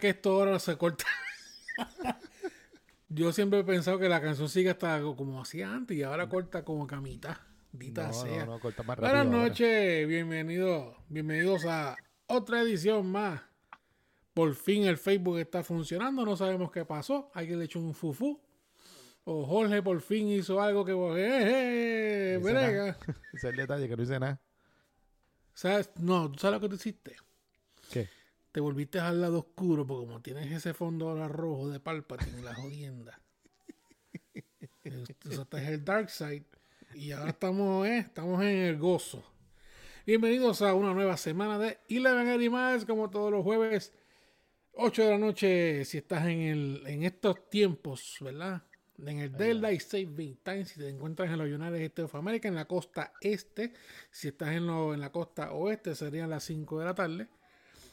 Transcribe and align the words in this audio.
que 0.00 0.08
esto 0.08 0.32
ahora 0.32 0.58
se 0.58 0.76
corta. 0.76 1.04
Yo 3.08 3.32
siempre 3.32 3.60
he 3.60 3.64
pensado 3.64 3.98
que 3.98 4.08
la 4.08 4.20
canción 4.20 4.48
sigue 4.48 4.70
hasta 4.70 5.00
como 5.00 5.40
hacía 5.40 5.72
antes 5.72 5.96
y 5.96 6.02
ahora 6.02 6.28
corta 6.28 6.64
como 6.64 6.86
camita. 6.86 7.46
Dita 7.72 8.08
No, 8.08 8.12
sea. 8.12 8.44
no, 8.46 8.52
no, 8.52 8.60
corta 8.60 8.82
más 8.82 8.98
Buenas 8.98 9.24
rápido 9.26 9.42
noches, 9.42 10.08
bienvenidos, 10.08 10.96
bienvenidos 11.08 11.64
a 11.66 11.96
otra 12.26 12.62
edición 12.62 13.10
más. 13.10 13.42
Por 14.34 14.54
fin 14.54 14.84
el 14.84 14.96
Facebook 14.96 15.38
está 15.38 15.62
funcionando, 15.62 16.24
no 16.24 16.36
sabemos 16.36 16.72
qué 16.72 16.84
pasó. 16.84 17.30
Alguien 17.34 17.58
le 17.58 17.66
echó 17.66 17.78
un 17.78 17.94
fufú. 17.94 18.40
O 19.24 19.44
Jorge 19.46 19.82
por 19.82 20.00
fin 20.00 20.28
hizo 20.28 20.60
algo 20.60 20.84
que 20.84 20.92
eh, 20.92 22.36
eh. 22.36 22.40
Ese 22.42 22.96
es 23.34 23.44
el 23.44 23.56
detalle, 23.56 23.88
que 23.88 23.96
no 23.96 24.02
hice 24.02 24.18
nada. 24.18 24.40
¿Sabes? 25.52 25.90
No, 25.96 26.30
¿tú 26.30 26.38
sabes 26.38 26.54
lo 26.56 26.60
que 26.60 26.68
tú 26.68 26.74
hiciste? 26.76 27.16
Te 28.52 28.60
volviste 28.60 28.98
al 28.98 29.20
lado 29.20 29.38
oscuro 29.40 29.86
porque 29.86 30.06
como 30.06 30.22
tienes 30.22 30.50
ese 30.50 30.74
fondo 30.74 31.08
ahora 31.08 31.28
rojo 31.28 31.68
de 31.68 31.78
Palpatine, 31.78 32.42
la 32.42 32.54
jodienda. 32.54 33.20
Es 34.84 35.68
el 35.68 35.84
Dark 35.84 36.10
Side. 36.10 36.44
Y 36.94 37.12
ahora 37.12 37.30
estamos, 37.30 37.86
eh, 37.86 37.98
estamos 37.98 38.42
en 38.42 38.48
el 38.56 38.76
gozo. 38.78 39.22
Bienvenidos 40.04 40.62
a 40.62 40.74
una 40.74 40.92
nueva 40.92 41.16
semana 41.16 41.58
de 41.58 41.78
Eleven 41.88 42.28
Animals, 42.28 42.84
como 42.84 43.08
todos 43.10 43.30
los 43.30 43.44
jueves, 43.44 43.92
8 44.72 45.04
de 45.04 45.10
la 45.10 45.18
noche, 45.18 45.84
si 45.84 45.98
estás 45.98 46.26
en, 46.26 46.40
el, 46.40 46.82
en 46.86 47.04
estos 47.04 47.48
tiempos, 47.50 48.16
¿verdad? 48.20 48.62
En 48.98 49.20
el 49.20 49.32
Daylight 49.36 49.80
Saving 49.80 50.38
Time, 50.42 50.64
si 50.64 50.80
te 50.80 50.88
encuentras 50.88 51.30
en 51.30 51.38
los 51.38 51.46
United 51.48 51.76
States 51.82 52.04
of 52.06 52.14
America, 52.16 52.48
en 52.48 52.56
la 52.56 52.64
costa 52.66 53.12
este, 53.20 53.72
si 54.10 54.28
estás 54.28 54.50
en, 54.50 54.66
lo- 54.66 54.92
en 54.92 55.00
la 55.00 55.12
costa 55.12 55.52
oeste, 55.52 55.94
serían 55.94 56.28
las 56.30 56.42
5 56.44 56.80
de 56.80 56.84
la 56.84 56.94
tarde. 56.94 57.28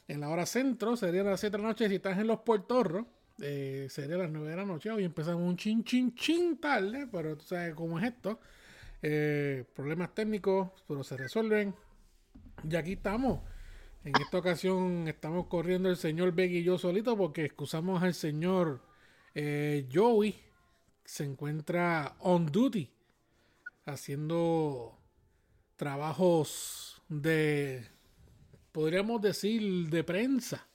En 0.07 0.21
la 0.21 0.29
hora 0.29 0.45
centro 0.45 0.95
serían 0.95 1.25
las 1.25 1.39
7 1.39 1.57
de 1.57 1.63
la 1.63 1.69
noche. 1.69 1.89
Si 1.89 1.95
estás 1.95 2.17
en 2.17 2.27
los 2.27 2.39
puertorros, 2.39 3.05
eh, 3.41 3.87
sería 3.89 4.17
las 4.17 4.31
9 4.31 4.49
de 4.49 4.55
la 4.55 4.65
noche. 4.65 4.89
Hoy 4.89 5.03
empezamos 5.03 5.43
un 5.43 5.57
chin, 5.57 5.83
chin, 5.83 6.15
chin 6.15 6.57
tarde, 6.59 7.07
pero 7.11 7.35
tú 7.35 7.43
sabes 7.45 7.75
cómo 7.75 7.99
es 7.99 8.05
esto. 8.05 8.39
Eh, 9.01 9.65
problemas 9.75 10.15
técnicos, 10.15 10.69
pero 10.87 11.03
se 11.03 11.17
resuelven. 11.17 11.75
Y 12.69 12.75
aquí 12.75 12.93
estamos. 12.93 13.41
En 14.05 14.13
esta 14.21 14.37
ocasión 14.37 15.07
estamos 15.09 15.47
corriendo 15.47 15.89
el 15.89 15.97
señor 15.97 16.31
Beck 16.31 16.51
y 16.51 16.63
yo 16.63 16.77
solito 16.77 17.17
porque 17.17 17.43
excusamos 17.43 18.01
al 18.01 18.13
señor 18.13 18.81
eh, 19.35 19.89
Joey. 19.93 20.35
Se 21.03 21.25
encuentra 21.25 22.15
on 22.19 22.45
duty 22.45 22.89
haciendo 23.85 24.97
trabajos 25.75 27.01
de 27.09 27.96
podríamos 28.77 29.19
decir 29.23 29.89
de 29.89 30.03
prensa. 30.03 30.67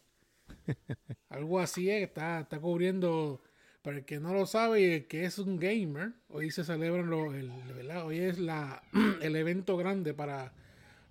Algo 1.29 1.61
así 1.61 1.89
es, 1.89 2.03
está, 2.03 2.41
está 2.41 2.59
cubriendo, 2.59 3.41
para 3.81 3.99
el 3.99 4.05
que 4.05 4.19
no 4.19 4.35
lo 4.35 4.45
sabe 4.45 4.81
y 4.81 4.85
el 4.87 5.07
que 5.07 5.25
es 5.25 5.39
un 5.39 5.57
gamer, 5.61 6.11
hoy 6.29 6.51
se 6.51 6.65
celebran 6.65 7.09
los, 7.09 7.33
el, 7.33 7.53
¿verdad? 7.77 8.05
hoy 8.05 8.19
es 8.19 8.41
la, 8.41 8.83
el 9.23 9.37
evento 9.37 9.77
grande 9.77 10.15
para 10.15 10.53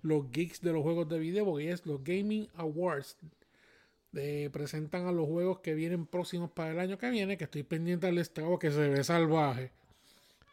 los 0.02 0.30
geeks 0.32 0.60
de 0.60 0.74
los 0.74 0.82
juegos 0.82 1.08
de 1.08 1.18
video, 1.18 1.46
porque 1.46 1.70
es 1.70 1.86
los 1.86 2.04
Gaming 2.04 2.50
Awards. 2.56 3.16
Presentan 4.52 5.06
a 5.06 5.12
los 5.12 5.26
juegos 5.28 5.60
que 5.60 5.72
vienen 5.72 6.04
próximos 6.04 6.50
para 6.50 6.72
el 6.72 6.78
año 6.78 6.98
que 6.98 7.08
viene, 7.08 7.38
que 7.38 7.44
estoy 7.44 7.62
pendiente 7.62 8.06
al 8.06 8.18
estado 8.18 8.58
que 8.58 8.70
se 8.70 8.90
ve 8.90 9.02
salvaje 9.02 9.72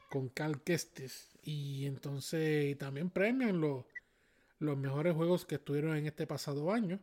con 0.09 0.29
Cal 0.29 0.61
Kestis. 0.61 1.37
Y 1.43 1.85
entonces 1.85 2.71
y 2.71 2.75
también 2.75 3.09
premian 3.09 3.59
los, 3.59 3.83
los 4.59 4.77
mejores 4.77 5.15
juegos 5.15 5.45
que 5.45 5.55
estuvieron 5.55 5.95
en 5.97 6.05
este 6.05 6.27
pasado 6.27 6.71
año. 6.71 6.99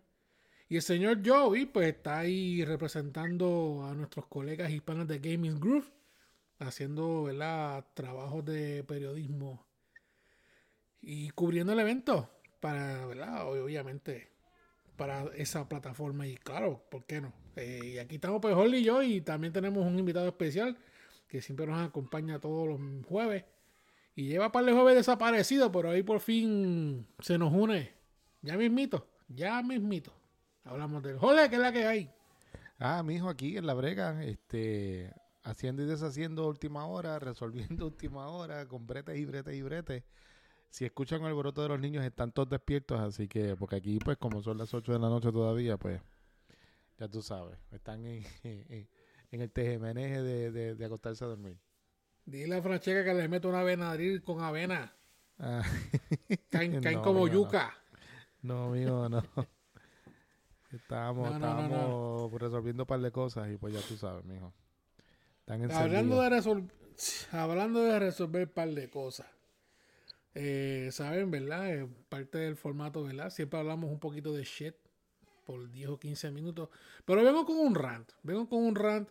Y 0.68 0.76
el 0.76 0.82
señor 0.82 1.20
Joey, 1.24 1.66
pues 1.66 1.88
está 1.88 2.18
ahí 2.18 2.64
representando 2.64 3.86
a 3.88 3.94
nuestros 3.94 4.26
colegas 4.26 4.70
hispanos 4.70 5.06
de 5.06 5.18
Gaming 5.18 5.60
Groove, 5.60 5.86
haciendo 6.58 7.24
¿verdad? 7.24 7.84
trabajos 7.94 8.44
de 8.44 8.82
periodismo 8.84 9.64
y 11.00 11.30
cubriendo 11.30 11.72
el 11.72 11.78
evento 11.78 12.28
para, 12.60 13.06
¿verdad? 13.06 13.48
obviamente, 13.48 14.28
para 14.96 15.24
esa 15.36 15.68
plataforma. 15.68 16.26
Y 16.26 16.36
claro, 16.36 16.84
¿por 16.90 17.04
qué 17.04 17.20
no? 17.20 17.32
Eh, 17.54 17.80
y 17.94 17.98
aquí 17.98 18.16
estamos, 18.16 18.40
pues, 18.40 18.54
Holly 18.54 18.78
y 18.78 18.84
yo, 18.84 19.02
y 19.02 19.20
también 19.20 19.52
tenemos 19.52 19.86
un 19.86 19.98
invitado 19.98 20.26
especial 20.26 20.76
que 21.28 21.40
siempre 21.40 21.66
nos 21.66 21.86
acompaña 21.86 22.40
todos 22.40 22.66
los 22.66 22.80
jueves. 23.06 23.44
Y 24.16 24.28
lleva 24.28 24.50
par 24.50 24.64
de 24.64 24.72
jueves 24.72 24.94
desaparecido, 24.94 25.70
pero 25.70 25.90
ahí 25.90 26.02
por 26.02 26.20
fin 26.20 27.06
se 27.20 27.36
nos 27.36 27.52
une. 27.52 27.92
Ya 28.40 28.56
mismito, 28.56 29.06
ya 29.28 29.62
mismito. 29.62 30.10
Hablamos 30.64 31.02
del 31.02 31.18
jole, 31.18 31.50
que 31.50 31.56
es 31.56 31.60
la 31.60 31.70
que 31.70 31.86
hay. 31.86 32.10
Ah, 32.78 33.02
mi 33.02 33.16
hijo 33.16 33.28
aquí 33.28 33.58
en 33.58 33.66
la 33.66 33.74
brega, 33.74 34.24
este, 34.24 35.12
haciendo 35.42 35.82
y 35.82 35.86
deshaciendo 35.86 36.48
última 36.48 36.86
hora, 36.86 37.18
resolviendo 37.20 37.84
última 37.84 38.28
hora, 38.28 38.66
con 38.66 38.86
bretes 38.86 39.18
y 39.18 39.26
bretes 39.26 39.54
y 39.54 39.60
bretes. 39.60 40.02
Si 40.70 40.86
escuchan 40.86 41.22
el 41.24 41.34
broto 41.34 41.62
de 41.62 41.68
los 41.68 41.78
niños, 41.78 42.02
están 42.02 42.32
todos 42.32 42.48
despiertos, 42.48 42.98
así 42.98 43.28
que, 43.28 43.54
porque 43.54 43.76
aquí, 43.76 43.98
pues, 43.98 44.16
como 44.16 44.42
son 44.42 44.56
las 44.56 44.72
8 44.72 44.94
de 44.94 44.98
la 44.98 45.10
noche 45.10 45.30
todavía, 45.30 45.76
pues, 45.76 46.00
ya 46.98 47.06
tú 47.06 47.20
sabes, 47.20 47.58
están 47.70 48.06
en, 48.06 48.24
en, 49.30 49.40
el 49.42 49.50
tejemeneje 49.50 50.22
de, 50.22 50.74
de 50.74 50.84
acostarse 50.86 51.22
a 51.22 51.28
dormir. 51.28 51.58
Dile 52.26 52.56
a 52.56 52.62
Francesca 52.62 53.04
que 53.04 53.14
le 53.14 53.28
meto 53.28 53.48
una 53.48 53.62
venadril 53.62 54.22
con 54.22 54.42
avena. 54.42 54.92
Ah, 55.38 55.62
Caen, 56.50 56.80
caen 56.82 56.96
No, 56.96 57.02
como 57.02 57.28
yuca. 57.28 57.74
No, 58.42 58.70
mijo, 58.70 59.08
no. 59.08 59.22
Estábamos, 60.72 61.30
No, 61.30 61.38
no, 61.38 61.46
estábamos 61.46 62.32
resolviendo 62.40 62.82
un 62.82 62.86
par 62.86 63.00
de 63.00 63.10
cosas 63.12 63.48
y 63.50 63.56
pues 63.56 63.72
ya 63.74 63.80
tú 63.80 63.96
sabes, 63.96 64.24
mijo. 64.24 64.52
Están 65.40 65.70
Hablando 65.70 66.20
de, 66.20 66.28
resol- 66.28 66.70
hablando 67.30 67.82
de 67.84 67.98
resolver 68.00 68.48
un 68.48 68.52
par 68.52 68.68
de 68.70 68.90
cosas. 68.90 69.26
Eh, 70.34 70.88
Saben, 70.92 71.30
¿verdad? 71.30 71.72
Eh, 71.72 71.88
parte 72.08 72.38
del 72.38 72.56
formato, 72.56 73.04
¿verdad? 73.04 73.30
Siempre 73.30 73.58
hablamos 73.60 73.90
un 73.90 74.00
poquito 74.00 74.34
de 74.34 74.42
shit 74.44 74.74
por 75.44 75.70
10 75.70 75.88
o 75.90 75.98
15 75.98 76.30
minutos. 76.32 76.68
Pero 77.04 77.22
vengo 77.22 77.46
con 77.46 77.58
un 77.58 77.74
rant. 77.74 78.10
Vengo 78.22 78.48
con 78.48 78.64
un 78.64 78.74
rant 78.74 79.08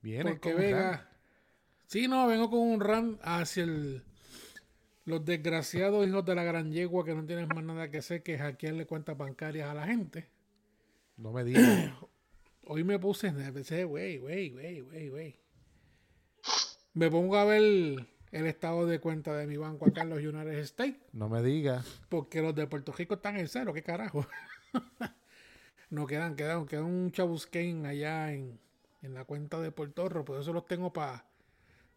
Viene 0.00 0.30
porque 0.30 0.52
con 0.52 0.60
Vega. 0.60 0.90
rant. 0.92 1.08
Sí, 1.86 2.08
no, 2.08 2.26
vengo 2.26 2.50
con 2.50 2.60
un 2.60 2.80
rant 2.80 3.20
hacia 3.22 3.62
el, 3.62 4.02
los 5.04 5.24
desgraciados 5.24 6.06
hijos 6.06 6.24
de 6.24 6.34
la 6.34 6.42
gran 6.42 6.72
yegua 6.72 7.04
que 7.04 7.14
no 7.14 7.24
tienen 7.24 7.46
más 7.48 7.62
nada 7.62 7.90
que 7.90 7.98
hacer 7.98 8.22
que 8.24 8.36
hackearle 8.36 8.86
cuentas 8.86 9.16
bancarias 9.16 9.70
a 9.70 9.74
la 9.74 9.86
gente. 9.86 10.28
No 11.16 11.32
me 11.32 11.44
digas. 11.44 11.92
Hoy 12.64 12.82
me 12.82 12.98
puse, 12.98 13.28
empecé, 13.28 13.84
güey, 13.84 14.18
güey, 14.18 14.50
güey, 14.50 14.80
güey, 14.80 15.08
güey. 15.08 15.36
Me 16.94 17.08
pongo 17.08 17.36
a 17.36 17.44
ver 17.44 17.62
el 18.32 18.46
estado 18.46 18.86
de 18.86 18.98
cuenta 18.98 19.36
de 19.36 19.46
mi 19.46 19.56
banco 19.56 19.86
acá 19.86 20.02
en 20.02 20.10
los 20.10 20.18
United 20.18 20.58
States, 20.58 20.98
no 21.12 21.28
me 21.28 21.42
digas. 21.42 22.02
porque 22.08 22.42
los 22.42 22.54
de 22.56 22.66
Puerto 22.66 22.92
Rico 22.92 23.14
están 23.14 23.36
en 23.36 23.46
cero, 23.46 23.72
¿qué 23.72 23.82
carajo? 23.82 24.26
no 25.90 26.06
quedan, 26.06 26.34
quedan, 26.34 26.66
quedan 26.66 26.84
un 26.84 27.12
chabusquén 27.12 27.86
allá 27.86 28.32
en, 28.32 28.58
en 29.02 29.14
la 29.14 29.24
cuenta 29.24 29.60
de 29.60 29.70
Puerto 29.70 30.08
Rico, 30.08 30.24
por 30.24 30.40
eso 30.40 30.52
los 30.52 30.66
tengo 30.66 30.92
para 30.92 31.24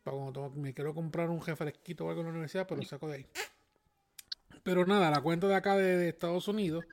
cuando 0.03 0.33
tengo- 0.33 0.49
me 0.61 0.73
quiero 0.73 0.93
comprar 0.93 1.29
un 1.29 1.41
refresquito 1.41 2.05
o 2.05 2.09
algo 2.09 2.21
en 2.21 2.27
la 2.27 2.31
universidad, 2.31 2.67
pero 2.67 2.81
lo 2.81 2.87
saco 2.87 3.07
de 3.07 3.15
ahí. 3.15 3.25
Pero 4.63 4.85
nada, 4.85 5.09
la 5.11 5.21
cuenta 5.21 5.47
de 5.47 5.55
acá 5.55 5.75
de, 5.77 6.09
Estados 6.09 6.47
Unidos, 6.47 6.85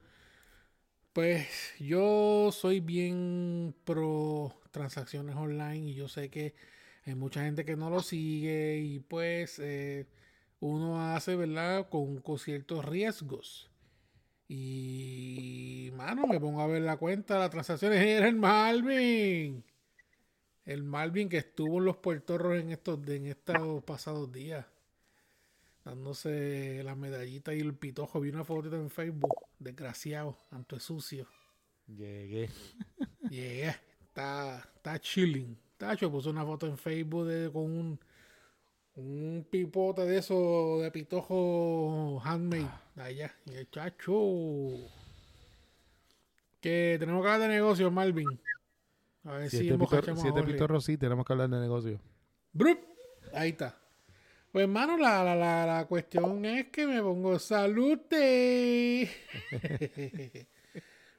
pues 1.13 1.49
yo 1.79 2.51
soy 2.53 2.81
bien 2.81 3.75
pro 3.85 4.53
transacciones 4.71 5.35
online 5.37 5.89
y 5.91 5.95
yo 5.95 6.09
sé 6.09 6.29
que 6.31 6.55
hay 7.07 7.15
mucha 7.15 7.43
gente 7.43 7.65
que 7.65 7.77
no 7.77 7.89
lo 7.91 8.03
sigue 8.03 8.79
y 8.79 8.99
pues 9.01 9.59
eh, 9.59 10.07
uno 10.61 11.15
hace, 11.15 11.37
¿verdad? 11.37 11.89
Con, 11.89 12.21
con 12.21 12.39
ciertos 12.39 12.85
riesgos. 12.85 13.71
Y, 14.49 15.91
mano, 15.95 16.27
me 16.27 16.41
pongo 16.41 16.61
a 16.61 16.67
ver 16.67 16.83
la 16.83 16.97
cuenta 16.97 17.39
las 17.39 17.51
transacciones. 17.51 18.01
Era 18.07 18.29
el 18.29 18.37
Malvin. 18.37 19.65
El 20.67 20.83
Malvin 20.83 21.29
que 21.29 21.39
estuvo 21.39 21.79
en 21.79 21.85
los 21.85 21.97
puertorros 21.97 22.59
en 22.59 22.73
estos, 22.73 22.99
en 23.09 23.27
estos 23.27 23.85
pasados 23.85 24.31
días. 24.33 24.67
Dándose 25.85 26.83
la 26.83 26.97
medallita 26.97 27.55
y 27.55 27.61
el 27.61 27.73
pitojo. 27.75 28.21
Vi 28.21 28.31
una 28.31 28.45
fotito 28.45 28.75
en 28.75 28.91
Facebook. 28.91 29.33
Desgraciado. 29.61 30.37
Tanto 30.51 30.75
es 30.75 30.83
sucio. 30.83 31.29
Llegué. 31.87 32.51
Yeah, 33.31 33.81
está, 34.03 34.59
está 34.75 34.99
chilling. 34.99 35.57
Tacho 35.77 36.11
puso 36.11 36.31
una 36.31 36.45
foto 36.45 36.67
en 36.67 36.77
Facebook 36.77 37.27
de, 37.27 37.53
con 37.53 37.63
un, 37.63 38.01
un 38.97 39.47
pipote 39.49 40.03
de 40.03 40.19
eso 40.19 40.81
de 40.81 40.91
pitojo 40.91 42.21
handmade 42.25 42.69
allá. 42.97 43.33
Y 43.47 43.55
el 43.55 43.71
chacho. 43.71 44.13
Que 46.61 46.97
tenemos 46.99 47.23
que 47.23 47.31
hablar 47.31 47.49
de 47.49 47.55
negocio, 47.55 47.89
Malvin. 47.93 48.41
A 49.27 49.39
ver 49.39 49.51
si 49.51 49.59
pitor, 49.71 50.11
a 50.11 50.17
siete 50.17 50.31
Jorge. 50.39 50.53
pitorros 50.53 50.85
sí, 50.85 50.97
tenemos 50.97 51.25
que 51.27 51.33
hablar 51.33 51.49
de 51.51 51.61
negocio. 51.61 52.01
Brup. 52.53 52.79
Ahí 53.35 53.51
está. 53.51 53.77
Pues 54.53 54.63
hermano, 54.65 54.97
la, 54.97 55.23
la, 55.25 55.35
la, 55.35 55.67
la 55.67 55.85
cuestión 55.87 56.45
es 56.45 56.69
que 56.69 56.87
me 56.87 57.03
pongo 57.03 57.39
salute. 57.39 59.11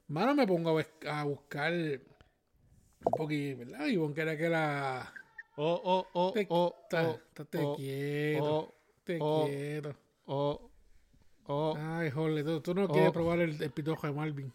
Mano, 0.07 0.33
me 0.33 0.48
pongo 0.48 0.69
a, 0.69 0.74
bus- 0.74 1.07
a 1.09 1.24
buscar 1.25 1.74
un 1.74 3.12
poquito, 3.18 3.59
¿verdad? 3.59 3.88
Y 3.88 4.13
querés 4.13 4.38
que 4.38 4.50
la... 4.50 5.13
Oh, 5.57 5.81
oh, 5.83 6.07
oh, 6.13 6.31
Te, 6.33 6.48
oh, 6.50 6.75
ta- 6.89 7.10
oh, 7.10 7.19
ta- 7.33 7.45
te 7.45 7.57
oh, 7.60 7.75
quiero, 7.75 8.45
oh, 8.45 8.75
te 9.03 9.18
oh. 9.19 9.45
quiero. 9.48 9.95
oh, 10.27 10.69
oh, 11.48 11.75
Ay, 11.77 12.10
joder, 12.12 12.45
tú, 12.45 12.62
tú 12.62 12.74
no 12.75 12.88
quieres 12.88 13.10
Oh. 13.10 13.13
probar 13.13 13.39
el, 13.39 13.62
el 13.62 13.71
pitojo 13.71 14.06
de 14.07 14.13
Marvin. 14.13 14.53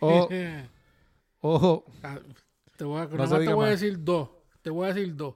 oh, 0.00 0.28
oh. 1.42 1.84
Te 2.78 2.84
voy 2.84 3.00
a, 3.00 3.06
No 3.06 3.28
te 3.38 3.52
voy 3.52 3.66
a 3.66 3.70
decir 3.70 4.02
dos. 4.04 4.30
Te 4.62 4.70
voy 4.70 4.88
a 4.88 4.94
decir 4.94 5.14
dos. 5.16 5.34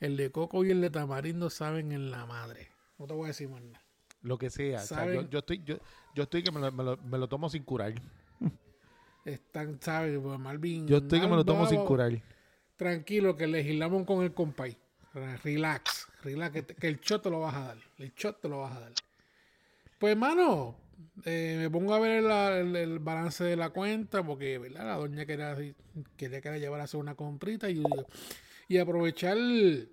El 0.00 0.18
de 0.18 0.30
coco 0.30 0.64
y 0.66 0.70
el 0.70 0.82
de 0.82 0.90
tamarindo 0.90 1.48
saben 1.48 1.92
en 1.92 2.10
la 2.10 2.26
madre. 2.26 2.68
No 2.98 3.06
te 3.06 3.14
voy 3.14 3.24
a 3.24 3.28
decir 3.28 3.48
más 3.48 3.62
nada. 3.62 3.82
Lo 4.20 4.36
que 4.36 4.50
sea. 4.50 4.78
o 4.82 4.82
sea, 4.86 4.98
¿Saben? 4.98 5.14
yo, 5.22 5.30
yo 5.30 5.38
estoy, 5.38 5.62
yo, 5.64 5.78
yo 6.14 6.22
estoy 6.24 6.42
que 6.42 6.52
me 6.52 6.60
lo, 6.60 6.70
me, 6.70 6.84
lo, 6.84 6.96
me 6.98 7.16
lo 7.16 7.26
tomo 7.26 7.48
sin 7.48 7.62
curar. 7.62 7.94
Están, 9.24 9.80
¿sabes? 9.80 10.18
Pues 10.22 10.38
Marvin. 10.38 10.86
Yo 10.86 10.98
estoy 10.98 11.20
que 11.20 11.26
me 11.26 11.36
lo 11.36 11.44
tomo 11.44 11.66
sin 11.66 11.84
curar. 11.84 12.12
Tranquilo, 12.76 13.34
que 13.34 13.46
legislamos 13.46 14.04
con 14.04 14.22
el 14.22 14.32
compay. 14.34 14.76
Relax, 15.42 16.06
relax, 16.22 16.52
que, 16.52 16.62
te- 16.62 16.74
que 16.74 16.86
el 16.88 17.00
shot 17.00 17.22
te 17.22 17.30
lo 17.30 17.40
vas 17.40 17.54
a 17.54 17.60
dar. 17.68 17.78
El 17.96 18.12
shot 18.14 18.40
te 18.40 18.48
lo 18.48 18.60
vas 18.60 18.76
a 18.76 18.80
dar. 18.80 18.92
Pues, 19.98 20.12
hermano, 20.12 20.76
eh, 21.24 21.56
me 21.58 21.70
pongo 21.70 21.94
a 21.94 22.00
ver 22.00 22.22
la- 22.22 22.58
el, 22.58 22.74
el 22.76 22.98
balance 22.98 23.44
de 23.44 23.56
la 23.56 23.70
cuenta 23.70 24.22
porque, 24.22 24.58
¿verdad? 24.58 24.86
La 24.86 24.96
doña 24.96 25.26
quería, 25.26 25.56
quería 26.16 26.40
que 26.40 26.50
la 26.50 26.58
llevara 26.58 26.82
a 26.82 26.84
hacer 26.84 27.00
una 27.00 27.14
comprita 27.14 27.70
y, 27.70 27.82
y 28.68 28.78
aprovechar 28.78 29.36
el, 29.36 29.92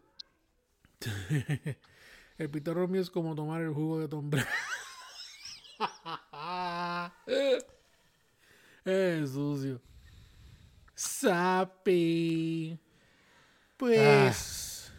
el 2.38 2.50
pitorro 2.50 2.88
mío 2.88 3.02
es 3.02 3.10
como 3.10 3.36
tomar 3.36 3.62
el 3.62 3.74
jugo 3.74 4.00
de 4.00 4.08
Tom 4.08 4.30
es 8.86 9.32
sucio. 9.32 9.82
Sapi. 10.96 12.80
Pues. 13.78 14.94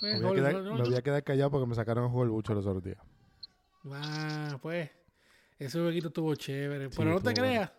Me 0.00 0.14
voy, 0.14 0.18
a 0.18 0.22
no, 0.22 0.34
quedar, 0.34 0.52
no, 0.54 0.62
no, 0.62 0.74
me 0.74 0.84
voy 0.84 0.94
a 0.96 1.02
quedar 1.02 1.24
callado 1.24 1.50
porque 1.50 1.66
me 1.66 1.74
sacaron 1.74 2.04
el 2.04 2.10
juego 2.10 2.24
el 2.24 2.30
bucho 2.30 2.54
los 2.54 2.66
otros 2.66 2.84
días. 2.84 2.98
Ah, 3.90 4.58
pues. 4.60 4.90
Ese 5.66 5.80
jueguito 5.80 6.08
estuvo 6.08 6.34
chévere. 6.34 6.90
Sí, 6.90 6.94
Pero 6.96 7.10
no 7.10 7.16
te 7.18 7.22
bueno. 7.24 7.40
creas. 7.40 7.72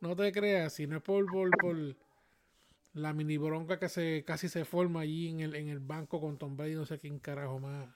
No 0.00 0.16
te 0.16 0.32
creas. 0.32 0.72
Si 0.72 0.86
no 0.86 0.96
es 0.96 1.02
por, 1.02 1.24
por, 1.26 1.50
por 1.58 1.76
la 2.94 3.12
mini 3.12 3.36
bronca 3.36 3.78
que 3.78 3.88
se 3.88 4.24
casi 4.24 4.48
se 4.48 4.64
forma 4.64 5.00
allí 5.00 5.28
en 5.28 5.40
el, 5.40 5.54
en 5.54 5.68
el 5.68 5.78
banco 5.78 6.20
con 6.20 6.36
Tom 6.38 6.56
Brady, 6.56 6.74
no 6.74 6.84
sé 6.84 6.98
quién 6.98 7.18
carajo 7.18 7.58
más. 7.60 7.88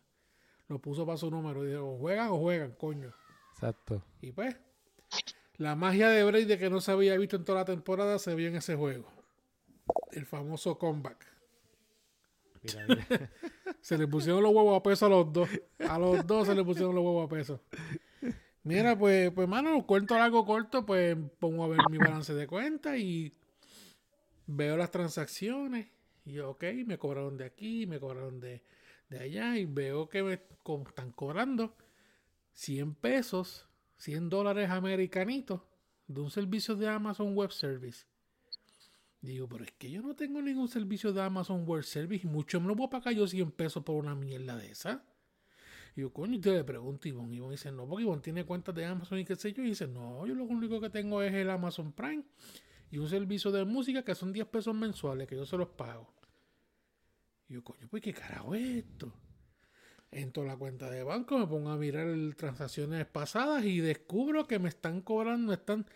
Lo 0.69 0.79
puso 0.79 1.05
para 1.05 1.19
su 1.19 1.31
número. 1.31 1.65
Y 1.65 1.71
dijo, 1.71 1.99
juegan 1.99 2.29
o 2.29 2.39
juegan, 2.39 2.73
coño. 2.73 3.13
Exacto. 3.55 4.03
Y 4.21 4.31
pues, 4.33 4.57
la 5.57 5.75
magia 5.75 6.09
de 6.09 6.23
Brady 6.23 6.57
que 6.57 6.71
no 6.71 6.81
se 6.81 6.93
había 6.93 7.17
visto 7.19 7.37
en 7.37 7.45
toda 7.45 7.61
la 7.61 7.65
temporada 7.65 8.19
se 8.19 8.35
vio 8.35 8.49
en 8.49 8.57
ese 8.57 8.77
juego. 8.77 9.11
El 10.13 10.25
famoso 10.25 10.79
comeback. 10.79 11.27
Mira, 12.63 12.87
mira. 12.87 13.31
Se 13.81 13.97
le 13.97 14.07
pusieron 14.07 14.43
los 14.43 14.53
huevos 14.53 14.79
a 14.79 14.83
peso 14.83 15.07
a 15.07 15.09
los 15.09 15.33
dos. 15.33 15.49
A 15.89 15.99
los 15.99 16.27
dos 16.27 16.47
se 16.47 16.55
le 16.55 16.63
pusieron 16.63 16.95
los 16.95 17.03
huevos 17.03 17.25
a 17.25 17.29
peso. 17.29 17.61
Mira, 18.63 18.97
pues, 18.99 19.31
pues, 19.33 19.49
mano, 19.49 19.87
cuento 19.87 20.17
largo 20.19 20.45
corto, 20.45 20.85
pues 20.85 21.17
pongo 21.39 21.65
a 21.65 21.69
ver 21.69 21.85
mi 21.85 21.99
balance 21.99 22.35
de 22.35 22.47
cuenta 22.47 22.97
y 22.99 23.33
veo 24.47 24.77
las 24.77 24.91
transacciones. 24.91 25.89
Y 26.25 26.33
yo, 26.35 26.51
ok, 26.51 26.65
me 26.87 26.99
cobraron 26.99 27.37
de 27.37 27.45
aquí, 27.45 27.87
me 27.87 27.99
cobraron 27.99 28.41
de, 28.41 28.63
de 29.09 29.19
allá 29.21 29.57
y 29.57 29.65
veo 29.65 30.09
que 30.09 30.23
me 30.23 30.41
co- 30.63 30.85
están 30.87 31.13
cobrando 31.13 31.75
100 32.55 32.95
pesos, 32.95 33.69
100 33.99 34.29
dólares 34.31 34.71
americanitos 34.71 35.63
de 36.09 36.21
un 36.21 36.31
servicio 36.31 36.77
de 36.77 36.89
Amazon 36.89 37.37
Web 37.37 37.53
Service. 37.53 38.07
Digo, 39.23 39.49
pero 39.49 39.65
es 39.65 39.73
que 39.73 39.91
yo 39.91 40.03
no 40.03 40.15
tengo 40.17 40.41
ningún 40.43 40.69
servicio 40.69 41.13
de 41.13 41.23
Amazon 41.23 41.65
Web 41.67 41.85
Service 41.85 42.27
y 42.27 42.31
mucho 42.31 42.61
menos 42.61 42.77
voy 42.77 42.87
a 42.87 42.91
pagar 42.91 43.15
yo 43.15 43.27
100 43.27 43.51
pesos 43.51 43.83
por 43.85 43.97
una 43.97 44.15
mierda 44.15 44.57
de 44.57 44.71
esa. 44.71 45.05
Y 45.97 46.03
yo, 46.03 46.13
coño, 46.13 46.35
y 46.35 46.41
te 46.41 46.53
le 46.53 46.65
pregunto 46.65 47.07
a 47.07 47.09
Ivonne. 47.09 47.35
Ivonne 47.35 47.53
dice, 47.53 47.73
no, 47.73 47.87
porque 47.87 48.03
Ivonne 48.03 48.23
tiene 48.23 48.45
cuentas 48.45 48.75
de 48.75 48.85
Amazon 48.85 49.19
y 49.19 49.25
qué 49.25 49.37
sé 49.37 49.53
yo. 49.53 49.63
Y 49.63 49.71
dice, 49.71 49.87
no, 49.87 50.27
yo 50.27 50.35
lo 50.35 50.45
único 50.45 50.81
que 50.81 50.91
tengo 50.91 51.23
es 51.23 51.33
el 51.35 51.51
Amazon 51.51 51.93
Prime 51.93 52.25
y 52.91 52.99
un 52.99 53.09
servicio 53.09 53.51
de 53.51 53.65
música 53.65 54.05
que 54.05 54.15
son 54.15 54.33
10 54.33 54.47
pesos 54.47 54.75
mensuales 54.75 55.27
que 55.29 55.37
yo 55.37 55.47
se 55.47 55.57
los 55.57 55.69
pago. 55.69 56.13
Y 57.49 57.55
yo, 57.55 57.65
coño, 57.65 57.89
pues 57.89 58.03
qué 58.03 58.13
carajo 58.13 58.55
es 58.55 58.85
esto. 58.85 59.13
Entro 60.13 60.43
a 60.43 60.47
la 60.47 60.57
cuenta 60.57 60.91
de 60.91 61.05
banco, 61.05 61.39
me 61.39 61.47
pongo 61.47 61.71
a 61.71 61.77
mirar 61.77 62.09
transacciones 62.37 63.07
pasadas 63.07 63.65
y 63.65 63.79
descubro 63.79 64.47
que 64.47 64.59
me 64.59 64.69
están 64.69 65.03
cobrando, 65.03 65.53
están 65.53 65.87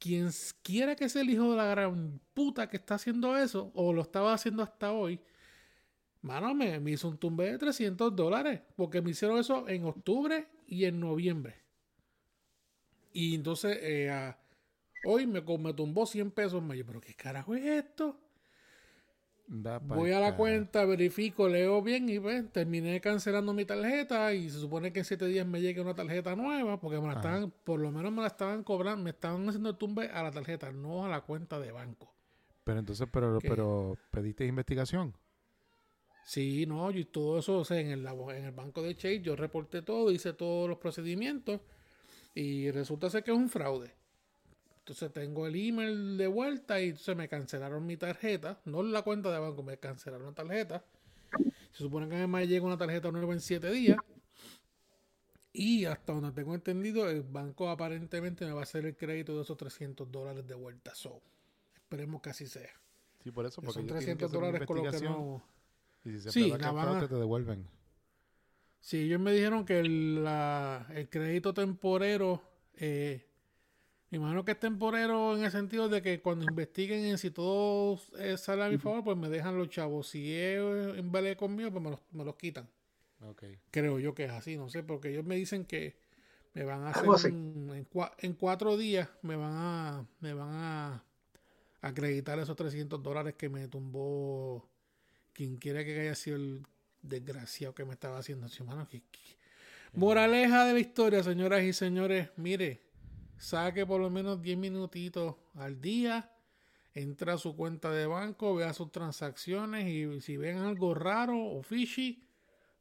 quien 0.00 0.30
quiera 0.62 0.96
que 0.96 1.08
sea 1.08 1.22
el 1.22 1.30
hijo 1.30 1.52
de 1.52 1.56
la 1.56 1.66
gran 1.66 2.20
puta 2.34 2.68
que 2.68 2.78
está 2.78 2.96
haciendo 2.96 3.36
eso, 3.36 3.70
o 3.74 3.92
lo 3.92 4.02
estaba 4.02 4.32
haciendo 4.32 4.62
hasta 4.62 4.90
hoy, 4.90 5.20
mano, 6.22 6.54
me, 6.54 6.80
me 6.80 6.92
hizo 6.92 7.08
un 7.08 7.18
tumbe 7.18 7.50
de 7.50 7.58
300 7.58 8.14
dólares, 8.14 8.60
porque 8.76 9.02
me 9.02 9.10
hicieron 9.10 9.38
eso 9.38 9.68
en 9.68 9.84
octubre 9.84 10.48
y 10.66 10.84
en 10.84 11.00
noviembre. 11.00 11.56
Y 13.12 13.34
entonces, 13.34 13.78
eh, 13.82 14.10
a- 14.10 14.38
hoy 15.04 15.26
me, 15.26 15.40
me 15.42 15.74
tumbó 15.74 16.06
100 16.06 16.30
pesos 16.30 16.62
más. 16.62 16.76
Yo, 16.76 16.86
pero 16.86 17.00
¿qué 17.00 17.14
carajo 17.14 17.54
es 17.54 17.64
esto? 17.64 18.18
Da 19.48 19.80
Voy 19.80 20.12
a 20.12 20.20
la 20.20 20.36
cuenta, 20.36 20.84
verifico, 20.84 21.48
leo 21.48 21.82
bien 21.82 22.08
y 22.08 22.20
pues 22.20 22.50
terminé 22.52 23.00
cancelando 23.00 23.52
mi 23.52 23.64
tarjeta 23.64 24.32
y 24.32 24.48
se 24.48 24.60
supone 24.60 24.92
que 24.92 25.00
en 25.00 25.04
7 25.04 25.26
días 25.26 25.44
me 25.46 25.60
llegue 25.60 25.80
una 25.80 25.94
tarjeta 25.94 26.36
nueva 26.36 26.78
porque 26.80 27.00
me 27.00 27.08
la 27.08 27.14
estaban, 27.14 27.52
por 27.64 27.80
lo 27.80 27.90
menos 27.90 28.12
me 28.12 28.20
la 28.20 28.28
estaban 28.28 28.62
cobrando, 28.62 29.02
me 29.02 29.10
estaban 29.10 29.48
haciendo 29.48 29.70
el 29.70 29.76
tumbe 29.76 30.08
a 30.10 30.22
la 30.22 30.30
tarjeta, 30.30 30.70
no 30.70 31.04
a 31.04 31.08
la 31.08 31.22
cuenta 31.22 31.58
de 31.58 31.72
banco. 31.72 32.14
Pero 32.64 32.78
entonces, 32.78 33.08
pero, 33.12 33.38
¿Qué? 33.38 33.48
pero, 33.48 33.98
¿pediste 34.10 34.46
investigación? 34.46 35.14
Sí, 36.30 36.64
no, 36.64 36.92
y 36.92 37.06
todo 37.06 37.40
eso, 37.40 37.58
o 37.58 37.64
sea, 37.64 37.80
en 37.80 37.88
el, 37.88 38.06
en 38.06 38.44
el 38.44 38.52
banco 38.52 38.82
de 38.82 38.94
Chase 38.94 39.20
yo 39.20 39.34
reporté 39.34 39.82
todo, 39.82 40.12
hice 40.12 40.32
todos 40.32 40.68
los 40.68 40.78
procedimientos 40.78 41.60
y 42.36 42.70
resulta 42.70 43.10
ser 43.10 43.24
que 43.24 43.32
es 43.32 43.36
un 43.36 43.48
fraude. 43.48 43.92
Entonces 44.78 45.12
tengo 45.12 45.48
el 45.48 45.56
email 45.56 46.16
de 46.16 46.28
vuelta 46.28 46.80
y 46.80 46.90
entonces 46.90 47.16
me 47.16 47.28
cancelaron 47.28 47.84
mi 47.84 47.96
tarjeta, 47.96 48.60
no 48.64 48.80
la 48.84 49.02
cuenta 49.02 49.32
de 49.32 49.40
banco, 49.40 49.64
me 49.64 49.78
cancelaron 49.78 50.28
la 50.28 50.32
tarjeta. 50.32 50.84
Se 51.72 51.78
supone 51.78 52.08
que 52.08 52.24
me 52.28 52.46
llega 52.46 52.64
una 52.64 52.78
tarjeta 52.78 53.10
nueva 53.10 53.32
en 53.32 53.40
7 53.40 53.68
días. 53.72 53.98
Y 55.52 55.86
hasta 55.86 56.12
donde 56.12 56.30
tengo 56.30 56.54
entendido, 56.54 57.10
el 57.10 57.24
banco 57.24 57.70
aparentemente 57.70 58.44
me 58.44 58.52
va 58.52 58.60
a 58.60 58.62
hacer 58.62 58.86
el 58.86 58.96
crédito 58.96 59.34
de 59.34 59.42
esos 59.42 59.56
300 59.56 60.12
dólares 60.12 60.46
de 60.46 60.54
vuelta. 60.54 60.94
So, 60.94 61.20
esperemos 61.74 62.22
que 62.22 62.30
así 62.30 62.46
sea. 62.46 62.70
Sí, 63.18 63.32
por 63.32 63.46
eso, 63.46 63.60
Que 63.60 63.66
porque 63.66 63.80
son 63.80 63.88
ellos 63.88 63.98
tienen 63.98 64.16
que 64.16 64.26
300 64.26 64.28
hacer 64.28 64.38
una 64.38 64.46
dólares 64.46 64.68
con 64.68 64.76
lo 64.76 64.90
que 64.92 65.00
no... 65.00 65.59
Y 66.04 66.10
si 66.12 66.20
se 66.20 66.32
Sí, 66.32 66.48
la 66.50 66.72
van 66.72 66.96
a- 66.96 67.08
te 67.08 67.14
devuelven. 67.14 67.66
Sí, 68.80 69.02
ellos 69.02 69.20
me 69.20 69.32
dijeron 69.32 69.64
que 69.64 69.80
el, 69.80 70.24
la- 70.24 70.86
el 70.94 71.08
crédito 71.10 71.52
temporero, 71.52 72.42
eh, 72.74 73.26
me 74.10 74.16
imagino 74.18 74.44
que 74.44 74.52
es 74.52 74.58
temporero 74.60 75.36
en 75.36 75.44
el 75.44 75.50
sentido 75.50 75.88
de 75.88 76.00
que 76.02 76.22
cuando 76.22 76.44
investiguen 76.46 77.04
en 77.04 77.18
si 77.18 77.30
todo 77.30 78.00
eh, 78.18 78.36
sale 78.38 78.64
a 78.64 78.68
mi 78.70 78.78
favor, 78.78 79.04
pues 79.04 79.16
me 79.18 79.28
dejan 79.28 79.58
los 79.58 79.68
chavos. 79.68 80.08
Si 80.08 80.32
es 80.32 80.58
en 80.96 81.12
vale 81.12 81.36
conmigo, 81.36 81.70
pues 81.70 81.84
me 81.84 81.90
los, 81.90 82.00
me 82.12 82.24
los 82.24 82.36
quitan. 82.36 82.68
Ok. 83.20 83.44
Creo 83.70 83.98
yo 83.98 84.14
que 84.14 84.24
es 84.24 84.30
así, 84.30 84.56
no 84.56 84.70
sé, 84.70 84.82
porque 84.82 85.10
ellos 85.10 85.24
me 85.26 85.36
dicen 85.36 85.66
que 85.66 85.98
me 86.54 86.64
van 86.64 86.84
a 86.84 86.90
hacer 86.90 87.04
un- 87.32 87.70
en, 87.74 87.88
cua- 87.88 88.14
en 88.18 88.32
cuatro 88.34 88.76
días 88.78 89.08
me 89.22 89.36
van 89.36 89.52
a 89.54 90.06
me 90.20 90.32
van 90.34 90.50
a 90.54 91.04
acreditar 91.82 92.38
esos 92.38 92.56
300 92.56 93.02
dólares 93.02 93.34
que 93.36 93.48
me 93.50 93.68
tumbó 93.68 94.69
quien 95.32 95.56
quiera 95.56 95.84
que 95.84 96.00
haya 96.00 96.14
sido 96.14 96.36
el 96.36 96.66
desgraciado 97.02 97.74
que 97.74 97.84
me 97.84 97.92
estaba 97.94 98.18
haciendo 98.18 98.46
así, 98.46 98.62
mano, 98.62 98.88
que- 98.88 99.00
que- 99.10 99.38
Moraleja 99.92 100.66
de 100.66 100.74
la 100.74 100.78
historia, 100.78 101.22
señoras 101.22 101.62
y 101.64 101.72
señores, 101.72 102.30
mire, 102.36 102.80
saque 103.38 103.84
por 103.84 104.00
lo 104.00 104.08
menos 104.08 104.40
10 104.40 104.56
minutitos 104.56 105.34
al 105.54 105.80
día, 105.80 106.30
entra 106.94 107.34
a 107.34 107.38
su 107.38 107.56
cuenta 107.56 107.90
de 107.90 108.06
banco, 108.06 108.54
vea 108.54 108.72
sus 108.72 108.92
transacciones 108.92 109.88
y 109.88 110.20
si 110.20 110.36
ven 110.36 110.58
algo 110.58 110.94
raro 110.94 111.36
o 111.44 111.62
fishy, 111.62 112.22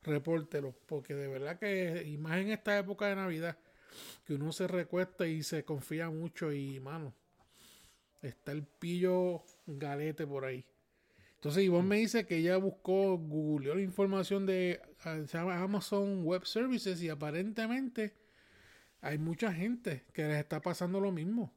repórtelo, 0.03 0.75
porque 0.85 1.15
de 1.15 1.27
verdad 1.27 1.57
que, 1.57 2.03
y 2.05 2.17
más 2.17 2.39
en 2.39 2.51
esta 2.51 2.77
época 2.77 3.07
de 3.07 3.15
Navidad, 3.15 3.57
que 4.25 4.35
uno 4.35 4.51
se 4.51 4.67
recuesta 4.67 5.27
y 5.27 5.41
se 5.41 5.63
confía 5.65 6.09
mucho 6.09 6.53
y, 6.53 6.79
mano, 6.79 7.13
está 8.21 8.51
el 8.51 8.63
pillo 8.63 9.43
galete 9.65 10.27
por 10.27 10.45
ahí. 10.45 10.63
Entonces 11.39 11.63
Ivonne 11.63 11.87
me 11.87 11.95
dice 11.95 12.25
que 12.25 12.35
ella 12.35 12.57
buscó, 12.57 13.17
googleó 13.17 13.73
la 13.73 13.81
información 13.81 14.45
de 14.45 14.81
ah, 15.05 15.19
se 15.25 15.37
llama 15.37 15.61
Amazon 15.61 16.25
Web 16.25 16.45
Services 16.45 17.01
y 17.01 17.07
aparentemente 17.07 18.13
hay 18.99 19.17
mucha 19.17 19.53
gente 19.53 20.03
que 20.11 20.27
les 20.27 20.37
está 20.37 20.61
pasando 20.61 20.99
lo 20.99 21.13
mismo. 21.13 21.53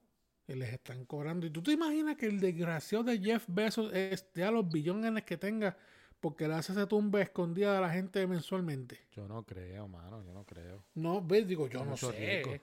Que 0.47 0.55
les 0.55 0.73
están 0.73 1.05
cobrando. 1.05 1.47
¿Y 1.47 1.51
tú 1.51 1.65
te 1.65 1.73
imaginas 1.73 2.17
que 2.17 2.27
el 2.27 2.39
desgraciado 2.39 3.03
de 3.03 3.19
Jeff 3.19 3.45
Bezos 3.49 3.93
esté 3.93 4.45
a 4.45 4.53
los 4.53 4.71
billones 4.71 5.25
que 5.25 5.37
tenga 5.37 5.77
porque 6.21 6.47
le 6.47 6.55
hace 6.55 6.71
ese 6.71 6.87
tumba 6.87 7.21
escondida 7.21 7.77
a 7.77 7.81
la 7.81 7.91
gente 7.91 8.25
mensualmente? 8.29 9.01
Yo 9.11 9.27
no 9.27 9.43
creo, 9.43 9.89
mano, 9.89 10.25
yo 10.25 10.33
no 10.33 10.45
creo. 10.45 10.85
No, 10.95 11.21
ves, 11.21 11.49
digo, 11.49 11.69
yo 11.69 11.85
no 11.85 11.97
sé. 11.97 12.63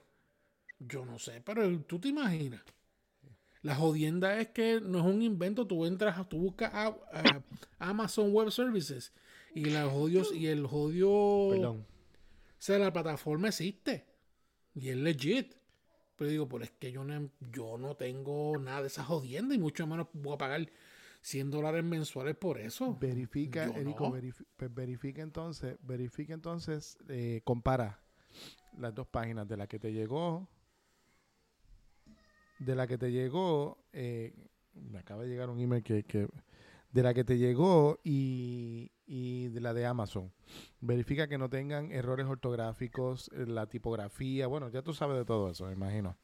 Yo 0.78 1.04
no 1.04 1.18
sé, 1.18 1.42
pero 1.42 1.80
tú 1.80 1.98
te 1.98 2.08
imaginas. 2.08 2.62
La 3.62 3.74
jodienda 3.74 4.40
es 4.40 4.48
que 4.48 4.80
no 4.80 4.98
es 5.00 5.04
un 5.04 5.22
invento. 5.22 5.66
Tú 5.66 5.84
entras, 5.86 6.28
tú 6.28 6.38
buscas 6.38 6.72
a, 6.72 6.86
a 7.12 7.42
Amazon 7.78 8.32
Web 8.32 8.50
Services 8.50 9.12
y, 9.54 9.66
la 9.66 9.86
jodios, 9.88 10.32
y 10.34 10.46
el 10.46 10.66
jodio. 10.66 11.48
Perdón. 11.50 11.80
O 11.80 12.62
sea, 12.62 12.78
la 12.78 12.92
plataforma 12.92 13.48
existe. 13.48 14.06
Y 14.74 14.88
es 14.88 14.96
legit. 14.96 15.54
Pero 16.16 16.30
digo, 16.30 16.48
pues 16.48 16.64
es 16.64 16.70
que 16.78 16.92
yo 16.92 17.02
no, 17.04 17.30
yo 17.52 17.78
no 17.78 17.96
tengo 17.96 18.56
nada 18.58 18.82
de 18.82 18.86
esa 18.88 19.04
jodienda 19.04 19.54
y 19.54 19.58
mucho 19.58 19.86
menos 19.86 20.06
voy 20.12 20.34
a 20.34 20.38
pagar 20.38 20.70
100 21.22 21.50
dólares 21.50 21.82
mensuales 21.84 22.36
por 22.36 22.58
eso. 22.58 22.96
Verifica, 23.00 23.66
Yo 23.66 23.72
Erico, 23.74 24.08
no. 24.08 24.16
verifi- 24.16 24.46
pues 24.56 24.74
verifica 24.74 25.22
entonces, 25.22 25.76
verifica 25.82 26.32
entonces, 26.34 26.98
eh, 27.08 27.40
compara 27.44 28.00
las 28.78 28.94
dos 28.94 29.06
páginas 29.06 29.48
de 29.48 29.56
la 29.56 29.66
que 29.66 29.78
te 29.78 29.92
llegó, 29.92 30.46
de 32.60 32.76
la 32.76 32.86
que 32.86 32.96
te 32.98 33.10
llegó, 33.10 33.78
eh, 33.92 34.32
me 34.74 35.00
acaba 35.00 35.24
de 35.24 35.28
llegar 35.28 35.50
un 35.50 35.58
email 35.60 35.82
que, 35.82 36.04
que- 36.04 36.28
de 36.92 37.02
la 37.02 37.14
que 37.14 37.24
te 37.24 37.38
llegó 37.38 38.00
y, 38.04 38.92
y 39.06 39.48
de 39.48 39.60
la 39.60 39.74
de 39.74 39.86
Amazon. 39.86 40.32
Verifica 40.80 41.28
que 41.28 41.38
no 41.38 41.48
tengan 41.50 41.92
errores 41.92 42.26
ortográficos, 42.26 43.30
eh, 43.34 43.46
la 43.46 43.66
tipografía, 43.68 44.46
bueno, 44.46 44.68
ya 44.70 44.82
tú 44.82 44.94
sabes 44.94 45.16
de 45.18 45.24
todo 45.24 45.50
eso, 45.50 45.66
me 45.66 45.72
imagino. 45.72 46.16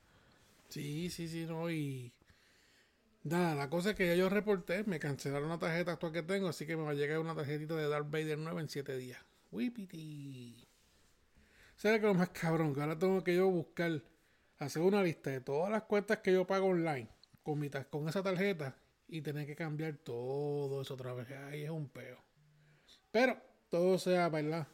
Sí, 0.68 1.10
sí, 1.10 1.28
sí, 1.28 1.46
no, 1.46 1.70
y... 1.70 2.12
Nada, 3.24 3.54
la 3.56 3.68
cosa 3.68 3.90
es 3.90 3.96
que 3.96 4.06
ya 4.06 4.14
yo 4.14 4.28
reporté, 4.28 4.84
me 4.84 5.00
cancelaron 5.00 5.48
la 5.48 5.58
tarjeta 5.58 5.92
actual 5.92 6.12
que 6.12 6.22
tengo, 6.22 6.48
así 6.48 6.64
que 6.66 6.76
me 6.76 6.84
va 6.84 6.90
a 6.92 6.94
llegar 6.94 7.18
una 7.18 7.34
tarjetita 7.34 7.74
de 7.74 7.88
Darth 7.88 8.10
Vader 8.10 8.38
9 8.38 8.60
en 8.62 8.68
7 8.68 8.96
días. 8.96 9.20
Whippity. 9.50 10.66
¿Sabes 11.76 12.00
qué 12.00 12.06
es 12.06 12.12
lo 12.12 12.18
más 12.18 12.30
cabrón? 12.30 12.74
Que 12.74 12.80
ahora 12.80 12.98
tengo 12.98 13.22
que 13.24 13.34
yo 13.36 13.48
buscar, 13.48 14.02
hacer 14.58 14.82
una 14.82 15.02
lista 15.02 15.30
de 15.30 15.40
todas 15.40 15.70
las 15.70 15.82
cuentas 15.84 16.18
que 16.18 16.32
yo 16.32 16.46
pago 16.46 16.66
online 16.66 17.08
con, 17.42 17.58
mi 17.58 17.68
con 17.90 18.08
esa 18.08 18.22
tarjeta 18.22 18.76
y 19.08 19.20
tener 19.22 19.46
que 19.46 19.54
cambiar 19.56 19.96
todo 19.96 20.80
eso 20.82 20.94
otra 20.94 21.14
vez. 21.14 21.30
Ahí 21.30 21.62
es 21.64 21.70
un 21.70 21.88
peo. 21.88 22.18
Pero 23.10 23.36
todo 23.68 23.98
sea, 23.98 24.28
¿verdad? 24.28 24.66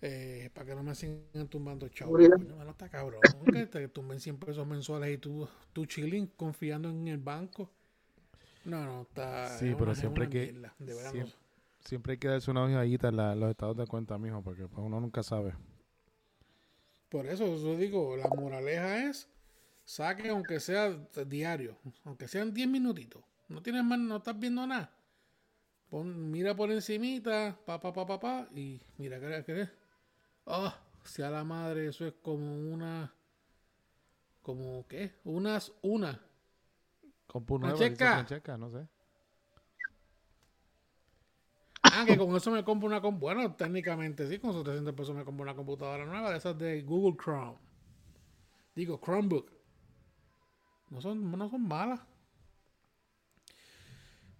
Eh, 0.00 0.50
para 0.52 0.66
que 0.66 0.74
no 0.74 0.82
me 0.82 0.94
sigan 0.94 1.46
tumbando 1.48 1.88
chavos. 1.88 2.20
Mano, 2.28 2.70
está 2.70 2.88
cabrón. 2.88 3.20
Que 3.52 3.66
te 3.66 3.86
tumben 3.88 4.18
100 4.18 4.36
pesos 4.38 4.66
mensuales 4.66 5.14
y 5.14 5.18
tú, 5.18 5.48
tú 5.72 5.86
chilling 5.86 6.26
confiando 6.26 6.88
en 6.90 7.06
el 7.06 7.18
banco. 7.18 7.70
No, 8.64 8.84
no, 8.84 9.02
está. 9.02 9.48
Sí, 9.58 9.68
es 9.68 9.74
pero 9.74 9.92
una- 9.92 9.94
siempre 9.94 10.28
que- 10.28 10.52
mierda, 10.52 10.74
de 10.78 10.94
verdad, 10.94 11.10
siempre- 11.12 11.32
no. 11.36 11.42
Siempre 11.84 12.12
hay 12.12 12.18
que 12.18 12.28
darse 12.28 12.48
una 12.50 12.64
hojadita 12.64 13.08
en 13.08 13.16
la- 13.16 13.34
los 13.34 13.50
estados 13.50 13.76
de 13.76 13.86
cuenta, 13.86 14.16
mijo, 14.18 14.40
porque 14.42 14.66
pues, 14.68 14.84
uno 14.84 15.00
nunca 15.00 15.22
sabe. 15.22 15.52
Por 17.12 17.26
eso 17.26 17.44
yo 17.56 17.76
digo, 17.76 18.16
la 18.16 18.26
moraleja 18.28 19.04
es 19.04 19.28
saque 19.84 20.30
aunque 20.30 20.60
sea 20.60 20.88
diario, 21.26 21.76
aunque 22.04 22.26
sean 22.26 22.54
10 22.54 22.66
minutitos. 22.66 23.22
No 23.48 23.62
tienes 23.62 23.84
más, 23.84 23.98
no 23.98 24.16
estás 24.16 24.38
viendo 24.38 24.66
nada. 24.66 24.90
Pon- 25.90 26.30
mira 26.30 26.56
por 26.56 26.70
encimita, 26.72 27.54
pa 27.66 27.78
pa 27.78 27.92
pa 27.92 28.06
pa 28.06 28.18
pa 28.18 28.48
y 28.56 28.80
mira 28.96 29.20
qué 29.20 29.44
qué 29.44 29.68
Ah, 30.46 30.74
sea 31.04 31.30
la 31.30 31.44
madre, 31.44 31.88
eso 31.88 32.06
es 32.06 32.14
como 32.22 32.46
una 32.72 33.12
como 34.40 34.86
qué? 34.88 35.12
Unas 35.24 35.70
una. 35.82 36.18
Compu 37.26 37.58
nueva, 37.58 37.76
checa. 38.24 38.56
No 38.56 38.70
sé. 38.70 38.88
Ah, 41.94 42.06
que 42.06 42.16
con 42.16 42.34
eso 42.34 42.50
me 42.50 42.64
compro 42.64 42.88
una 42.88 43.02
compu. 43.02 43.26
Bueno, 43.26 43.54
técnicamente 43.54 44.26
sí, 44.26 44.38
con 44.38 44.50
esos 44.50 44.64
300 44.64 44.94
pesos 44.94 45.14
me 45.14 45.26
compro 45.26 45.42
una 45.42 45.54
computadora 45.54 46.06
nueva 46.06 46.30
de 46.30 46.38
esas 46.38 46.56
de 46.58 46.80
Google 46.80 47.18
Chrome. 47.22 47.58
Digo, 48.74 48.98
Chromebook. 48.98 49.52
No 50.88 51.02
son, 51.02 51.30
no 51.30 51.48
son 51.50 51.68
malas. 51.68 52.00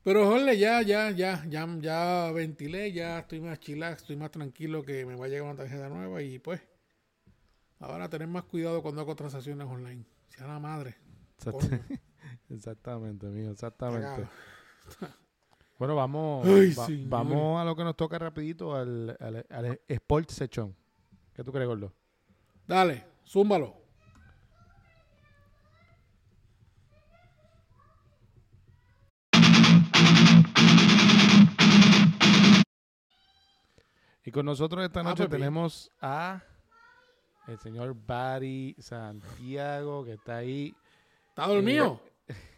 Pero, 0.03 0.27
joder, 0.27 0.57
ya, 0.57 0.81
ya, 0.81 1.11
ya, 1.11 1.45
ya, 1.47 1.69
ya 1.79 2.33
ventilé, 2.33 2.91
ya 2.91 3.19
estoy 3.19 3.43
más 3.43 3.61
chilax, 3.61 4.01
estoy 4.01 4.17
más 4.17 4.31
tranquilo 4.31 4.83
que 4.83 5.05
me 5.05 5.15
va 5.15 5.27
a 5.27 5.29
llegar 5.29 5.45
una 5.45 5.55
tarjeta 5.55 5.91
nueva 5.91 6.23
y 6.23 6.39
pues, 6.39 6.61
ahora 7.81 8.09
tener 8.09 8.29
más 8.29 8.45
cuidado 8.45 8.83
cuando 8.83 9.03
hago 9.03 9.15
transacciones 9.15 9.69
online. 9.69 10.07
Sea 10.29 10.47
la 10.47 10.59
madre. 10.59 10.97
Exactamente, 12.49 13.27
mijo, 13.27 13.51
exactamente. 13.51 14.27
Bueno, 15.79 15.97
vamos, 15.97 16.47
Ay, 16.47 16.73
va- 16.75 16.87
señor. 16.87 17.09
vamos 17.09 17.61
a 17.61 17.65
lo 17.65 17.75
que 17.75 17.83
nos 17.85 17.97
toca 17.97 18.19
rapidito, 18.19 18.75
al, 18.75 19.17
al, 19.19 19.47
al 19.51 19.81
Sport 19.89 20.31
Sechón. 20.31 20.77
¿Qué 21.35 21.43
tú 21.43 21.51
crees, 21.53 21.67
Gordo? 21.67 21.93
Dale, 22.67 23.05
zúmbalo. 23.27 23.77
Y 34.25 34.31
con 34.31 34.47
nosotros 34.47 34.85
esta 34.85 35.01
Ah, 35.01 35.05
noche 35.05 35.27
tenemos 35.29 35.91
a 36.01 36.43
el 37.49 37.59
señor 37.59 37.97
Barry 38.07 38.77
Santiago, 38.79 40.05
que 40.05 40.13
está 40.13 40.37
ahí. 40.37 40.75
¿Está 41.29 41.47
dormido? 41.47 42.01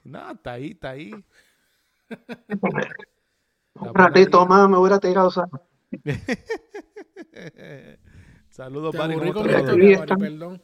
No, 0.04 0.33
está 0.33 0.52
ahí, 0.52 0.73
está 0.73 0.90
ahí. 0.90 1.11
Un 3.75 3.94
ratito 3.94 4.46
más 4.46 4.68
me 4.68 4.76
hubiera 4.78 4.99
tirado. 5.00 5.28
o 5.28 5.30
sea, 5.30 5.46
Saludos. 8.50 8.94
Bari, 8.96 9.16
perdón. 9.16 10.62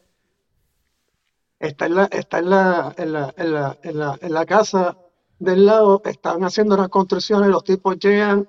está 1.58 1.86
en 1.86 1.94
la, 1.96 2.04
está 2.04 2.38
en 2.38 2.50
la, 2.50 2.94
en 2.96 3.12
la, 3.12 3.34
en 3.36 3.52
la, 3.52 3.78
en 3.82 3.98
la, 3.98 4.18
en 4.20 4.32
la 4.32 4.46
casa 4.46 4.96
del 5.38 5.66
lado, 5.66 6.00
están 6.04 6.44
haciendo 6.44 6.76
las 6.76 6.88
construcciones, 6.88 7.48
los 7.48 7.64
tipos 7.64 7.98
llegan 7.98 8.48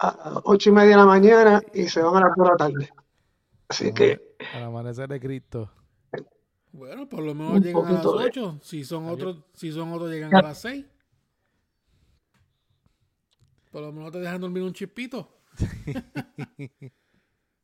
a 0.00 0.40
ocho 0.44 0.70
y 0.70 0.72
media 0.72 0.90
de 0.90 0.96
la 0.96 1.06
mañana 1.06 1.62
y 1.72 1.86
se 1.88 2.02
van 2.02 2.16
a 2.16 2.20
las 2.28 2.36
dos 2.36 2.44
de 2.46 2.50
la 2.50 2.56
tarde. 2.56 2.88
Así 3.68 3.92
que 3.92 4.36
Al 4.54 4.64
amanecer 4.64 5.08
de 5.08 5.20
Cristo. 5.20 5.70
Bueno, 6.72 7.08
por 7.08 7.22
lo 7.22 7.34
menos 7.34 7.60
llegan 7.60 7.86
a 7.86 7.92
las 7.92 8.02
poquito 8.02 8.18
de- 8.18 8.24
8. 8.26 8.58
Si 8.62 8.84
son 8.84 9.08
otros, 9.08 9.38
si 9.52 9.70
son 9.70 9.92
otros 9.92 10.10
llegan 10.10 10.34
a 10.34 10.42
las 10.42 10.60
6. 10.60 10.84
Por 13.74 13.82
lo 13.82 13.90
menos 13.90 14.12
te 14.12 14.20
dejan 14.20 14.40
dormir 14.40 14.62
un 14.62 14.72
chispito. 14.72 15.28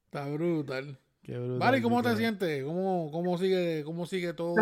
Está 0.07 0.27
brutal. 0.27 0.99
Qué 1.23 1.39
brutal, 1.39 1.59
Vale, 1.61 1.81
¿cómo 1.81 2.03
te 2.03 2.17
sientes? 2.17 2.65
¿Cómo, 2.65 3.13
cómo 3.13 3.39
sigue, 3.39 3.85
cómo 3.85 4.05
sigue 4.07 4.35
todo? 4.35 4.57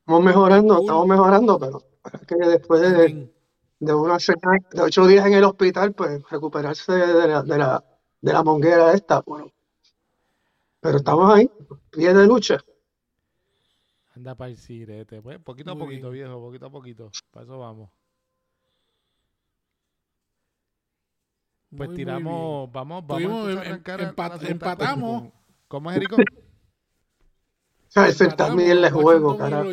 estamos 0.00 0.22
mejorando, 0.22 0.80
estamos 0.80 1.06
mejorando, 1.06 1.58
pero 1.58 1.82
es 2.12 2.26
que 2.26 2.34
después 2.34 2.82
de, 2.82 3.32
de 3.78 3.94
una 3.94 4.20
semana, 4.20 4.58
de 4.72 4.82
ocho 4.82 5.06
días 5.06 5.26
en 5.26 5.32
el 5.32 5.44
hospital, 5.44 5.94
pues 5.94 6.22
recuperarse 6.28 6.92
de 6.92 7.28
la, 7.28 7.42
de 7.42 7.56
la, 7.56 7.82
de 8.20 8.32
la 8.34 8.42
monguera 8.42 8.92
esta, 8.92 9.22
bueno. 9.22 9.50
Pero 10.80 10.98
estamos 10.98 11.32
ahí, 11.32 11.50
pie 11.90 12.12
de 12.12 12.26
lucha. 12.26 12.58
Anda 14.14 14.34
para 14.34 14.50
el 14.50 14.58
sirete. 14.58 15.22
Pues 15.22 15.38
poquito 15.38 15.70
a 15.70 15.76
poquito, 15.76 16.10
bien. 16.10 16.26
viejo, 16.26 16.40
poquito 16.42 16.66
a 16.66 16.70
poquito. 16.70 17.10
Para 17.32 17.44
eso 17.44 17.58
vamos. 17.58 17.88
Pues 21.70 21.78
Muy, 21.78 21.86
muy 21.88 21.96
tiramos, 21.96 22.72
vamos, 22.72 23.06
vamos 23.06 23.22
Tuvimos 23.22 23.46
a 23.46 23.52
em- 23.52 23.58
arrancar 23.58 24.00
a- 24.00 24.04
a 24.04 24.12
empat- 24.12 24.48
empatamos. 24.50 25.22
con- 25.22 25.32
¿Cómo 25.68 25.90
es, 25.90 25.96
Erico? 25.98 26.16
O 26.16 26.18
sea, 27.86 28.08
ese 28.08 28.28
también 28.28 28.80
le 28.80 28.90
juego, 28.90 29.36
carajo. 29.36 29.70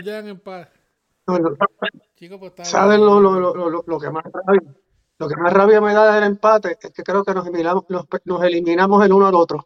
No, 1.28 1.40
no, 1.40 1.50
Chicos, 2.16 2.40
pues 2.40 2.52
está 2.52 2.66
¿Sabes 2.66 2.98
bien. 2.98 3.08
lo, 3.10 3.20
lo, 3.20 3.40
lo, 3.40 3.70
lo, 3.70 3.84
lo 3.86 4.00
que 4.00 4.10
más 4.12 4.24
rabia, 4.24 4.62
lo 5.18 5.28
que 5.28 5.36
más 5.36 5.54
rabia 5.54 5.82
me 5.82 5.94
da 5.94 6.14
del 6.16 6.24
empate? 6.26 6.78
Es 6.80 6.92
que 6.92 7.04
creo 7.04 7.24
que 7.24 7.34
nos 7.34 7.46
eliminamos, 7.46 7.86
nos, 7.90 8.06
nos 8.26 8.44
eliminamos 8.44 9.04
el 9.06 9.14
uno 9.14 9.28
al 9.28 9.36
otro. 9.36 9.66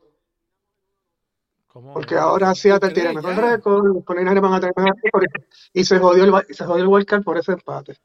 ¿Cómo? 1.68 1.94
Porque 1.94 2.16
ahora 2.16 2.54
Seattle 2.56 2.92
tiene 2.92 3.10
crees? 3.12 3.24
mejor 3.26 3.44
récord, 3.44 3.86
los 3.86 4.04
49ers 4.04 4.42
van 4.42 4.54
a 4.54 4.60
tener 4.60 4.74
mejor 4.76 4.96
récord. 5.04 5.26
Y 5.74 5.84
se 5.84 6.00
jodió 6.00 6.24
el, 6.24 6.34
y 6.50 6.54
se 6.54 6.66
jodió 6.66 6.98
el 6.98 7.24
por 7.24 7.38
ese 7.38 7.54
empate. 7.54 7.98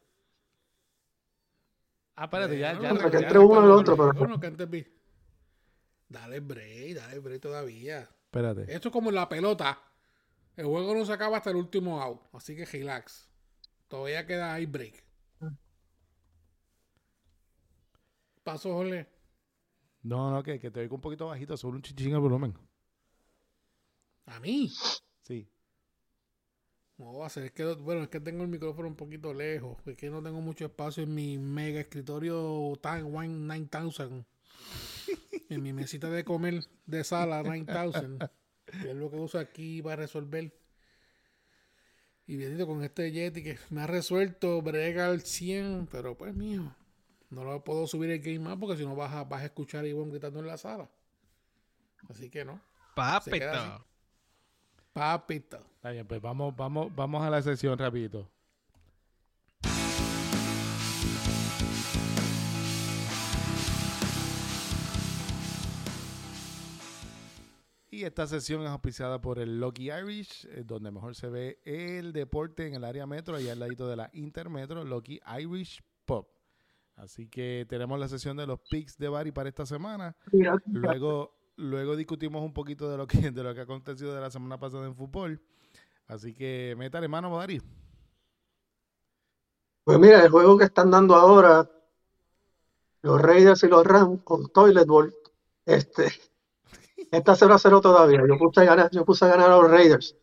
Ah, 2.17 2.25
espérate, 2.25 2.59
ya, 2.59 2.73
ya, 2.81 2.93
Bueno, 2.93 3.11
que 3.11 3.17
entre 3.19 3.39
uno 3.39 3.61
al 3.61 3.69
ya- 3.69 3.75
otro, 3.75 3.97
pero- 3.97 4.13
Bueno, 4.15 4.41
que 4.41 4.47
antes 4.47 4.71
vi- 4.71 4.87
Dale 6.09 6.41
break, 6.41 6.95
dale 6.97 7.19
break 7.19 7.41
todavía. 7.43 8.01
Espérate. 8.01 8.73
Esto 8.73 8.89
es 8.89 8.93
como 8.93 9.11
la 9.11 9.29
pelota. 9.29 9.79
El 10.57 10.65
juego 10.67 10.95
no 10.95 11.05
se 11.05 11.13
acaba 11.13 11.37
hasta 11.37 11.51
el 11.51 11.57
último 11.57 12.01
out. 12.01 12.23
Así 12.33 12.57
que 12.57 12.65
relax. 12.65 13.29
Todavía 13.89 14.27
queda 14.27 14.55
ahí 14.55 14.67
break. 14.67 15.05
Paso, 18.43 18.73
Jorge. 18.73 19.07
No, 20.03 20.31
no, 20.31 20.43
que, 20.43 20.59
que 20.61 20.71
te 20.71 20.81
oigo 20.81 20.95
un 20.95 21.01
poquito 21.01 21.27
bajito, 21.27 21.57
solo 21.57 21.75
un 21.77 21.83
chichín 21.83 22.13
el 22.15 22.21
volumen. 22.21 22.57
A 24.27 24.39
mí. 24.41 24.71
No 26.99 27.19
va 27.19 27.27
a 27.27 27.31
ser. 27.31 27.45
Es 27.45 27.53
que, 27.53 27.65
bueno, 27.75 28.03
es 28.03 28.09
que 28.09 28.21
tengo 28.21 28.43
el 28.43 28.49
micrófono 28.49 28.89
un 28.89 28.97
poquito 28.97 29.35
lejos. 29.35 29.77
Es 29.87 29.97
que 29.97 30.09
no 30.11 30.23
tengo 30.23 30.41
mucho 30.41 30.65
espacio 30.65 31.03
en 31.03 31.15
mi 31.15 31.39
mega 31.39 31.81
escritorio 31.81 32.43
One 32.43 33.29
9000. 33.29 34.25
en 35.51 35.63
mi 35.63 35.73
mesita 35.73 36.09
de 36.09 36.25
comer 36.25 36.65
de 36.87 37.05
sala 37.05 37.43
9000. 37.43 38.19
Que 38.83 38.91
es 38.91 38.97
lo 38.97 39.11
que 39.11 39.17
uso 39.17 39.39
aquí 39.39 39.83
para 39.83 39.97
resolver. 39.97 40.53
Y 42.27 42.37
bendito 42.37 42.67
con 42.67 42.83
este 42.83 43.13
Yeti 43.13 43.43
que 43.43 43.59
me 43.71 43.83
ha 43.83 43.87
resuelto 43.87 44.61
brega 44.61 45.07
al 45.07 45.21
100, 45.21 45.87
pero 45.93 46.17
pues 46.17 46.35
mío, 46.35 46.75
no 47.31 47.45
lo 47.45 47.63
puedo 47.63 47.87
subir 47.87 48.11
el 48.11 48.19
game 48.19 48.41
más 48.41 48.57
porque 48.57 48.77
si 48.77 48.85
no 48.85 48.97
vas 48.97 49.13
a, 49.13 49.23
vas 49.23 49.43
a 49.43 49.47
escuchar 49.47 49.85
a 49.85 49.89
Ivonne 49.89 50.11
gritando 50.11 50.41
en 50.41 50.49
la 50.49 50.57
sala. 50.57 50.91
Así 52.09 52.29
que 52.29 52.45
no. 52.45 52.61
Papito. 52.97 53.87
Papito. 54.97 55.59
Está 55.75 55.91
bien, 55.91 56.07
pues 56.07 56.23
vamos, 56.23 56.57
vamos, 56.57 56.91
vamos 56.97 57.23
a 57.23 57.29
la 57.29 57.43
sesión 57.43 57.77
rapidito. 57.77 58.31
Y 67.91 68.05
esta 68.05 68.27
sesión 68.27 68.63
es 68.63 68.69
auspiciada 68.69 69.21
por 69.21 69.39
el 69.39 69.61
Lucky 69.61 69.91
Irish, 69.91 70.47
eh, 70.47 70.65
donde 70.65 70.91
mejor 70.91 71.15
se 71.15 71.29
ve 71.29 71.61
el 71.67 72.15
deporte 72.15 72.67
en 72.67 72.73
el 72.73 72.85
área 72.85 73.07
metro, 73.07 73.37
allá 73.37 73.53
al 73.53 73.59
ladito 73.59 73.87
de 73.87 73.97
la 73.97 74.09
Intermetro, 74.15 74.83
Lucky 74.83 75.21
Irish 75.39 75.83
Pop. 76.07 76.31
Así 76.95 77.29
que 77.29 77.67
tenemos 77.69 78.01
la 78.01 78.09
sesión 78.09 78.39
de 78.39 78.47
los 78.47 78.61
picks 78.71 78.97
de 78.97 79.11
Bari 79.11 79.31
para 79.31 79.51
esta 79.51 79.67
semana. 79.67 80.17
Luego, 80.65 81.36
luego 81.57 81.97
discutimos 81.97 82.43
un 82.43 82.53
poquito 82.53 82.91
de 82.91 82.97
lo 82.97 83.07
que 83.07 83.31
de 83.31 83.43
lo 83.43 83.55
que 83.55 83.61
ha 83.61 83.65
acontecido 83.65 84.15
de 84.15 84.21
la 84.21 84.31
semana 84.31 84.59
pasada 84.59 84.87
en 84.87 84.95
fútbol. 84.97 85.41
Así 86.09 86.35
que 86.35 86.75
métale 86.79 87.09
mano, 87.09 87.31
Bari. 87.33 87.61
Pues 89.85 89.99
mira, 89.99 90.23
el 90.23 90.29
juego 90.29 90.59
que 90.59 90.65
están 90.65 90.91
dando 90.91 91.15
ahora 91.17 91.67
los 93.01 93.23
Raiders 93.23 93.63
y 93.63 93.69
los 93.69 93.87
Rams 93.87 94.21
con 94.23 94.49
Toilet 94.49 94.87
Bowl, 94.87 95.15
este, 95.65 96.09
está 97.11 97.37
0 97.37 97.55
a 97.55 97.59
0 97.59 97.81
todavía. 97.81 98.23
Yo 98.29 98.39
puse 98.39 98.61
a 98.61 98.65
ganar, 98.65 98.91
yo 98.93 99.05
puse 99.05 99.25
a 99.25 99.29
ganar 99.29 99.51
a 99.51 99.57
los 99.59 99.71
Raiders. 99.71 100.17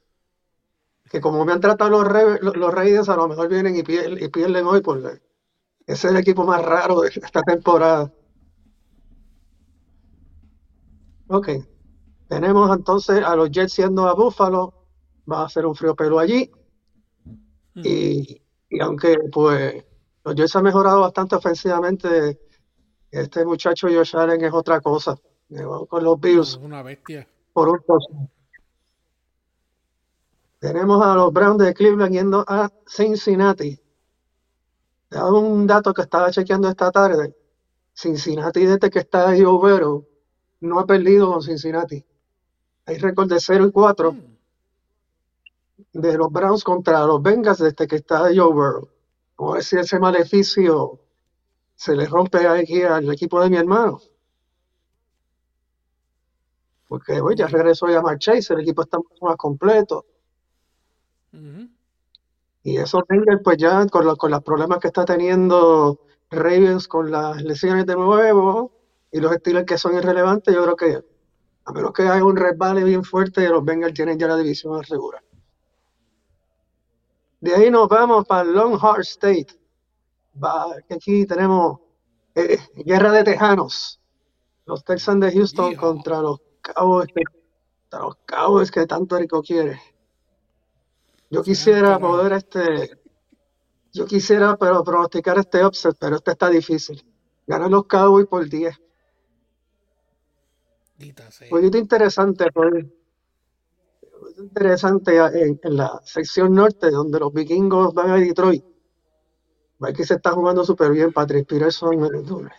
Que 1.10 1.22
como 1.22 1.46
me 1.46 1.54
han 1.54 1.62
tratado 1.62 1.90
los, 1.92 2.06
Ra- 2.06 2.38
los, 2.42 2.58
los 2.58 2.74
Raiders, 2.74 3.08
a 3.08 3.16
lo 3.16 3.28
mejor 3.30 3.48
vienen 3.48 3.76
y 3.78 3.84
pierden, 3.84 4.22
y 4.22 4.28
pierden 4.28 4.66
hoy 4.66 4.82
porque 4.82 5.22
ese 5.88 6.08
es 6.08 6.14
el 6.14 6.18
equipo 6.18 6.46
más 6.46 6.64
raro 6.66 7.02
de 7.02 7.10
esta 7.10 7.42
temporada. 7.44 8.12
Ok. 11.34 11.50
Tenemos 12.28 12.76
entonces 12.78 13.24
a 13.26 13.36
los 13.36 13.50
Jets 13.50 13.74
siendo 13.74 14.08
a 14.08 14.14
Buffalo. 14.14 14.86
Va 15.30 15.44
a 15.44 15.50
ser 15.50 15.66
un 15.66 15.74
frío 15.74 15.96
pelo 15.96 16.20
allí. 16.20 16.52
Y, 17.74 18.40
y 18.70 18.80
aunque 18.80 19.18
pues 19.32 19.84
los 20.24 20.36
Jets 20.36 20.56
han 20.56 20.64
mejorado 20.64 21.02
bastante 21.02 21.36
ofensivamente, 21.36 22.40
este 23.10 23.44
muchacho 23.46 23.88
Josh 23.88 24.16
Allen 24.16 24.44
es 24.44 24.54
otra 24.54 24.80
cosa. 24.80 25.16
Vamos 25.50 25.88
con 25.88 26.04
los 26.04 26.20
Bills 26.20 26.58
una 26.58 26.84
bestia. 26.84 27.28
por 27.52 27.70
un. 27.70 27.82
Tenemos 30.60 31.04
a 31.04 31.16
los 31.16 31.34
Browns 31.34 31.64
de 31.64 31.74
Cleveland 31.74 32.14
yendo 32.14 32.46
a 32.48 32.70
Cincinnati. 32.88 33.80
Te 35.10 35.20
un 35.20 35.66
dato 35.66 35.96
que 35.96 36.04
estaba 36.04 36.30
chequeando 36.30 36.70
esta 36.70 36.92
tarde. 36.92 37.36
Cincinnati 37.92 38.66
desde 38.68 38.92
que 38.92 39.00
está 39.00 39.30
Joe 39.30 39.46
Burrow 39.46 40.13
no 40.64 40.80
ha 40.80 40.86
perdido 40.86 41.32
con 41.32 41.42
Cincinnati. 41.42 42.04
Hay 42.86 42.98
récord 42.98 43.30
de 43.30 43.40
0 43.40 43.68
y 43.68 43.72
4 43.72 44.14
Mm. 44.14 44.34
de 45.94 46.18
los 46.18 46.32
Browns 46.32 46.64
contra 46.64 47.06
los 47.06 47.22
Bengals 47.22 47.60
desde 47.60 47.88
que 47.88 47.98
está 47.98 48.20
Joe 48.34 48.52
Burrow. 48.54 48.90
Vamos 49.38 49.54
a 49.54 49.56
ver 49.56 49.64
si 49.64 49.78
ese 49.78 50.00
maleficio 50.00 51.00
se 51.76 51.96
le 51.96 52.06
rompe 52.08 52.48
aquí 52.48 52.82
al 52.84 53.12
equipo 53.12 53.42
de 53.42 53.50
mi 53.50 53.58
hermano. 53.58 54.00
Porque 56.88 57.20
hoy 57.22 57.36
ya 57.36 57.48
regresó 57.48 57.88
ya 57.90 58.02
Mark 58.02 58.20
Chase, 58.20 58.54
el 58.54 58.62
equipo 58.62 58.84
está 58.84 58.98
mucho 58.98 59.26
más 59.26 59.36
completo. 59.36 60.06
Ujú. 61.34 61.70
Y 62.64 62.78
esos 62.78 63.04
Bengals, 63.10 63.42
pues 63.44 63.58
ya 63.58 63.86
con 63.88 64.06
los, 64.06 64.18
con 64.18 64.32
los 64.32 64.42
problemas 64.44 64.80
que 64.80 64.88
está 64.88 65.04
teniendo 65.06 66.00
Ravens 66.30 66.88
con 66.88 67.12
las 67.12 67.42
lesiones 67.44 67.86
de 67.86 67.96
nuevo 67.96 68.72
y 69.14 69.20
los 69.20 69.32
Steelers 69.36 69.66
que 69.66 69.78
son 69.78 69.96
irrelevantes, 69.96 70.54
yo 70.54 70.64
creo 70.64 70.76
que 70.76 71.04
a 71.66 71.72
menos 71.72 71.94
que 71.94 72.02
haya 72.02 72.26
un 72.26 72.36
resbale 72.36 72.84
bien 72.84 73.04
fuerte, 73.04 73.48
los 73.48 73.64
Bengals 73.64 73.94
tienen 73.94 74.18
ya 74.18 74.28
la 74.28 74.36
división 74.36 74.78
asegurada. 74.78 75.24
De 77.40 77.54
ahí 77.54 77.70
nos 77.70 77.88
vamos 77.88 78.26
para 78.26 78.44
Longhorn 78.44 79.02
State. 79.02 79.48
Va, 80.44 80.76
aquí 80.90 81.26
tenemos 81.28 81.80
eh, 82.34 82.58
guerra 82.76 83.12
de 83.12 83.24
tejanos. 83.24 84.02
Los 84.66 84.84
Texans 84.84 85.22
de 85.22 85.32
Houston 85.32 85.76
contra 85.76 86.20
los 86.22 86.40
Cowboys, 86.62 87.10
contra 87.14 88.00
los 88.08 88.16
Cowboys 88.26 88.72
que 88.72 88.88
tanto 88.88 89.18
rico 89.18 89.44
quiere. 89.44 89.80
Yo 91.30 91.44
quisiera 91.44 92.00
poder 92.00 92.34
este, 92.34 92.98
yo 93.92 94.06
quisiera 94.08 94.58
pero 94.58 94.84
pronosticar 94.84 95.38
este 95.38 95.64
upset, 95.64 95.96
pero 96.00 96.16
este 96.16 96.32
está 96.32 96.50
difícil. 96.50 97.06
Ganan 97.46 97.72
los 97.72 97.86
Cowboys 97.86 98.26
por 98.26 98.50
10. 98.50 98.80
Dita 100.98 101.32
sea. 101.32 101.50
Jueguito 101.50 101.78
interesante, 101.78 102.52
pues. 102.54 102.86
Interesante 104.38 105.18
en, 105.18 105.60
en 105.62 105.78
la 105.78 106.02
sección 106.04 106.54
norte, 106.56 106.90
donde 106.90 107.20
los 107.20 107.34
vikingos 107.34 107.94
van 107.94 108.12
a 108.12 108.16
Detroit. 108.16 108.64
Aquí 109.82 110.04
se 110.04 110.16
está 110.16 110.32
jugando 110.32 110.64
súper 110.64 110.92
bien. 110.92 111.12
Patrick 111.12 111.48
Peterson, 111.48 112.06
eh, 112.06 112.50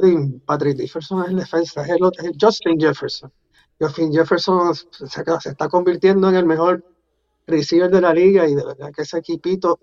eh, 0.00 0.40
Patrick 0.44 0.78
Jefferson 0.78 1.22
es 1.22 1.30
el 1.30 1.36
defensa, 1.36 1.82
es 1.82 1.88
el, 1.88 1.98
es 2.24 2.36
Justin 2.40 2.78
Jefferson. 2.78 3.32
Justin 3.80 4.12
Jefferson 4.12 4.74
se, 4.74 5.22
está 5.50 5.68
convirtiendo 5.68 6.28
en 6.28 6.36
el 6.36 6.44
mejor 6.44 6.84
receiver 7.46 7.90
de 7.90 8.00
la 8.00 8.12
liga 8.12 8.46
y 8.46 8.54
de 8.54 8.64
verdad 8.64 8.92
que 8.94 9.02
ese 9.02 9.18
equipito 9.18 9.78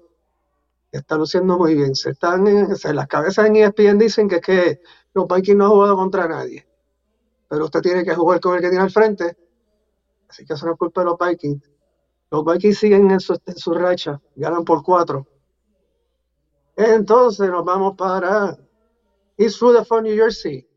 está 0.92 1.16
luciendo 1.16 1.58
muy 1.58 1.76
bien. 1.76 1.96
Se 1.96 2.12
están 2.12 2.46
en, 2.48 2.72
o 2.72 2.76
sea, 2.76 2.94
las 2.94 3.08
cabezas 3.08 3.48
en 3.48 3.56
ESPN 3.56 3.98
dicen 3.98 4.28
que 4.28 4.36
es 4.36 4.42
que 4.42 4.82
los 5.14 5.28
Vikings 5.28 5.58
no 5.58 5.66
han 5.66 5.72
jugado 5.72 5.96
contra 5.96 6.28
nadie 6.28 6.65
pero 7.56 7.64
usted 7.64 7.80
tiene 7.80 8.04
que 8.04 8.14
jugar 8.14 8.42
con 8.42 8.56
el 8.56 8.62
que 8.62 8.68
tiene 8.68 8.84
al 8.84 8.92
frente. 8.92 9.38
Así 10.28 10.46
que 10.46 10.56
eso 10.56 10.66
no 10.66 10.74
es 10.74 10.78
culpa 10.78 11.00
de 11.00 11.06
los 11.06 11.18
Vikings. 11.18 11.64
Los 12.30 12.44
Vikings 12.44 12.78
siguen 12.78 13.10
en 13.10 13.22
su, 13.22 13.74
racha, 13.74 14.22
ganan 14.36 14.66
por 14.66 14.84
cuatro. 14.84 15.26
Entonces 16.76 17.50
nos 17.50 17.64
vamos 17.64 17.96
para 17.96 18.58
East 19.38 19.62
Rutherford, 19.62 20.04
New 20.04 20.18
Jersey, 20.18 20.68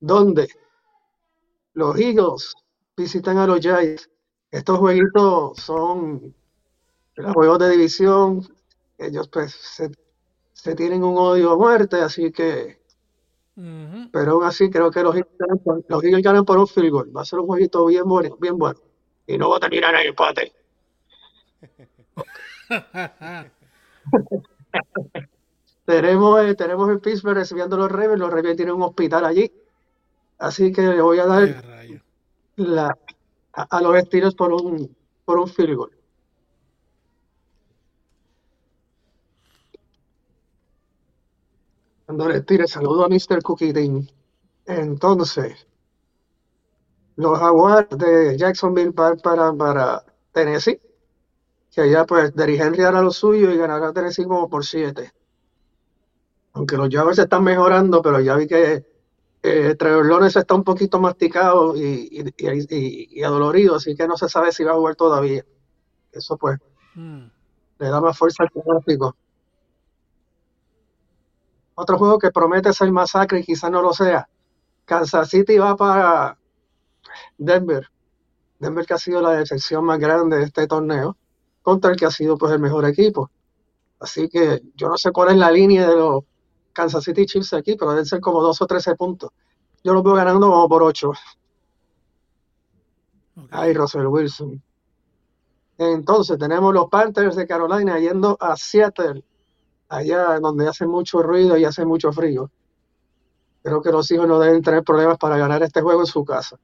donde 0.00 0.48
los 1.74 1.94
Eagles 1.98 2.54
visitan 2.96 3.36
a 3.36 3.46
los 3.46 3.60
Giants. 3.60 4.08
Estos 4.50 4.78
jueguitos 4.78 5.58
son 5.58 6.34
los 7.16 7.34
juegos 7.34 7.58
de 7.58 7.68
división. 7.68 8.48
Ellos 8.96 9.28
pues 9.28 9.54
se 10.54 10.74
tienen 10.74 11.04
un 11.04 11.18
odio 11.18 11.50
a 11.50 11.58
muerte, 11.58 11.96
así 11.96 12.32
que 12.32 12.82
Pero 14.12 14.32
aún 14.32 14.44
así 14.44 14.70
creo 14.70 14.90
que 14.90 15.02
los 15.02 15.14
Eagles 15.14 15.36
ganan 15.38 15.58
por, 15.58 15.84
los 15.88 16.04
Eagles 16.04 16.22
ganan 16.22 16.44
por 16.44 16.58
un 16.58 16.66
field 16.66 16.90
goal. 16.90 17.16
Va 17.16 17.22
a 17.22 17.24
ser 17.24 17.38
un 17.40 17.46
jueguito 17.46 17.84
bien 17.86 18.04
bueno, 18.04 18.36
bien 18.40 18.58
bueno. 18.58 18.80
Y 19.26 19.38
no 19.38 19.50
va 19.50 19.56
a 19.58 19.60
terminar 19.60 19.94
en 19.94 20.08
empate. 20.08 20.52
Tenemos, 25.84 26.40
eh, 26.42 26.54
tenemos 26.54 26.88
el 26.90 27.00
Pittsburgh 27.00 27.36
recibiendo 27.36 27.76
los 27.76 27.90
Ravens. 27.90 28.18
Los 28.20 28.30
Ravens 28.32 28.56
tienen 28.56 28.74
un 28.74 28.82
hospital 28.82 29.24
allí. 29.24 29.52
Así 30.38 30.72
que 30.72 30.82
le 30.82 31.00
voy 31.02 31.18
a 31.20 31.26
dar 31.26 31.64
la, 32.56 32.96
a, 33.52 33.62
a 33.78 33.82
los 33.82 33.98
Steelers 34.02 34.34
por 34.34 34.52
un, 34.52 34.96
por 35.24 35.38
un 35.38 35.48
field 35.48 35.76
goal. 35.76 35.92
Cuando 42.14 42.32
les 42.32 42.46
tire, 42.46 42.68
saludo 42.68 43.04
a 43.04 43.08
Mr. 43.08 43.42
Cookie 43.42 43.72
Dean. 43.72 44.08
Entonces, 44.66 45.66
los 47.16 47.36
Jaguars 47.36 47.88
de 47.90 48.36
Jacksonville 48.38 48.92
van 48.92 49.16
para, 49.18 49.52
para 49.52 50.04
Tennessee, 50.30 50.80
que 51.72 51.80
allá 51.80 52.06
pues 52.06 52.32
Derrick 52.32 52.60
Henry 52.60 52.82
hará 52.84 53.02
lo 53.02 53.10
suyo 53.10 53.50
y 53.50 53.56
ganará 53.56 53.92
Tennessee 53.92 54.26
como 54.26 54.48
por 54.48 54.64
7. 54.64 55.10
Aunque 56.52 56.76
los 56.76 56.88
Jaguars 56.88 57.18
están 57.18 57.42
mejorando, 57.42 58.00
pero 58.00 58.20
ya 58.20 58.36
vi 58.36 58.46
que 58.46 58.86
eh, 59.42 59.74
Trevor 59.76 60.06
Lawrence 60.06 60.38
está 60.38 60.54
un 60.54 60.62
poquito 60.62 61.00
masticado 61.00 61.74
y, 61.76 62.08
y, 62.38 63.16
y- 63.18 63.22
adolorido, 63.24 63.74
así 63.74 63.96
que 63.96 64.06
no 64.06 64.16
se 64.16 64.28
sabe 64.28 64.52
si 64.52 64.62
va 64.62 64.70
a 64.70 64.76
jugar 64.76 64.94
todavía. 64.94 65.44
Eso 66.12 66.36
pues 66.36 66.60
Mm. 66.94 67.24
le 67.80 67.88
da 67.88 68.00
más 68.00 68.16
fuerza 68.16 68.44
al 68.44 68.50
pronóstico. 68.50 69.16
Otro 71.74 71.98
juego 71.98 72.18
que 72.18 72.30
promete 72.30 72.72
ser 72.72 72.90
masacre 72.92 73.40
y 73.40 73.44
quizás 73.44 73.70
no 73.70 73.82
lo 73.82 73.92
sea. 73.92 74.28
Kansas 74.84 75.28
City 75.28 75.58
va 75.58 75.76
para 75.76 76.38
Denver. 77.38 77.88
Denver 78.58 78.86
que 78.86 78.94
ha 78.94 78.98
sido 78.98 79.20
la 79.20 79.32
decepción 79.32 79.84
más 79.84 79.98
grande 79.98 80.38
de 80.38 80.44
este 80.44 80.66
torneo, 80.66 81.16
contra 81.62 81.90
el 81.90 81.96
que 81.96 82.06
ha 82.06 82.10
sido 82.10 82.36
pues 82.38 82.52
el 82.52 82.60
mejor 82.60 82.84
equipo. 82.84 83.30
Así 83.98 84.28
que 84.28 84.62
yo 84.74 84.88
no 84.88 84.96
sé 84.96 85.10
cuál 85.12 85.30
es 85.30 85.36
la 85.36 85.50
línea 85.50 85.88
de 85.88 85.96
los 85.96 86.24
Kansas 86.72 87.04
City 87.04 87.26
Chiefs 87.26 87.54
aquí, 87.54 87.76
pero 87.76 87.92
deben 87.92 88.06
ser 88.06 88.20
como 88.20 88.42
2 88.42 88.60
o 88.60 88.66
13 88.66 88.94
puntos. 88.96 89.30
Yo 89.82 89.94
los 89.94 90.02
veo 90.02 90.14
ganando 90.14 90.50
como 90.50 90.68
por 90.68 90.82
8. 90.82 91.12
Ok. 93.36 93.48
Ay, 93.50 93.72
Russell 93.72 94.06
Wilson. 94.06 94.62
Entonces 95.78 96.38
tenemos 96.38 96.72
los 96.72 96.88
Panthers 96.88 97.36
de 97.36 97.46
Carolina 97.46 97.98
yendo 97.98 98.36
a 98.40 98.56
Seattle, 98.56 99.24
allá 99.88 100.38
donde 100.40 100.68
hace 100.68 100.86
mucho 100.86 101.22
ruido 101.22 101.56
y 101.56 101.64
hace 101.64 101.84
mucho 101.84 102.12
frío. 102.12 102.50
Creo 103.62 103.80
que 103.82 103.90
los 103.92 104.10
hijos 104.10 104.28
no 104.28 104.38
deben 104.38 104.62
tener 104.62 104.82
problemas 104.84 105.18
para 105.18 105.38
ganar 105.38 105.62
este 105.62 105.80
juego 105.80 106.00
en 106.00 106.06
su 106.06 106.24
casa. 106.24 106.58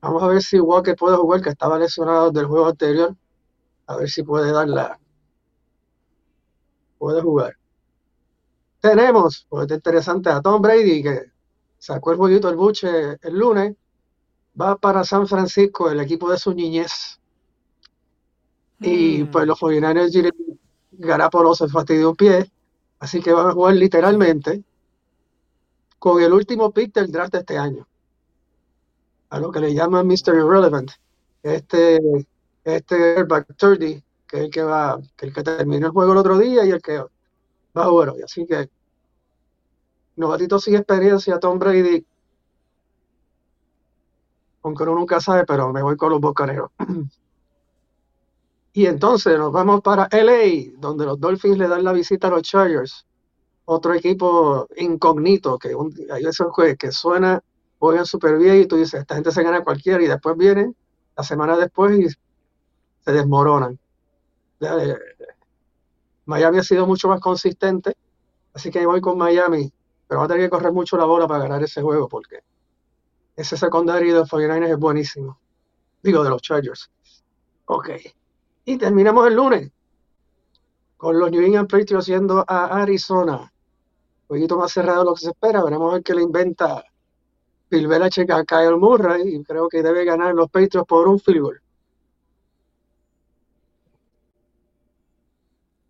Vamos 0.00 0.22
a 0.22 0.26
ver 0.28 0.42
si 0.42 0.58
Walker 0.60 0.96
puede 0.96 1.16
jugar, 1.16 1.42
que 1.42 1.50
estaba 1.50 1.78
lesionado 1.78 2.30
del 2.30 2.46
juego 2.46 2.66
anterior. 2.68 3.16
A 3.86 3.96
ver 3.96 4.08
si 4.08 4.22
puede 4.22 4.52
darla. 4.52 4.98
Puede 6.98 7.20
jugar. 7.20 7.54
Tenemos, 8.80 9.46
pues 9.48 9.62
está 9.62 9.74
interesante, 9.76 10.28
a 10.30 10.40
Tom 10.40 10.60
Brady, 10.60 11.02
que 11.02 11.20
sacó 11.78 12.10
el 12.12 12.16
jueguito 12.18 12.48
el 12.48 12.56
buche 12.56 13.16
el 13.22 13.38
lunes. 13.38 13.74
Va 14.60 14.76
para 14.76 15.04
San 15.04 15.26
Francisco, 15.26 15.90
el 15.90 16.00
equipo 16.00 16.30
de 16.30 16.38
su 16.38 16.52
niñez. 16.54 17.20
Y 18.80 19.24
Mm. 19.24 19.30
pues 19.30 19.46
los 19.46 19.58
49ers 19.58 20.12
Garapolo 21.02 21.54
se 21.54 21.68
fastidió 21.68 22.10
un 22.10 22.16
pie. 22.16 22.50
Así 22.98 23.20
que 23.20 23.32
van 23.32 23.48
a 23.48 23.52
jugar 23.52 23.74
literalmente 23.74 24.62
con 25.98 26.22
el 26.22 26.32
último 26.32 26.70
pick 26.72 26.94
del 26.94 27.10
draft 27.10 27.32
de 27.32 27.38
este 27.40 27.58
año. 27.58 27.86
A 29.30 29.40
lo 29.40 29.50
que 29.50 29.60
le 29.60 29.74
llaman 29.74 30.06
Mr. 30.06 30.34
Irrelevant. 30.34 30.90
Este, 31.42 32.00
este 32.64 33.24
back 33.24 33.56
30, 33.56 34.04
que 34.28 34.36
es 34.36 34.42
el 34.44 34.50
que 34.50 34.62
va, 34.62 35.00
que 35.16 35.26
el 35.26 35.32
que 35.32 35.42
terminó 35.42 35.86
el 35.86 35.92
juego 35.92 36.12
el 36.12 36.18
otro 36.18 36.38
día 36.38 36.64
y 36.64 36.70
el 36.70 36.80
que 36.80 36.98
va 36.98 37.08
a 37.74 37.86
jugar 37.86 38.10
hoy. 38.10 38.22
Así 38.22 38.46
que 38.46 38.70
novatito 40.16 40.58
sin 40.58 40.76
experiencia, 40.76 41.40
Tom 41.40 41.58
Brady. 41.58 42.06
Aunque 44.62 44.82
uno 44.84 44.94
nunca 44.94 45.20
sabe, 45.20 45.44
pero 45.44 45.72
me 45.72 45.82
voy 45.82 45.96
con 45.96 46.10
los 46.10 46.20
bocaneros. 46.20 46.70
Y 48.72 48.86
entonces 48.86 49.38
nos 49.38 49.52
vamos 49.52 49.82
para 49.82 50.08
LA, 50.10 50.78
donde 50.78 51.04
los 51.04 51.20
Dolphins 51.20 51.58
le 51.58 51.68
dan 51.68 51.84
la 51.84 51.92
visita 51.92 52.28
a 52.28 52.30
los 52.30 52.42
Chargers, 52.42 53.06
otro 53.66 53.94
equipo 53.94 54.68
incógnito, 54.76 55.58
que 55.58 55.74
un- 55.74 55.94
hay 56.12 56.24
que, 56.56 56.76
que 56.76 56.92
suena, 56.92 57.40
juegan 57.78 58.06
súper 58.06 58.38
bien 58.38 58.62
y 58.62 58.66
tú 58.66 58.76
dices, 58.76 59.00
esta 59.02 59.16
gente 59.16 59.32
se 59.32 59.42
gana 59.44 59.64
cualquiera 59.64 60.02
y 60.02 60.08
después 60.08 60.36
vienen 60.36 60.76
la 61.16 61.24
semana 61.24 61.56
después 61.56 61.98
y 61.98 62.08
se 63.04 63.12
desmoronan. 63.12 63.78
Eh, 64.60 64.96
Miami 66.26 66.58
ha 66.58 66.62
sido 66.64 66.86
mucho 66.86 67.08
más 67.08 67.20
consistente, 67.20 67.96
así 68.54 68.70
que 68.70 68.86
voy 68.86 69.00
con 69.00 69.18
Miami, 69.18 69.72
pero 70.08 70.20
va 70.20 70.26
a 70.26 70.28
tener 70.28 70.44
que 70.44 70.50
correr 70.50 70.72
mucho 70.72 70.96
la 70.96 71.04
bola 71.06 71.26
para 71.28 71.44
ganar 71.44 71.62
ese 71.62 71.82
juego 71.82 72.08
porque 72.08 72.40
ese 73.36 73.56
secundario 73.56 74.14
de 74.14 74.20
los 74.20 74.28
49ers 74.30 74.70
es 74.72 74.78
buenísimo. 74.78 75.40
Digo, 76.02 76.24
de 76.24 76.30
los 76.30 76.42
Chargers. 76.42 76.90
Ok. 77.66 77.90
Y 78.64 78.78
terminamos 78.78 79.26
el 79.26 79.34
lunes 79.34 79.70
con 80.96 81.18
los 81.18 81.30
New 81.30 81.42
England 81.42 81.68
Patriots 81.68 82.06
yendo 82.06 82.44
a 82.46 82.80
Arizona. 82.82 83.40
Un 83.40 84.26
poquito 84.28 84.56
más 84.56 84.72
cerrado 84.72 85.00
de 85.00 85.04
lo 85.06 85.14
que 85.14 85.20
se 85.20 85.30
espera. 85.30 85.64
Veremos 85.64 85.92
ver 85.92 86.02
qué 86.02 86.14
le 86.14 86.22
inventa 86.22 86.84
Bill 87.70 87.88
Belichick 87.88 88.30
a 88.30 88.44
Kyle 88.44 88.76
Murray. 88.76 89.34
Y 89.34 89.42
creo 89.42 89.68
que 89.68 89.82
debe 89.82 90.04
ganar 90.04 90.34
los 90.34 90.48
Patriots 90.48 90.86
por 90.86 91.08
un 91.08 91.18
field 91.18 91.40
goal. 91.40 91.60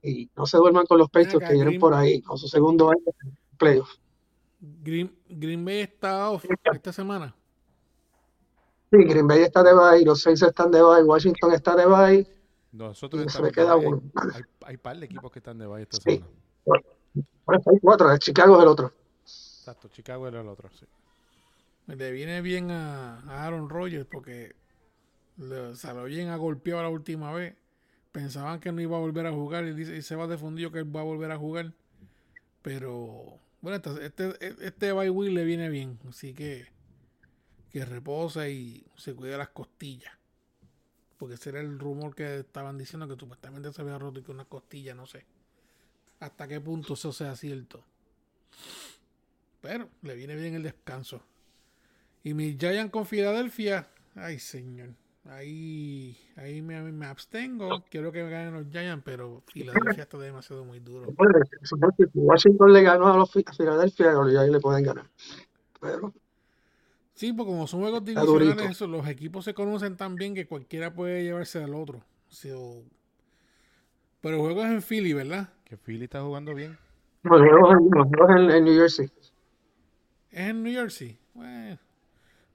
Y 0.02 0.30
no 0.34 0.46
se 0.46 0.56
duerman 0.56 0.86
con 0.86 0.98
los 0.98 1.08
Patriots 1.10 1.36
acá, 1.36 1.48
que 1.48 1.54
vienen 1.54 1.68
Green- 1.72 1.80
por 1.80 1.94
ahí 1.94 2.22
con 2.22 2.36
su 2.38 2.48
segundo 2.48 2.90
año 2.90 3.02
en 3.22 3.38
playoff. 3.56 3.90
Green, 4.60 5.14
Green 5.28 5.64
Bay 5.64 5.80
está 5.80 6.30
off 6.30 6.44
esta 6.72 6.92
semana. 6.92 7.34
Sí, 8.90 8.98
Green 9.04 9.26
Bay 9.26 9.42
está 9.42 9.62
de 9.62 9.72
bye, 9.74 10.04
los 10.04 10.20
Saints 10.22 10.42
están 10.42 10.70
de 10.70 10.82
bye, 10.82 11.02
Washington 11.04 11.52
está 11.52 11.76
de 11.76 11.86
bye. 11.86 12.41
Nosotros 12.72 13.26
estamos 13.26 13.48
me 13.48 13.52
queda 13.52 13.76
uno. 13.76 14.02
Hay, 14.34 14.42
hay 14.64 14.76
par 14.78 14.98
de 14.98 15.06
equipos 15.06 15.30
que 15.30 15.38
están 15.38 15.58
de 15.58 15.66
bye 15.66 15.82
esta 15.82 15.98
Sí. 15.98 16.02
semana. 16.16 16.32
Ahora 17.46 17.60
hay 17.66 17.78
cuatro, 17.80 18.10
el 18.10 18.18
Chicago 18.18 18.56
es 18.56 18.62
el 18.62 18.68
otro. 18.68 18.92
Exacto, 19.22 19.88
Chicago 19.88 20.26
era 20.26 20.40
el 20.40 20.48
otro. 20.48 20.70
Sí. 20.78 20.86
Le 21.86 22.10
viene 22.12 22.40
bien 22.40 22.70
a, 22.70 23.20
a 23.20 23.44
Aaron 23.46 23.68
Rodgers 23.68 24.06
porque 24.10 24.54
le 25.36 25.76
salió 25.76 26.04
bien 26.04 26.28
a 26.28 26.36
golpear 26.36 26.82
la 26.82 26.88
última 26.88 27.32
vez. 27.32 27.54
Pensaban 28.12 28.60
que 28.60 28.72
no 28.72 28.80
iba 28.80 28.96
a 28.96 29.00
volver 29.00 29.26
a 29.26 29.32
jugar 29.32 29.64
y, 29.64 29.72
dice, 29.74 29.96
y 29.96 30.02
se 30.02 30.16
va 30.16 30.26
difundido 30.26 30.70
que 30.70 30.78
él 30.78 30.96
va 30.96 31.00
a 31.00 31.04
volver 31.04 31.30
a 31.30 31.36
jugar. 31.38 31.72
Pero 32.62 33.38
bueno, 33.60 33.76
este, 33.76 34.06
este, 34.06 34.66
este 34.66 34.92
bye 34.92 35.10
week 35.10 35.32
le 35.32 35.44
viene 35.44 35.68
bien. 35.68 35.98
Así 36.08 36.32
que 36.32 36.66
que 37.70 37.84
reposa 37.86 38.48
y 38.48 38.84
se 38.96 39.14
cuide 39.14 39.36
las 39.38 39.48
costillas. 39.48 40.12
Porque 41.22 41.36
ese 41.36 41.50
era 41.50 41.60
el 41.60 41.78
rumor 41.78 42.16
que 42.16 42.40
estaban 42.40 42.76
diciendo 42.76 43.06
que 43.06 43.14
supuestamente 43.14 43.72
se 43.72 43.80
había 43.80 43.96
roto 43.96 44.18
y 44.18 44.24
que 44.24 44.32
una 44.32 44.44
costilla, 44.44 44.92
no 44.92 45.06
sé. 45.06 45.24
Hasta 46.18 46.48
qué 46.48 46.60
punto 46.60 46.94
eso 46.94 47.12
sea 47.12 47.36
cierto. 47.36 47.84
Pero 49.60 49.88
le 50.02 50.16
viene 50.16 50.34
bien 50.34 50.54
el 50.54 50.64
descanso. 50.64 51.22
Y 52.24 52.34
mi 52.34 52.56
Giant 52.58 52.90
con 52.90 53.06
Filadelfia, 53.06 53.86
ay 54.16 54.40
señor, 54.40 54.88
ahí, 55.26 56.18
ahí 56.34 56.60
me, 56.60 56.82
me 56.90 57.06
abstengo. 57.06 57.84
Quiero 57.88 58.10
que 58.10 58.24
me 58.24 58.30
ganen 58.30 58.54
los 58.54 58.66
Giants, 58.72 59.04
pero 59.04 59.44
Filadelfia 59.46 60.02
está 60.02 60.18
demasiado 60.18 60.64
muy 60.64 60.80
duro. 60.80 61.06
Si 61.62 61.76
Washington 62.14 62.72
le 62.72 62.82
ganó 62.82 63.06
a 63.06 63.16
los 63.16 63.30
Filadelfia, 63.30 64.12
y 64.28 64.36
ahí 64.38 64.50
le 64.50 64.58
pueden 64.58 64.82
ganar. 64.82 65.08
Pero 65.80 66.12
Sí, 67.14 67.32
porque 67.32 67.50
como 67.52 67.66
son 67.66 67.80
juegos 67.80 68.04
divisionales, 68.04 68.70
eso, 68.70 68.86
los 68.86 69.06
equipos 69.06 69.44
se 69.44 69.54
conocen 69.54 69.96
tan 69.96 70.16
bien 70.16 70.34
que 70.34 70.46
cualquiera 70.46 70.94
puede 70.94 71.22
llevarse 71.22 71.62
al 71.62 71.74
otro. 71.74 72.02
So, 72.28 72.82
pero 74.20 74.36
el 74.36 74.40
juego 74.42 74.64
es 74.64 74.70
en 74.72 74.82
Philly, 74.82 75.12
¿verdad? 75.12 75.50
Que 75.64 75.76
Philly 75.76 76.04
está 76.04 76.22
jugando 76.22 76.54
bien. 76.54 76.78
los 77.22 77.40
juegos 77.40 78.30
en, 78.54 78.64
New 78.64 78.74
Jersey. 78.74 79.10
Es 80.30 80.48
en 80.48 80.62
New 80.62 80.72
Jersey. 80.72 81.18
Bueno, 81.34 81.78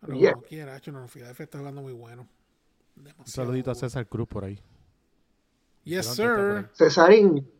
pero 0.01 0.17
Yeah. 0.17 0.33
como 0.33 0.43
quiera, 0.45 0.77
hecho, 0.77 0.91
no, 0.91 1.07
Filadelfia 1.07 1.43
está 1.43 1.59
jugando 1.59 1.81
muy 1.81 1.93
bueno. 1.93 2.27
Un 2.95 3.27
saludito 3.27 3.69
a. 3.69 3.75
César 3.75 4.07
Cruz 4.07 4.27
por 4.27 4.43
ahí. 4.43 4.59
Yes, 5.83 6.17
¿De 6.17 6.23
dónde 6.25 6.33
está 6.33 6.35
por 6.35 6.45
sir. 6.45 6.57
ahí? 6.57 6.65
Cesarín, 6.89 7.51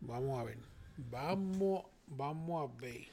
Vamos 0.00 0.38
a 0.38 0.44
ver. 0.44 0.58
Vamos, 1.10 1.84
vamos 2.16 2.70
a 2.70 2.80
ver. 2.80 3.06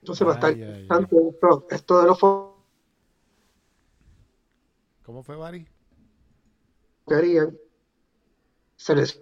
entonces 0.00 0.26
va 0.26 0.32
a 0.32 0.34
estar 0.34 0.50
interesante 0.52 1.16
esto, 1.30 1.64
esto 1.70 2.00
de 2.00 2.06
los 2.06 2.18
¿Cómo 5.04 5.22
fue, 5.22 5.36
Bari? 5.36 5.66
querían. 7.06 7.58
Se 8.76 8.94
les 8.94 9.20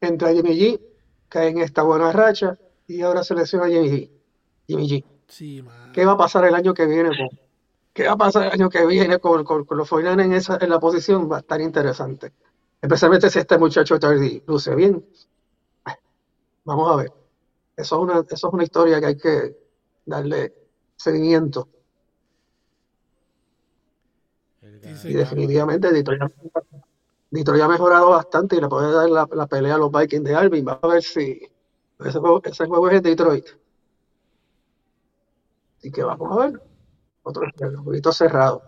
entra 0.00 0.32
Jimmy 0.32 0.54
G, 0.58 0.80
cae 1.28 1.48
en 1.48 1.58
esta 1.58 1.82
buena 1.82 2.12
racha 2.12 2.58
y 2.86 3.02
ahora 3.02 3.22
se 3.24 3.34
lesiona 3.34 3.68
Jimmy 3.68 3.88
G. 3.90 4.10
Jimmy 4.68 4.88
G. 4.88 5.04
Sí, 5.28 5.62
man. 5.62 5.92
¿Qué 5.92 6.04
va 6.06 6.12
a 6.12 6.16
pasar 6.16 6.44
el 6.46 6.54
año 6.54 6.74
que 6.74 6.86
viene 6.86 7.10
con, 7.10 7.28
qué 7.94 8.06
va 8.06 8.12
a 8.12 8.16
pasar 8.16 8.46
el 8.46 8.52
año 8.52 8.68
que 8.70 8.86
viene 8.86 9.18
con, 9.18 9.44
con- 9.44 9.64
con 9.64 9.78
los 9.78 9.88
49 9.88 10.34
en 10.34 10.40
esa 10.40 10.58
en 10.60 10.70
la 10.70 10.80
posición? 10.80 11.30
Va 11.30 11.36
a 11.36 11.40
estar 11.40 11.60
interesante. 11.60 12.32
Especialmente 12.80 13.30
si 13.30 13.38
este 13.40 13.58
muchacho 13.58 13.98
Tardy 13.98 14.42
luce 14.46 14.74
bien. 14.74 15.04
Vamos 16.64 16.90
a 16.90 16.96
ver. 16.96 17.12
Eso 17.76 17.96
es 17.96 18.02
una, 18.02 18.20
eso 18.20 18.48
es 18.48 18.54
una 18.54 18.62
historia 18.64 19.00
que 19.00 19.06
hay 19.06 19.16
que 19.16 19.56
darle 20.04 20.54
seguimiento. 20.96 21.68
Y 25.04 25.12
definitivamente 25.14 25.92
Detroit, 25.92 26.20
Detroit 27.30 27.62
ha 27.62 27.68
mejorado 27.68 28.10
bastante 28.10 28.56
y 28.56 28.60
le 28.60 28.68
puede 28.68 28.92
dar 28.92 29.08
la, 29.08 29.28
la 29.32 29.46
pelea 29.46 29.74
a 29.74 29.78
los 29.78 29.90
Vikings 29.90 30.24
de 30.24 30.34
Alvin. 30.34 30.64
Vamos 30.64 30.84
a 30.84 30.88
ver 30.88 31.02
si 31.02 31.40
ese 32.00 32.18
juego, 32.18 32.40
ese 32.44 32.66
juego 32.66 32.88
es 32.88 32.96
en 32.96 33.02
Detroit. 33.02 33.46
Así 35.78 35.90
que 35.90 36.02
vamos 36.02 36.30
a 36.30 36.46
ver. 36.46 36.62
Otro 37.24 37.42
jueguito 37.84 38.12
cerrado. 38.12 38.62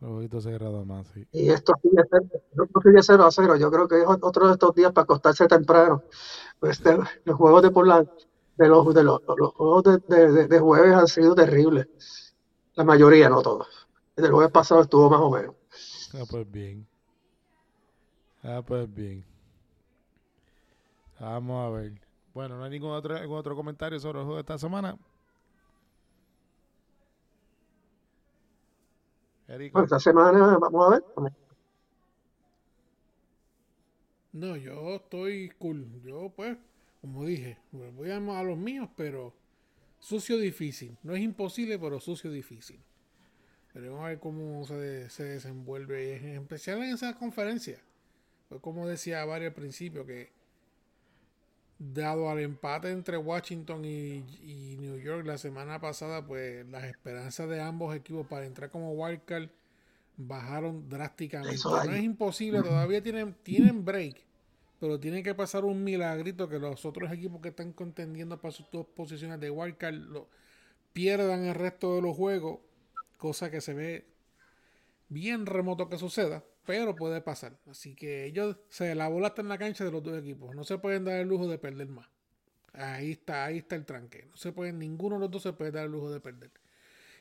Un 0.00 0.16
poquito 0.16 0.40
cerrado 0.40 0.84
más, 0.84 1.06
sí. 1.08 1.26
Y 1.32 1.48
esto 1.50 1.72
sigue 1.82 2.02
ser- 2.10 2.22
esto 2.50 2.80
sigue 2.82 3.02
0 3.02 3.24
a 3.24 3.30
0. 3.30 3.56
Yo 3.56 3.70
creo 3.70 3.88
que 3.88 4.02
es 4.02 4.06
otro 4.06 4.46
de 4.46 4.52
estos 4.52 4.74
días 4.74 4.92
para 4.92 5.04
acostarse 5.04 5.46
temprano. 5.46 6.02
Pues, 6.60 6.82
de- 6.82 6.98
los 7.24 7.36
juegos 7.36 7.62
de 7.62 7.70
por 7.70 7.86
la, 7.86 8.02
de 8.56 8.68
los, 8.68 8.94
de 8.94 9.02
los, 9.02 9.20
los 9.36 9.54
juegos 9.54 9.82
de, 9.84 9.98
de- 10.06 10.48
de- 10.48 10.58
jueves 10.60 10.94
han 10.94 11.06
sido 11.08 11.34
terribles. 11.34 11.86
La 12.74 12.84
mayoría, 12.84 13.28
no 13.28 13.42
todos. 13.42 13.88
El 14.16 14.24
del 14.24 14.32
jueves 14.32 14.52
pasado 14.52 14.82
estuvo 14.82 15.10
más 15.10 15.20
o 15.20 15.30
menos. 15.30 15.56
Ah, 16.14 16.24
pues 16.28 16.50
bien. 16.50 16.86
Ah, 18.42 18.62
pues 18.66 18.88
bien. 18.94 19.24
Vamos 21.20 21.66
a 21.66 21.70
ver. 21.70 21.92
Bueno, 22.32 22.56
no 22.56 22.64
hay 22.64 22.70
ningún 22.70 22.90
otro, 22.90 23.16
algún 23.16 23.36
otro 23.38 23.54
comentario 23.56 23.98
sobre 24.00 24.18
el 24.20 24.24
juego 24.24 24.36
de 24.36 24.40
esta 24.42 24.58
semana. 24.58 24.96
Bueno, 29.72 29.84
esta 29.84 30.00
semana, 30.00 30.58
vamos 30.58 30.86
a 30.86 30.90
ver. 30.90 31.04
No, 34.36 34.54
yo 34.54 34.96
estoy 34.96 35.50
cool. 35.58 35.86
Yo, 36.04 36.30
pues, 36.36 36.58
como 37.00 37.24
dije, 37.24 37.56
voy 37.72 38.10
a 38.10 38.16
a 38.16 38.42
los 38.42 38.58
míos, 38.58 38.88
pero 38.94 39.32
sucio 39.98 40.36
difícil. 40.36 40.96
No 41.02 41.14
es 41.14 41.22
imposible, 41.22 41.78
pero 41.78 42.00
sucio 42.00 42.30
difícil. 42.30 42.78
Veremos 43.72 44.00
a 44.04 44.08
ver 44.08 44.18
cómo 44.18 44.66
se, 44.66 45.08
se 45.08 45.24
desenvuelve, 45.24 46.16
en 46.16 46.42
especial 46.42 46.82
en 46.82 46.94
esa 46.94 47.14
conferencia. 47.14 47.80
Pues 48.50 48.60
como 48.60 48.86
decía 48.86 49.24
Barry 49.24 49.46
al 49.46 49.54
principio, 49.54 50.04
que 50.04 50.30
dado 51.78 52.28
al 52.28 52.40
empate 52.40 52.90
entre 52.90 53.16
Washington 53.16 53.84
y, 53.86 54.24
y, 54.42 54.76
New 54.78 54.98
York 54.98 55.26
la 55.26 55.38
semana 55.38 55.80
pasada, 55.80 56.26
pues 56.26 56.66
las 56.68 56.84
esperanzas 56.84 57.48
de 57.48 57.60
ambos 57.60 57.96
equipos 57.96 58.26
para 58.26 58.44
entrar 58.44 58.70
como 58.70 58.92
wildcard 58.92 59.48
bajaron 60.16 60.88
drásticamente. 60.88 61.56
No 61.64 61.92
es 61.92 62.02
imposible, 62.02 62.62
todavía 62.62 63.02
tienen, 63.02 63.34
tienen 63.42 63.84
break, 63.84 64.25
pero 64.80 65.00
tiene 65.00 65.22
que 65.22 65.34
pasar 65.34 65.64
un 65.64 65.82
milagrito 65.82 66.48
que 66.48 66.58
los 66.58 66.84
otros 66.84 67.12
equipos 67.12 67.40
que 67.40 67.48
están 67.48 67.72
contendiendo 67.72 68.40
para 68.40 68.52
sus 68.52 68.70
dos 68.70 68.86
posiciones 68.86 69.40
de 69.40 69.50
wildcard 69.50 69.94
lo, 69.94 70.28
pierdan 70.92 71.44
el 71.44 71.54
resto 71.54 71.96
de 71.96 72.02
los 72.02 72.16
juegos, 72.16 72.60
cosa 73.18 73.50
que 73.50 73.60
se 73.60 73.74
ve 73.74 74.06
bien 75.08 75.46
remoto 75.46 75.88
que 75.88 75.98
suceda 75.98 76.42
pero 76.66 76.96
puede 76.96 77.20
pasar. 77.22 77.56
Así 77.70 77.94
que 77.94 78.26
ellos, 78.26 78.58
se 78.68 78.94
la 78.94 79.08
bola 79.08 79.28
está 79.28 79.40
en 79.40 79.48
la 79.48 79.56
cancha 79.56 79.84
de 79.84 79.92
los 79.92 80.02
dos 80.02 80.18
equipos. 80.18 80.54
No 80.54 80.64
se 80.64 80.76
pueden 80.78 81.04
dar 81.04 81.20
el 81.20 81.28
lujo 81.28 81.48
de 81.48 81.58
perder 81.58 81.88
más. 81.88 82.08
Ahí 82.74 83.12
está, 83.12 83.46
ahí 83.46 83.58
está 83.58 83.76
el 83.76 83.86
tranque. 83.86 84.26
No 84.28 84.36
se 84.36 84.52
pueden, 84.52 84.78
ninguno 84.78 85.14
de 85.16 85.20
los 85.20 85.30
dos 85.30 85.42
se 85.44 85.52
puede 85.52 85.70
dar 85.70 85.86
el 85.86 85.92
lujo 85.92 86.10
de 86.10 86.20
perder. 86.20 86.50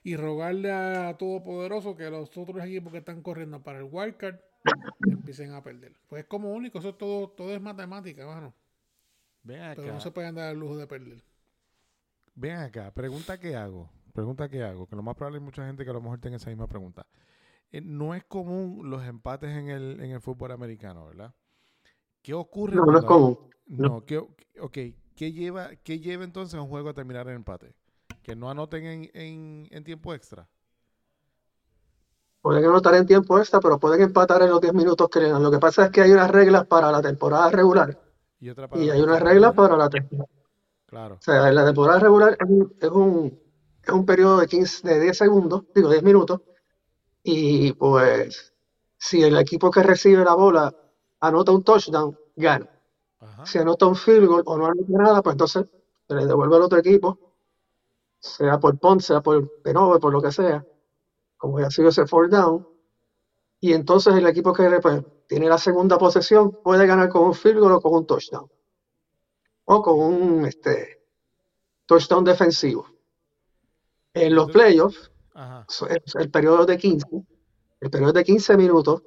Y 0.03 0.17
rogarle 0.17 0.71
a 0.71 1.15
Todopoderoso 1.17 1.95
que 1.95 2.09
los 2.09 2.35
otros 2.35 2.63
equipos 2.65 2.91
que 2.91 2.99
están 2.99 3.21
corriendo 3.21 3.63
para 3.63 3.79
el 3.79 3.87
wildcard 3.89 4.39
empiecen 5.07 5.53
a 5.53 5.63
perder. 5.63 5.95
Pues 6.07 6.23
es 6.23 6.27
como 6.27 6.51
único, 6.53 6.79
eso 6.79 6.95
todo, 6.95 7.29
todo 7.29 7.53
es 7.53 7.61
matemática, 7.61 8.25
mano. 8.25 8.53
Ven 9.43 9.61
acá. 9.61 9.81
Pero 9.81 9.93
no 9.93 10.01
se 10.01 10.11
pueden 10.11 10.35
dar 10.35 10.51
el 10.51 10.59
lujo 10.59 10.77
de 10.77 10.87
perder. 10.87 11.23
Ven 12.33 12.57
acá, 12.57 12.91
pregunta 12.91 13.39
que 13.39 13.55
hago. 13.55 13.89
Pregunta 14.13 14.47
que 14.47 14.63
hago, 14.63 14.87
que 14.87 14.95
lo 14.95 15.03
más 15.03 15.15
probable 15.15 15.39
es 15.39 15.43
mucha 15.43 15.65
gente 15.65 15.83
que 15.83 15.89
a 15.89 15.93
lo 15.93 16.01
mejor 16.01 16.19
tenga 16.19 16.37
esa 16.37 16.49
misma 16.49 16.67
pregunta. 16.67 17.05
Eh, 17.71 17.81
no 17.81 18.15
es 18.15 18.23
común 18.23 18.89
los 18.89 19.03
empates 19.03 19.51
en 19.51 19.69
el, 19.69 19.99
en 19.99 20.11
el 20.11 20.21
fútbol 20.21 20.51
americano, 20.51 21.05
¿verdad? 21.07 21.33
¿Qué 22.21 22.33
ocurre? 22.33 22.75
No, 22.75 22.85
no 22.85 22.97
es 22.97 23.05
común. 23.05 23.37
No, 23.67 24.05
¿qué, 24.05 24.17
ok. 24.17 24.77
¿Qué 25.15 25.31
lleva, 25.31 25.75
¿Qué 25.77 25.99
lleva 25.99 26.23
entonces 26.23 26.59
un 26.59 26.67
juego 26.67 26.89
a 26.89 26.93
terminar 26.93 27.27
en 27.27 27.35
empate? 27.35 27.75
¿Que 28.21 28.35
no 28.35 28.49
anoten 28.49 28.85
en, 28.85 29.11
en, 29.13 29.67
en 29.69 29.83
tiempo 29.83 30.13
extra? 30.13 30.47
Pueden 32.45 32.63
anotar 32.63 32.93
en 32.93 33.07
tiempo 33.07 33.39
extra, 33.39 33.59
pero 33.59 33.79
pueden 33.79 34.01
empatar 34.01 34.43
en 34.43 34.51
los 34.51 34.61
10 34.61 34.75
minutos 34.75 35.09
que 35.09 35.19
le 35.19 35.31
dan. 35.31 35.41
Lo 35.41 35.49
que 35.49 35.57
pasa 35.57 35.85
es 35.85 35.89
que 35.89 36.01
hay 36.01 36.11
unas 36.11 36.29
reglas 36.29 36.67
para 36.67 36.91
la 36.91 37.01
temporada 37.01 37.49
regular. 37.49 37.99
Y, 38.39 38.51
otra 38.51 38.69
y 38.75 38.87
hay 38.87 39.01
unas 39.01 39.19
reglas 39.19 39.55
para 39.55 39.75
la 39.75 39.89
temporada. 39.89 40.29
Claro. 40.85 41.15
O 41.15 41.21
sea, 41.23 41.51
la 41.51 41.65
temporada 41.65 41.97
regular 41.97 42.37
es 42.39 42.47
un, 42.47 42.75
es 42.79 42.89
un, 42.91 43.41
es 43.81 43.89
un 43.89 44.05
periodo 44.05 44.37
de, 44.37 44.45
15, 44.45 44.87
de 44.87 44.99
10 44.99 45.17
segundos, 45.17 45.63
digo 45.73 45.89
10 45.89 46.03
minutos, 46.03 46.41
y 47.23 47.73
pues, 47.73 48.53
si 48.95 49.23
el 49.23 49.39
equipo 49.39 49.71
que 49.71 49.81
recibe 49.81 50.23
la 50.23 50.35
bola 50.35 50.71
anota 51.21 51.51
un 51.51 51.63
touchdown, 51.63 52.15
gana. 52.35 52.69
Si 53.43 53.57
anota 53.57 53.87
un 53.87 53.95
field 53.95 54.27
goal 54.27 54.43
o 54.45 54.55
no 54.55 54.67
anota 54.67 54.83
nada, 54.89 55.23
pues 55.23 55.33
entonces 55.33 55.65
se 56.07 56.13
le 56.13 56.27
devuelve 56.27 56.57
al 56.57 56.61
otro 56.61 56.77
equipo, 56.77 57.17
sea 58.19 58.59
por 58.59 58.77
punt, 58.77 59.01
sea 59.01 59.21
por 59.21 59.63
penove, 59.63 59.97
por 59.97 60.13
lo 60.13 60.21
que 60.21 60.31
sea, 60.31 60.63
como 61.37 61.59
ya 61.59 61.67
ha 61.67 61.71
sido 61.71 61.89
ese 61.89 62.05
four 62.05 62.29
down. 62.29 62.67
Y 63.59 63.73
entonces 63.73 64.15
el 64.15 64.27
equipo 64.27 64.53
que 64.53 64.79
pues, 64.81 65.03
tiene 65.27 65.47
la 65.47 65.57
segunda 65.57 65.97
posesión 65.97 66.59
puede 66.63 66.85
ganar 66.85 67.09
con 67.09 67.23
un 67.23 67.33
field 67.33 67.59
goal 67.59 67.73
o 67.73 67.81
con 67.81 67.93
un 67.93 68.05
touchdown. 68.05 68.49
O 69.65 69.81
con 69.81 69.99
un 69.99 70.45
este, 70.45 71.01
touchdown 71.85 72.23
defensivo. 72.23 72.87
En 74.13 74.35
los 74.35 74.51
playoffs, 74.51 75.11
el 76.19 76.31
periodo 76.31 76.65
de 76.65 76.77
15, 76.77 77.07
el 77.81 77.89
periodo 77.89 78.13
de 78.13 78.23
15 78.23 78.57
minutos. 78.57 79.03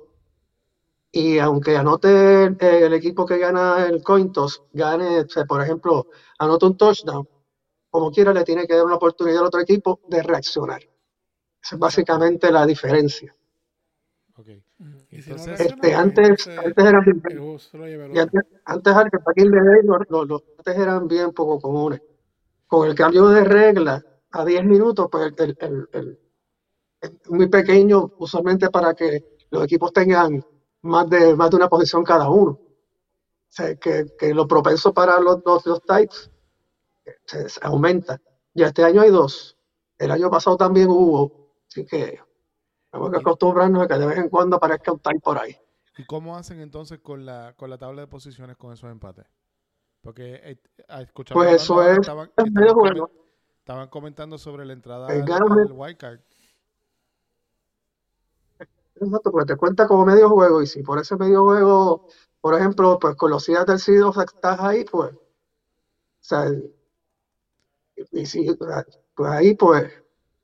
Y 1.11 1.39
aunque 1.39 1.77
anote 1.77 2.45
el, 2.61 2.93
equipo 2.93 3.25
que 3.25 3.39
gana 3.39 3.87
el 3.87 4.03
coin 4.03 4.31
toss, 4.31 4.63
gane, 4.73 5.25
por 5.49 5.63
ejemplo, 5.63 6.09
anote 6.39 6.67
un 6.67 6.77
touchdown, 6.77 7.27
como 7.89 8.11
quiera 8.11 8.35
le 8.35 8.45
tiene 8.45 8.67
que 8.67 8.75
dar 8.75 8.85
una 8.85 8.97
oportunidad 8.97 9.41
al 9.41 9.47
otro 9.47 9.61
equipo 9.61 10.01
de 10.09 10.23
reaccionar. 10.23 10.83
Esa 11.69 11.77
es 11.77 11.79
básicamente 11.79 12.51
la 12.51 12.65
diferencia. 12.65 13.35
este, 15.11 15.95
antes, 15.95 16.49
antes 16.49 16.85
eran 16.85 17.05
y 18.15 18.19
antes, 18.19 18.43
antes, 18.65 18.95
los, 20.09 20.43
antes 20.57 20.79
eran 20.79 21.07
bien 21.07 21.33
poco 21.33 21.61
comunes. 21.61 22.01
Con 22.67 22.89
el 22.89 22.95
cambio 22.95 23.29
de 23.29 23.45
regla, 23.45 24.03
a 24.31 24.45
10 24.47 24.65
minutos, 24.65 25.09
pues 25.11 25.31
el, 25.37 25.87
el, 25.93 26.19
es 27.03 27.13
muy 27.29 27.49
pequeño, 27.51 28.13
usualmente 28.17 28.71
para 28.71 28.95
que 28.95 29.39
los 29.51 29.63
equipos 29.65 29.93
tengan 29.93 30.43
más 30.83 31.11
de, 31.11 31.37
más 31.37 31.51
de 31.51 31.57
una 31.57 31.69
posición 31.69 32.03
cada 32.03 32.31
uno. 32.31 32.53
O 32.53 33.51
sea, 33.51 33.75
que, 33.77 34.07
que 34.19 34.33
lo 34.33 34.49
propenso 34.49 34.95
para 34.95 35.21
los, 35.21 35.43
los, 35.45 35.67
los 35.67 35.83
types 35.83 36.31
se, 37.27 37.47
aumenta. 37.61 38.23
Ya 38.55 38.69
este 38.69 38.85
año 38.85 39.03
hay 39.03 39.11
dos. 39.11 39.59
El 39.99 40.11
año 40.11 40.31
pasado 40.31 40.57
también 40.57 40.89
hubo. 40.89 41.38
Así 41.79 41.87
que 41.87 42.21
tenemos 42.91 43.11
que 43.13 43.19
acostumbrarnos 43.19 43.85
a 43.85 43.89
que 43.89 43.95
de 43.95 44.07
vez 44.07 44.19
en 44.19 44.29
cuando 44.29 44.57
aparezca 44.57 44.93
un 44.93 44.99
type 44.99 45.21
por 45.21 45.39
ahí. 45.39 45.57
¿Y 45.97 46.05
cómo 46.05 46.37
hacen 46.37 46.61
entonces 46.61 46.99
con 47.01 47.25
la, 47.25 47.55
con 47.57 47.71
la 47.71 47.79
tabla 47.79 48.03
de 48.03 48.07
posiciones 48.09 48.57
con 48.57 48.73
esos 48.73 48.91
empates? 48.91 49.27
Porque 50.01 50.41
eh, 50.43 50.59
pues 51.33 51.63
eso 51.63 51.83
es 51.83 51.99
Estaban 51.99 53.89
comentando 53.89 54.39
sobre 54.39 54.65
la 54.65 54.73
entrada 54.73 55.09
al 55.09 55.73
wildcard. 55.73 56.21
Exacto, 59.01 59.31
porque 59.31 59.53
te 59.53 59.57
cuenta 59.57 59.87
como 59.87 60.07
medio 60.07 60.29
juego 60.29 60.63
y 60.63 60.67
si 60.67 60.83
por 60.83 60.99
ese 60.99 61.17
medio 61.17 61.45
juego, 61.45 62.09
por 62.41 62.55
ejemplo, 62.55 62.99
pues 62.99 63.15
con 63.15 63.31
los 63.31 63.47
del 63.47 63.79
Sido 63.79 64.11
estás 64.11 64.59
ahí, 64.61 64.85
pues, 64.85 65.13
o 65.13 65.21
sea, 66.21 66.51
y 68.11 68.27
si, 68.27 68.49
pues 68.55 69.31
ahí, 69.31 69.55
pues, 69.55 69.93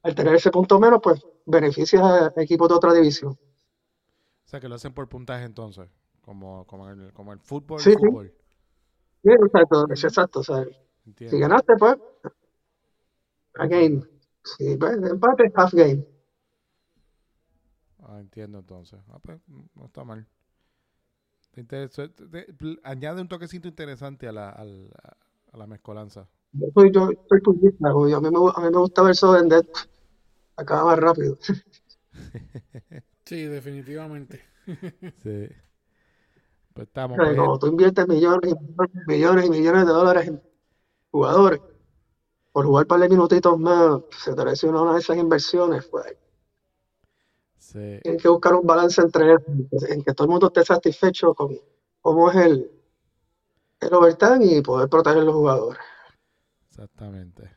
al 0.05 0.15
tener 0.15 0.35
ese 0.35 0.51
punto 0.51 0.79
menos, 0.79 1.01
pues 1.03 1.27
beneficia 1.47 2.27
a 2.27 2.33
equipos 2.37 2.69
de 2.69 2.75
otra 2.75 2.93
división. 2.93 3.33
O 3.33 4.47
sea, 4.47 4.61
que 4.61 4.69
lo 4.69 4.77
hacen 4.77 4.93
por 4.93 5.09
puntaje 5.09 5.45
entonces, 5.45 5.89
como, 6.21 6.67
como, 6.67 6.89
el, 6.91 7.13
como 7.15 7.33
el 7.33 7.41
fútbol. 7.41 7.81
Sí, 7.81 7.95
fútbol. 7.95 8.33
Sí, 9.23 9.31
exacto, 9.31 9.87
exacto, 9.91 10.41
o 10.41 10.45
sea, 10.45 10.65
si 11.17 11.39
ganaste, 11.39 11.75
pues, 11.79 11.97
a 13.55 13.67
game. 13.67 14.03
Si 14.45 14.77
pues, 14.77 14.99
empate, 15.11 15.51
half 15.55 15.73
game. 15.73 16.05
Ah, 18.03 18.19
entiendo 18.21 18.59
entonces. 18.59 19.01
Ah, 19.09 19.19
pues, 19.23 19.41
no 19.75 19.87
está 19.87 20.05
mal. 20.05 20.27
añade 22.83 23.23
un 23.23 23.29
toquecito 23.29 23.69
interesante 23.69 24.29
a 24.29 24.33
la, 24.33 24.51
a 24.51 24.65
la, 24.65 25.17
a 25.53 25.57
la 25.57 25.67
mezcolanza. 25.67 26.29
Yo 26.53 26.67
soy, 26.75 26.93
yo 26.93 27.09
soy 27.29 28.13
a, 28.13 28.21
mí 28.21 28.31
me, 28.31 28.53
a 28.55 28.61
mí 28.61 28.71
me 28.71 28.79
gusta 28.79 29.03
ver 29.03 29.13
eso 29.13 29.37
en 29.39 29.49
Acaba 30.57 30.85
más 30.85 30.99
rápido. 30.99 31.39
sí, 33.25 33.45
definitivamente. 33.45 34.43
sí. 35.23 35.49
Pues 36.73 36.89
estamos. 36.89 37.17
Pues, 37.17 37.37
como 37.37 37.59
tú 37.59 37.67
inviertes 37.69 38.09
millones 38.09 38.53
y 38.53 39.11
millones 39.11 39.47
y 39.47 39.51
millones 39.51 39.87
de 39.87 39.93
dólares 39.93 40.29
en 40.29 40.43
jugadores, 41.11 41.61
por 42.53 42.67
jugar 42.67 42.87
par 42.87 43.01
de 43.01 43.09
minutitos 43.09 43.59
más, 43.59 44.01
se 44.19 44.35
te 44.35 44.45
lesiona 44.45 44.83
una 44.83 44.95
de 44.95 45.01
esas 45.01 45.17
inversiones, 45.17 45.87
pues 45.87 46.17
tienen 47.73 48.21
que 48.21 48.29
buscar 48.29 48.55
un 48.55 48.67
balance 48.67 49.01
entre 49.01 49.33
en 49.89 50.03
que 50.03 50.15
todo 50.15 50.27
el 50.27 50.31
mundo 50.31 50.47
esté 50.47 50.65
satisfecho 50.65 51.35
con 51.35 51.59
cómo 52.01 52.31
es 52.31 52.37
el, 52.37 52.71
el 53.81 53.95
overtime 53.95 54.45
y 54.45 54.63
poder 54.63 54.89
proteger 54.89 55.23
a 55.23 55.25
los 55.25 55.35
jugadores. 55.35 55.81
Exactamente. 56.69 57.51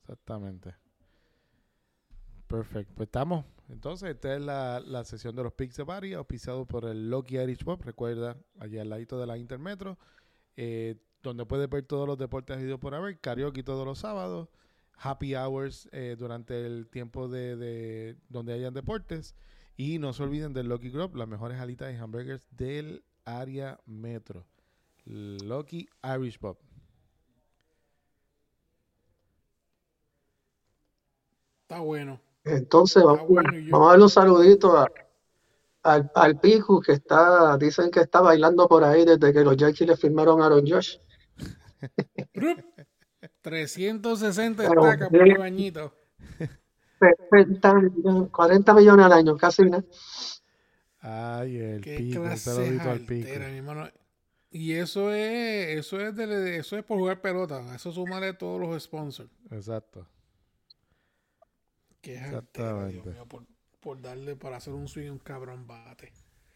Exactamente. 0.00 0.74
Perfecto. 2.46 2.92
Pues 2.94 3.08
estamos. 3.08 3.44
Entonces, 3.68 4.10
esta 4.10 4.34
es 4.34 4.40
la, 4.40 4.80
la 4.80 5.04
sesión 5.04 5.34
de 5.34 5.42
los 5.42 5.52
picks 5.52 5.76
de 5.76 6.14
auspiciado 6.14 6.66
por 6.66 6.84
el 6.84 7.10
Loki 7.10 7.36
Irish 7.38 7.64
Pop. 7.64 7.82
Recuerda, 7.82 8.36
allá 8.60 8.82
al 8.82 8.88
ladito 8.88 9.18
de 9.18 9.26
la 9.26 9.36
Intermetro, 9.38 9.98
eh, 10.56 10.96
donde 11.22 11.44
puedes 11.46 11.68
ver 11.68 11.84
todos 11.84 12.06
los 12.06 12.16
deportes 12.16 12.60
ido 12.60 12.78
por 12.78 12.94
haber. 12.94 13.18
Karaoke 13.20 13.62
todos 13.62 13.84
los 13.84 13.98
sábados 13.98 14.48
happy 14.98 15.34
hours 15.34 15.88
eh, 15.92 16.16
durante 16.18 16.66
el 16.66 16.88
tiempo 16.88 17.28
de, 17.28 17.56
de, 17.56 18.16
donde 18.28 18.54
hayan 18.54 18.74
deportes. 18.74 19.34
Y 19.76 19.98
no 19.98 20.12
se 20.12 20.22
olviden 20.22 20.54
del 20.54 20.68
Lucky 20.68 20.90
Grub, 20.90 21.16
las 21.16 21.28
mejores 21.28 21.60
alitas 21.60 21.92
y 21.92 21.96
hamburgers 21.96 22.46
del 22.50 23.04
área 23.24 23.78
metro. 23.84 24.46
Lucky 25.04 25.88
Irish 26.02 26.38
Pub. 26.38 26.56
Está 31.62 31.80
bueno. 31.80 32.20
Entonces 32.46 33.02
vamos, 33.02 33.26
a 33.38 33.78
darle 33.88 34.04
un 34.04 34.08
saludito 34.08 34.78
a, 34.78 34.88
al, 35.82 36.10
al 36.14 36.38
Piku 36.38 36.80
que 36.80 36.92
está, 36.92 37.58
dicen 37.58 37.90
que 37.90 38.00
está 38.00 38.20
bailando 38.20 38.68
por 38.68 38.84
ahí 38.84 39.04
desde 39.04 39.32
que 39.32 39.42
los 39.42 39.56
Yankees 39.56 39.88
le 39.88 39.96
firmaron 39.96 40.40
a 40.40 40.46
Aaron 40.46 40.64
Josh. 40.66 40.98
360 43.42 44.62
estacas 44.64 45.08
por 45.08 45.28
el 45.28 45.38
bañito. 45.38 45.92
60 47.30 47.74
millones, 47.74 48.30
40 48.30 48.74
millones 48.74 49.06
al 49.06 49.12
año, 49.12 49.36
casi 49.36 49.62
nada. 49.64 49.84
Ay, 51.00 51.56
el 51.56 51.80
Qué 51.80 51.98
pico, 51.98 52.20
un 52.20 52.26
clase 52.26 52.50
saludito 52.50 52.90
al 52.90 53.00
pico. 53.00 53.28
altera, 53.28 53.48
mi 53.48 53.58
hermano. 53.58 53.88
Y 54.50 54.72
eso 54.72 55.12
es, 55.12 55.78
eso 55.78 56.00
es 56.00 56.14
de, 56.14 56.56
eso 56.56 56.78
es 56.78 56.84
por 56.84 56.98
jugar 56.98 57.20
pelota. 57.20 57.74
Eso 57.74 57.90
sumarle 57.92 58.32
todos 58.34 58.60
los 58.60 58.82
sponsors. 58.82 59.30
Exacto. 59.50 60.06
Altera, 62.14 62.86
Dios 62.88 63.06
mío, 63.06 63.26
por, 63.26 63.44
por 63.80 64.00
darle 64.00 64.36
para 64.36 64.56
hacer 64.56 64.72
un 64.74 64.88
swing 64.88 65.10
un 65.10 65.18
cabrón 65.18 65.66
bate. 65.66 66.12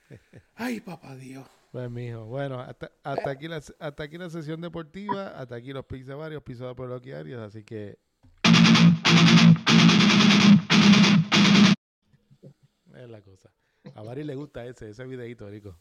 Ay, 0.55 0.81
papá 0.81 1.17
Dios. 1.17 1.47
Pues, 1.73 1.91
mijo, 1.91 2.25
bueno, 2.25 2.61
hasta, 2.61 2.91
hasta, 3.05 3.31
aquí 3.31 3.47
la, 3.47 3.57
hasta 3.57 4.03
aquí 4.03 4.19
la 4.19 4.29
sesión 4.29 4.61
deportiva, 4.61 5.29
hasta 5.29 5.55
aquí 5.55 5.73
los 5.73 5.85
varios, 6.19 6.43
pisos 6.43 6.75
por 6.75 6.89
los 6.89 7.01
diarios, 7.01 7.41
así 7.41 7.63
que... 7.63 7.99
Es 12.95 13.09
la 13.09 13.23
cosa. 13.23 13.51
A 13.95 14.03
Bari 14.03 14.25
le 14.25 14.35
gusta 14.35 14.67
ese, 14.67 14.91
ese 14.91 15.07
videito, 15.07 15.49
Rico. 15.49 15.79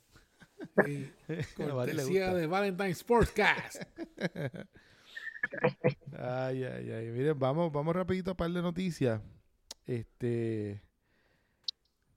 Cortesía 1.55 2.27
gusta. 2.27 2.35
de 2.35 2.47
Valentine 2.47 2.93
Sportscast. 2.93 3.83
Ay, 6.17 6.65
ay, 6.65 6.91
ay. 6.91 7.11
Miren, 7.11 7.39
vamos, 7.39 7.71
vamos 7.71 7.95
rapidito 7.95 8.31
a 8.31 8.35
par 8.35 8.51
de 8.51 8.61
noticias. 8.61 9.21
Este... 9.89 10.81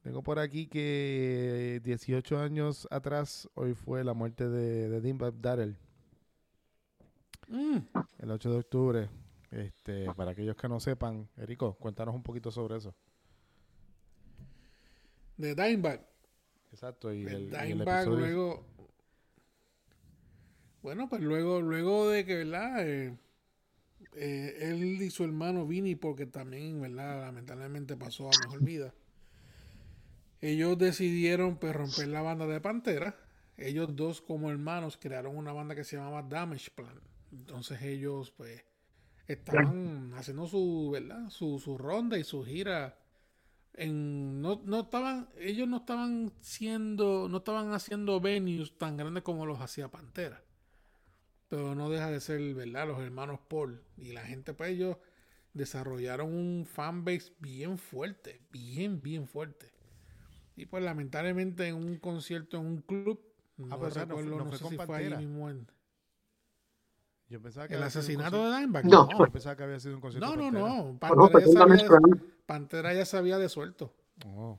Tengo 0.03 0.23
por 0.23 0.39
aquí 0.41 0.67
que 0.67 1.81
18 1.85 2.39
años 2.41 2.87
atrás, 2.91 3.49
hoy 3.55 3.73
fue 3.75 4.03
la 4.05 4.13
muerte 4.15 4.49
de, 4.49 4.89
de 4.91 5.01
Dimebag 5.01 5.41
Darrell. 5.41 5.77
Mm, 7.49 7.79
El 8.19 8.31
8 8.33 8.51
de 8.51 8.59
octubre. 8.59 9.09
Este, 9.53 10.13
para 10.15 10.33
aquellos 10.33 10.57
que 10.57 10.69
no 10.69 10.81
sepan, 10.81 11.29
Erico, 11.37 11.75
cuéntanos 11.75 12.15
un 12.17 12.23
poquito 12.23 12.51
sobre 12.51 12.77
eso. 12.79 12.95
de 15.37 15.55
Dimebag. 15.55 16.05
Exacto, 16.73 17.13
y 17.15 17.23
el, 17.23 17.29
El 17.29 17.43
y 17.53 17.55
el 17.55 17.69
Dimebag 17.69 18.03
episodio- 18.03 18.19
luego. 18.27 18.67
Bueno, 20.83 21.09
pues 21.09 21.23
luego, 21.23 21.61
luego 21.61 22.09
de 22.09 22.25
que, 22.27 22.37
¿verdad? 22.39 22.89
Eh, 22.89 23.17
eh, 24.15 24.57
él 24.61 25.01
y 25.03 25.11
su 25.11 25.25
hermano 25.25 25.67
Vini, 25.67 25.95
porque 25.95 26.27
también, 26.27 26.81
¿verdad? 26.81 27.21
Lamentablemente 27.23 27.97
pasó 27.97 28.29
a 28.29 28.39
mejor 28.45 28.63
vida. 28.63 28.95
Ellos 30.41 30.77
decidieron 30.77 31.57
pues 31.57 31.75
romper 31.75 32.09
la 32.09 32.23
banda 32.23 32.47
de 32.47 32.61
Pantera. 32.61 33.17
Ellos 33.57 33.95
dos 33.95 34.21
como 34.21 34.51
hermanos 34.51 34.99
crearon 35.01 35.37
una 35.37 35.53
banda 35.53 35.75
que 35.75 35.85
se 35.85 35.97
llamaba 35.97 36.23
Damage 36.23 36.71
Plan. 36.75 37.01
Entonces 37.31 37.81
ellos 37.83 38.33
pues 38.33 38.65
estaban 39.27 40.13
haciendo 40.15 40.47
su, 40.47 40.91
¿verdad? 40.93 41.31
Su, 41.31 41.59
su 41.59 41.79
ronda 41.79 42.19
y 42.19 42.25
su 42.25 42.45
gira 42.45 42.99
en, 43.75 44.43
no, 44.43 44.61
no 44.65 44.81
estaban, 44.81 45.29
ellos 45.39 45.69
no 45.69 45.79
estaban 45.79 46.33
siendo, 46.41 47.29
no 47.29 47.39
estaban 47.39 47.73
haciendo 47.73 48.21
venues 48.21 48.77
tan 48.77 48.97
grandes 48.97 49.23
como 49.23 49.47
los 49.47 49.61
hacía 49.61 49.89
Pantera. 49.89 50.43
Pero 51.53 51.75
no 51.75 51.91
deja 51.91 52.11
de 52.11 52.19
ser, 52.21 52.41
¿verdad? 52.55 52.87
Los 52.89 52.99
hermanos 53.01 53.39
Paul 53.47 53.83
y 53.99 54.13
la 54.13 54.23
gente, 54.23 54.55
pues 54.55 54.71
ellos 54.71 54.97
desarrollaron 55.53 56.33
un 56.35 56.65
fanbase 56.67 57.35
bien 57.41 57.77
fuerte, 57.77 58.41
bien, 58.51 59.03
bien 59.03 59.29
fuerte. 59.29 59.71
Y 60.57 60.67
pues 60.67 60.85
lamentablemente 60.85 61.69
en 61.69 61.77
un 61.77 61.99
concierto 61.99 62.59
en 62.59 62.67
un 62.67 62.83
club, 62.83 63.21
no 63.59 63.67
Ah, 63.71 63.77
no 63.79 63.79
fue- 63.79 63.91
recuerdo, 63.91 64.39
no 64.39 64.45
no, 64.45 64.47
fue 64.47 64.59
sé 64.59 64.65
si 64.69 64.79
fue 64.79 64.97
ahí 64.99 65.11
Pantera. 65.11 65.17
mismo 65.19 65.51
en 65.51 65.67
Yo 67.29 67.41
pensaba 67.41 67.67
que 67.69 67.75
el 67.75 67.83
asesinato 67.83 68.51
de 68.51 68.61
Dimebag. 68.61 68.85
No, 68.85 69.09
Yo 69.19 69.33
pensaba 69.33 69.57
que 69.57 69.63
había 69.65 69.81
sido 69.81 69.95
un 69.95 70.01
concierto 70.01 70.29
no, 70.37 70.51
no, 70.51 70.53
Pantera. 70.53 70.83
no. 70.85 70.99
Pantera 70.99 71.31
pues 71.31 71.45
ya, 71.47 71.53
sabía 71.53 71.77
de. 71.89 72.21
Pantera 72.47 72.95
ya 72.95 73.05
se 73.07 73.17
había 73.17 73.39
desuelto. 73.39 73.95
Oh. 74.27 74.59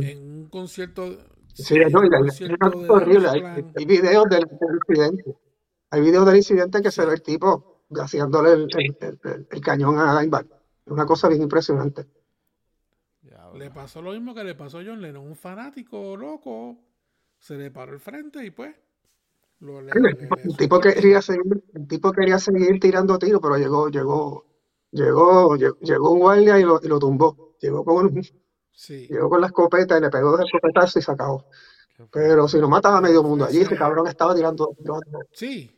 En 0.00 0.18
un 0.18 0.48
concierto. 0.48 1.18
Sí, 1.54 1.74
no, 1.90 2.04
y 2.04 2.08
la- 2.10 2.18
es 2.26 2.40
horrible. 2.88 3.28
Hay, 3.76 3.84
videos 3.84 4.24
del, 4.28 4.44
del 4.44 4.78
incidente. 4.88 5.36
Hay 5.90 6.00
videos 6.00 6.26
del 6.26 6.36
incidente 6.36 6.80
que 6.80 6.90
se 6.90 7.04
ve 7.04 7.14
el 7.14 7.22
tipo 7.22 7.82
haciéndole 7.94 8.52
el, 8.52 8.62
el- 8.76 8.96
el- 9.00 9.20
el- 9.24 9.46
el 9.50 9.60
cañón 9.60 9.98
a 9.98 10.18
Dimebag. 10.20 10.46
Es 10.86 10.92
una 10.92 11.06
cosa 11.06 11.28
bien 11.28 11.42
impresionante. 11.42 12.06
Ya, 13.22 13.50
Le 13.54 13.70
pasó 13.70 14.02
lo 14.02 14.12
mismo 14.12 14.34
que 14.34 14.44
le 14.44 14.54
pasó 14.54 14.78
a 14.78 14.82
John 14.84 15.00
Lennon, 15.00 15.26
un 15.26 15.36
fanático 15.36 16.16
loco, 16.16 16.76
se 17.38 17.56
le 17.56 17.70
paró 17.70 17.92
el 17.92 18.00
frente 18.00 18.44
y 18.44 18.50
pues 18.50 18.74
lo 19.60 19.80
le, 19.80 19.92
le- 19.94 20.00
le 20.12 20.28
El 20.44 20.56
tipo 20.56 20.80
quería 20.80 21.22
seguir, 21.22 21.62
el 21.74 21.86
tipo 21.86 22.10
quería 22.12 22.38
seguir 22.38 22.80
tirando 22.80 23.18
tiros, 23.18 23.40
pero 23.40 23.56
llegó, 23.58 23.88
llegó, 23.88 24.44
llegó, 24.90 25.56
llegó, 25.56 25.78
llegó 25.80 26.10
un 26.10 26.18
guardia 26.18 26.58
y 26.58 26.64
lo, 26.64 26.80
y 26.82 26.88
lo 26.88 26.98
tumbó. 26.98 27.56
Llegó 27.60 27.84
con, 27.84 28.06
un- 28.06 28.22
Sí, 28.72 29.14
llegó 29.14 29.28
con 29.30 29.40
la 29.40 29.46
escopeta 29.48 29.96
y 29.98 30.00
le 30.00 30.10
pegó 30.10 30.32
dos 30.32 30.40
escopetazos 30.46 30.96
y 30.96 31.02
se 31.02 31.12
acabó. 31.12 31.44
Pero 32.12 32.48
si 32.48 32.58
no 32.60 32.68
mataba 32.68 32.98
a 32.98 33.00
medio 33.02 33.22
mundo 33.22 33.46
allí, 33.46 33.60
ese 33.60 33.76
ese- 33.76 33.76
cabrón 33.76 34.06
estaba 34.08 34.34
tirando 34.34 34.74
sí, 35.32 35.70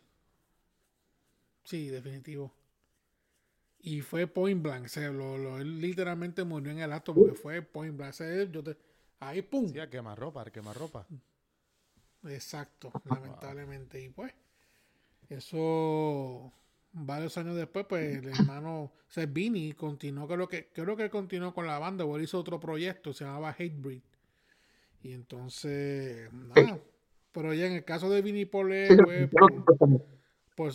sí, 1.64 1.88
definitivo. 1.90 2.53
Y 3.80 4.01
fue 4.01 4.26
point 4.26 4.61
blank, 4.62 4.86
o 4.86 4.88
sea, 4.88 5.11
lo, 5.11 5.36
lo- 5.38 5.59
él 5.59 5.80
literalmente 5.80 6.42
murió 6.45 6.72
en 6.72 6.78
el 6.80 6.92
acto 6.92 7.14
porque 7.14 7.34
fue 7.34 7.62
point 7.62 7.97
blank. 7.97 8.11
O 8.11 8.12
sea, 8.14 8.45
yo 8.45 8.62
te- 8.64 8.76
ahí, 9.20 9.42
pum, 9.42 9.72
Sí, 9.72 9.78
a 9.80 9.90
quemarropa, 9.90 10.40
a 10.42 10.51
quemarropa. 10.51 11.07
Exacto, 12.24 12.95
lamentablemente. 13.05 14.01
Y 14.03 14.09
pues, 14.09 14.32
eso 15.28 16.53
varios 16.95 17.36
años 17.38 17.57
después, 17.57 17.86
pues 17.88 18.18
el 18.18 18.28
hermano, 18.28 18.84
o 18.84 18.92
sea, 19.09 19.26
Vini 19.26 19.74
continuó, 19.74 20.28
creo 20.28 20.49
que, 20.49 20.68
creo 20.72 20.97
que 20.97 21.11
continuó 21.11 21.55
con 21.55 21.66
la 21.66 21.78
banda, 21.78 22.05
o 22.07 22.16
él 22.16 22.24
hizo 22.24 22.38
otro 22.40 22.61
proyecto, 22.61 23.12
se 23.14 23.24
llamaba 23.26 23.51
Hatebreed. 23.51 24.03
Y 25.03 25.12
entonces, 25.12 26.32
nada. 26.32 26.80
Pero 27.32 27.53
ya 27.55 27.66
en 27.66 27.72
el 27.74 27.84
caso 27.84 28.11
de 28.11 28.47
Paul 28.47 28.72
Sí, 28.86 28.97
fue 29.03 29.28
por, 29.28 29.53
no- 29.53 29.66
por, 30.57 30.72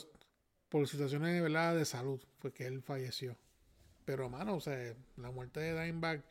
por 0.70 0.88
situaciones 0.88 1.42
¿verdad? 1.42 1.76
de 1.76 1.86
salud, 1.86 2.22
fue 2.40 2.54
que 2.54 2.68
él 2.68 2.82
falleció. 2.82 3.38
Pero, 4.06 4.30
mano, 4.30 4.56
o 4.58 4.62
sea, 4.62 4.96
la 5.18 5.32
muerte 5.32 5.60
de 5.62 5.86
Dimebag 5.86 6.24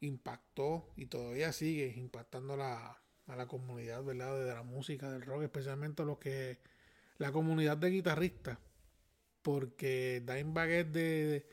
impactó 0.00 0.86
y 0.96 1.06
todavía 1.06 1.52
sigue 1.52 1.94
impactando 1.96 2.56
la, 2.56 2.98
a 3.26 3.36
la 3.36 3.46
comunidad, 3.46 4.04
¿verdad? 4.04 4.38
De 4.46 4.54
la 4.54 4.62
música, 4.62 5.10
del 5.10 5.22
rock, 5.22 5.44
especialmente 5.44 6.04
los 6.04 6.18
que, 6.18 6.58
la 7.18 7.32
comunidad 7.32 7.76
de 7.78 7.90
guitarristas. 7.90 8.58
Porque 9.42 10.22
Dimebag 10.24 10.70
es 10.70 10.92
de, 10.92 11.46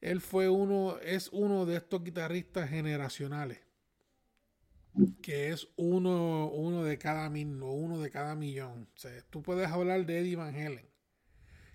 él 0.00 0.20
fue 0.20 0.48
uno, 0.48 0.98
es 0.98 1.28
uno 1.32 1.66
de 1.66 1.76
estos 1.76 2.02
guitarristas 2.02 2.68
generacionales. 2.70 3.58
Que 5.20 5.50
es 5.50 5.68
uno, 5.76 6.48
uno 6.48 6.82
de 6.82 6.96
cada 6.96 7.28
mil, 7.28 7.62
o 7.62 7.72
uno 7.72 8.00
de 8.00 8.10
cada 8.10 8.34
millón. 8.34 8.88
Tú 9.28 9.42
puedes 9.42 9.68
hablar 9.68 10.06
de 10.06 10.20
Eddie 10.20 10.36
Van 10.36 10.54
Halen, 10.54 10.88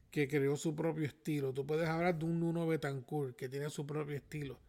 que 0.09 0.27
creó 0.27 0.55
su 0.57 0.75
propio 0.75 1.05
estilo. 1.05 1.53
Tú 1.53 1.65
puedes 1.65 1.87
hablar 1.87 2.17
de 2.17 2.25
un 2.25 2.39
Nuno 2.39 2.65
Betancourt, 2.65 3.35
que 3.35 3.47
tiene 3.47 3.69
su 3.69 3.85
propio 3.85 4.15
estilo. 4.15 4.59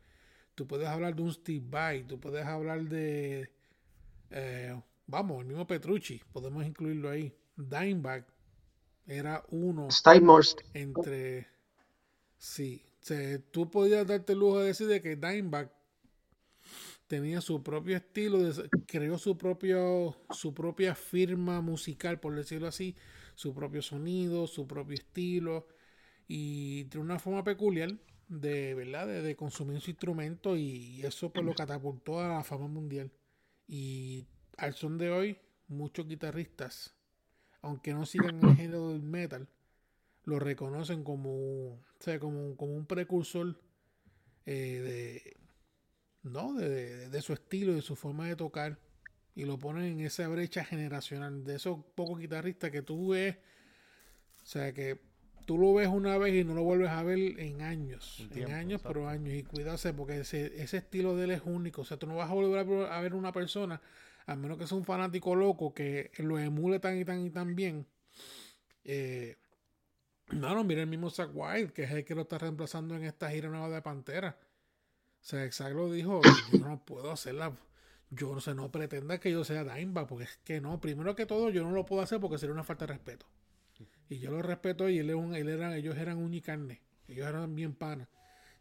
Tú 0.55 0.67
puedes 0.67 0.87
hablar 0.87 1.17
de 1.17 1.23
un 1.23 1.33
Steve 1.33 1.65
Vai, 1.67 2.07
tú 2.07 2.21
puedes 2.21 2.45
hablar 2.45 2.83
de, 2.83 3.51
eh, 4.31 4.79
vamos, 5.07 5.41
el 5.41 5.47
mismo 5.47 5.67
Petrucci, 5.67 6.21
podemos 6.31 6.67
incluirlo 6.67 7.09
ahí. 7.09 7.35
Dimebag 7.57 8.27
era 9.07 9.45
uno 9.51 9.89
entre, 10.75 11.49
sí, 12.39 12.85
o 13.01 13.05
sea, 13.05 13.39
tú 13.51 13.71
podías 13.71 14.07
darte 14.07 14.33
el 14.33 14.39
lujo 14.39 14.61
de 14.61 14.67
decir 14.67 14.87
de 14.87 15.01
que 15.01 15.17
Dimebag 15.17 15.73
tenía 17.07 17.41
su 17.41 17.63
propio 17.63 17.97
estilo, 17.97 18.39
creó 18.87 19.19
su 19.19 19.37
propio, 19.37 20.17
su 20.31 20.55
propia 20.55 20.95
firma 20.95 21.61
musical, 21.61 22.21
por 22.21 22.35
decirlo 22.35 22.69
así, 22.69 22.97
su 23.35 23.53
propio 23.55 23.83
sonido, 23.83 24.47
su 24.47 24.67
propio 24.67 24.95
estilo, 24.95 25.67
y 26.29 26.85
de 26.85 26.99
una 26.99 27.19
forma 27.19 27.45
peculiar 27.45 27.99
de 28.29 28.75
verdad 28.75 29.07
de, 29.07 29.21
de 29.21 29.37
consumir 29.37 29.81
su 29.81 29.91
instrumento 29.91 30.57
y 30.57 31.03
eso 31.03 31.31
pues 31.31 31.45
lo 31.45 31.55
catapultó 31.55 32.21
a 32.21 32.29
la 32.29 32.45
fama 32.45 32.69
mundial. 32.69 33.11
Y 33.69 34.27
al 34.57 34.75
son 34.75 34.97
de 34.97 35.11
hoy 35.11 35.39
muchos 35.69 36.07
guitarristas 36.09 36.95
aunque 37.63 37.95
no 37.95 38.07
sigan 38.07 38.41
el 38.45 38.57
género 38.57 38.91
del 38.91 39.03
metal 39.03 39.49
lo 40.25 40.39
reconocen 40.39 41.03
como 41.05 41.31
o 41.75 41.81
sea, 42.01 42.19
como, 42.21 42.57
como 42.57 42.75
un 42.75 42.87
precursor 42.87 43.57
eh, 44.47 44.81
de 44.81 45.37
no 46.23 46.55
de, 46.55 46.69
de- 46.69 47.09
de 47.09 47.23
su 47.23 47.33
estilo 47.33 47.75
de 47.75 47.83
su 47.83 47.97
forma 47.97 48.27
de 48.29 48.37
tocar 48.37 48.79
y 49.35 49.45
lo 49.45 49.59
ponen 49.59 49.85
en 49.85 50.01
esa 50.01 50.29
brecha 50.29 50.65
generacional 50.65 51.45
de 51.45 51.57
esos 51.57 51.79
pocos 51.95 52.19
guitarristas 52.21 52.71
que 52.71 52.83
tú 52.83 53.11
ves 53.11 53.37
o 54.43 54.47
sea 54.47 54.73
que 54.73 55.01
tú 55.47 55.59
lo 55.59 55.75
ves 55.75 55.89
una 55.89 56.19
vez 56.19 56.35
y 56.35 56.45
no 56.45 56.55
lo 56.55 56.63
vuelves 56.63 56.91
a 56.91 57.03
ver 57.03 57.19
en 57.41 57.63
años. 57.63 58.29
En 58.35 58.53
años, 58.53 58.81
exacto. 58.81 58.89
pero 58.89 59.09
años. 59.09 59.35
Y 59.35 59.43
cuídate 59.43 59.93
porque 59.93 60.21
ese, 60.21 60.63
ese 60.63 60.77
estilo 60.79 61.17
de 61.17 61.25
él 61.25 61.31
es 61.33 61.43
único. 61.45 61.83
O 61.83 61.85
sea, 61.85 61.97
tú 61.97 62.07
no 62.07 62.15
vas 62.17 62.31
a 62.31 62.35
volver 62.35 62.59
a 62.61 62.63
ver- 62.63 62.93
a 62.93 63.01
ver 63.01 63.15
una 63.15 63.33
persona, 63.33 63.81
a 64.27 64.37
menos 64.37 64.59
que 64.59 64.67
sea 64.67 64.77
un 64.79 64.85
fanático 64.85 65.35
loco 65.35 65.75
que 65.75 66.11
lo 66.19 66.39
emule 66.39 66.79
tan 66.81 66.99
y 66.99 67.05
tan 67.05 67.25
y 67.27 67.31
tan 67.31 67.55
bien. 67.57 67.87
eh, 68.85 69.37
No, 70.33 70.55
no, 70.55 70.65
mira 70.65 70.81
el 70.83 70.89
mismo 70.89 71.11
Zack 71.11 71.31
Wild, 71.35 71.73
que 71.73 71.85
es 71.85 71.91
el 71.91 72.05
que 72.05 72.15
lo 72.15 72.23
está 72.23 72.39
reemplazando 72.39 72.97
en 72.97 73.05
esta 73.05 73.31
gira 73.31 73.49
nueva 73.51 73.69
de 73.69 73.83
Pantera. 73.83 74.39
O 75.21 75.25
sea, 75.25 75.51
Zack 75.53 75.75
lo 75.75 75.91
dijo, 75.93 76.21
yo 76.53 76.59
no 76.61 76.85
puedo 76.85 77.11
hacerla. 77.13 77.57
Yo 78.11 78.35
no 78.35 78.41
sé, 78.41 78.55
no 78.55 78.71
pretenda 78.71 79.19
que 79.21 79.31
yo 79.31 79.45
sea 79.45 79.65
Dimebag, 79.65 80.07
porque 80.07 80.25
es 80.25 80.39
que 80.45 80.61
no. 80.61 80.81
Primero 80.81 81.15
que 81.17 81.27
todo, 81.27 81.51
yo 81.51 81.63
no 81.65 81.71
lo 81.73 81.85
puedo 81.87 82.03
hacer 82.03 82.21
porque 82.21 82.39
sería 82.39 82.53
una 82.55 82.65
falta 82.65 82.87
de 82.87 82.95
respeto. 82.95 83.27
Y 84.09 84.19
yo 84.19 84.31
lo 84.31 84.43
respeto 84.43 84.89
y 84.89 84.99
él, 84.99 85.11
él 85.11 85.49
era, 85.49 85.77
ellos 85.77 85.97
eran 85.97 86.19
un 86.19 86.35
y 86.35 86.41
carne. 86.43 86.83
Ellos 87.09 87.27
eran 87.27 87.55
bien 87.55 87.75
panas. 87.75 88.09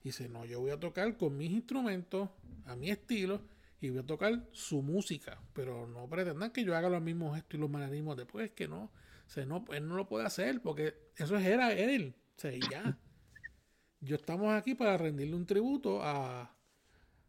Y 0.03 0.09
dice, 0.09 0.29
no, 0.29 0.45
yo 0.45 0.59
voy 0.61 0.71
a 0.71 0.79
tocar 0.79 1.17
con 1.17 1.37
mis 1.37 1.51
instrumentos, 1.51 2.29
a 2.65 2.75
mi 2.75 2.89
estilo, 2.89 3.41
y 3.81 3.89
voy 3.89 3.99
a 3.99 4.05
tocar 4.05 4.47
su 4.51 4.81
música. 4.81 5.41
Pero 5.53 5.87
no 5.87 6.07
pretendan 6.07 6.51
que 6.51 6.63
yo 6.63 6.75
haga 6.75 6.87
los 6.89 7.01
mismos 7.01 7.35
gestos 7.35 7.55
y 7.55 7.61
los 7.61 7.69
manerismos 7.69 8.15
después, 8.15 8.45
es 8.45 8.51
que 8.51 8.67
no. 8.67 8.83
O 8.83 9.29
sea, 9.29 9.45
no, 9.45 9.65
él 9.71 9.87
no 9.87 9.95
lo 9.95 10.07
puede 10.07 10.25
hacer, 10.25 10.61
porque 10.61 11.11
eso 11.17 11.35
es 11.35 11.45
era 11.45 11.73
él. 11.73 12.15
O 12.37 12.39
sea, 12.39 12.53
y 12.53 12.61
ya. 12.69 12.97
Yo 13.99 14.15
estamos 14.15 14.53
aquí 14.53 14.75
para 14.75 14.97
rendirle 14.97 15.35
un 15.35 15.45
tributo 15.45 16.01
a, 16.01 16.55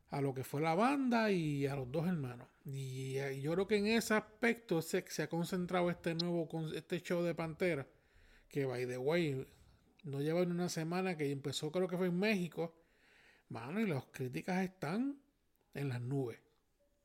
a 0.08 0.20
lo 0.20 0.34
que 0.34 0.44
fue 0.44 0.60
la 0.60 0.74
banda 0.74 1.30
y 1.30 1.66
a 1.66 1.74
los 1.74 1.90
dos 1.90 2.06
hermanos. 2.06 2.48
Y, 2.64 3.14
yo 3.42 3.52
creo 3.52 3.66
que 3.66 3.76
en 3.76 3.86
ese 3.88 4.14
aspecto 4.14 4.80
se, 4.80 5.04
se 5.08 5.22
ha 5.22 5.28
concentrado 5.28 5.90
este 5.90 6.14
nuevo 6.14 6.48
este 6.74 7.00
show 7.02 7.22
de 7.22 7.34
Pantera. 7.34 7.86
Que 8.48 8.64
by 8.64 8.86
the 8.86 8.98
way, 8.98 9.46
no 10.04 10.20
lleva 10.20 10.44
ni 10.44 10.50
una 10.50 10.68
semana 10.68 11.16
que 11.16 11.30
empezó, 11.30 11.70
creo 11.70 11.88
que 11.88 11.96
fue 11.96 12.06
en 12.06 12.18
México. 12.18 12.74
Mano, 13.48 13.80
y 13.80 13.86
las 13.86 14.06
críticas 14.06 14.62
están 14.62 15.18
en 15.74 15.88
las 15.88 16.00
nubes. 16.00 16.41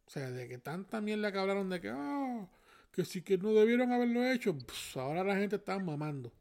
O 0.08 0.10
sea, 0.10 0.32
de 0.32 0.48
que 0.48 0.58
tanta 0.58 1.02
mierda 1.02 1.32
que 1.34 1.38
hablaron 1.38 1.70
de 1.70 1.82
que, 1.82 1.90
ah, 1.90 2.48
que 2.94 3.04
sí 3.04 3.22
que 3.22 3.38
no 3.38 3.54
debieron 3.54 3.92
haberlo 3.92 4.26
hecho. 4.26 4.58
Pues, 4.58 4.96
ahora 4.96 5.24
la 5.24 5.36
gente 5.36 5.58
está 5.58 5.78
mamando. 5.78 6.32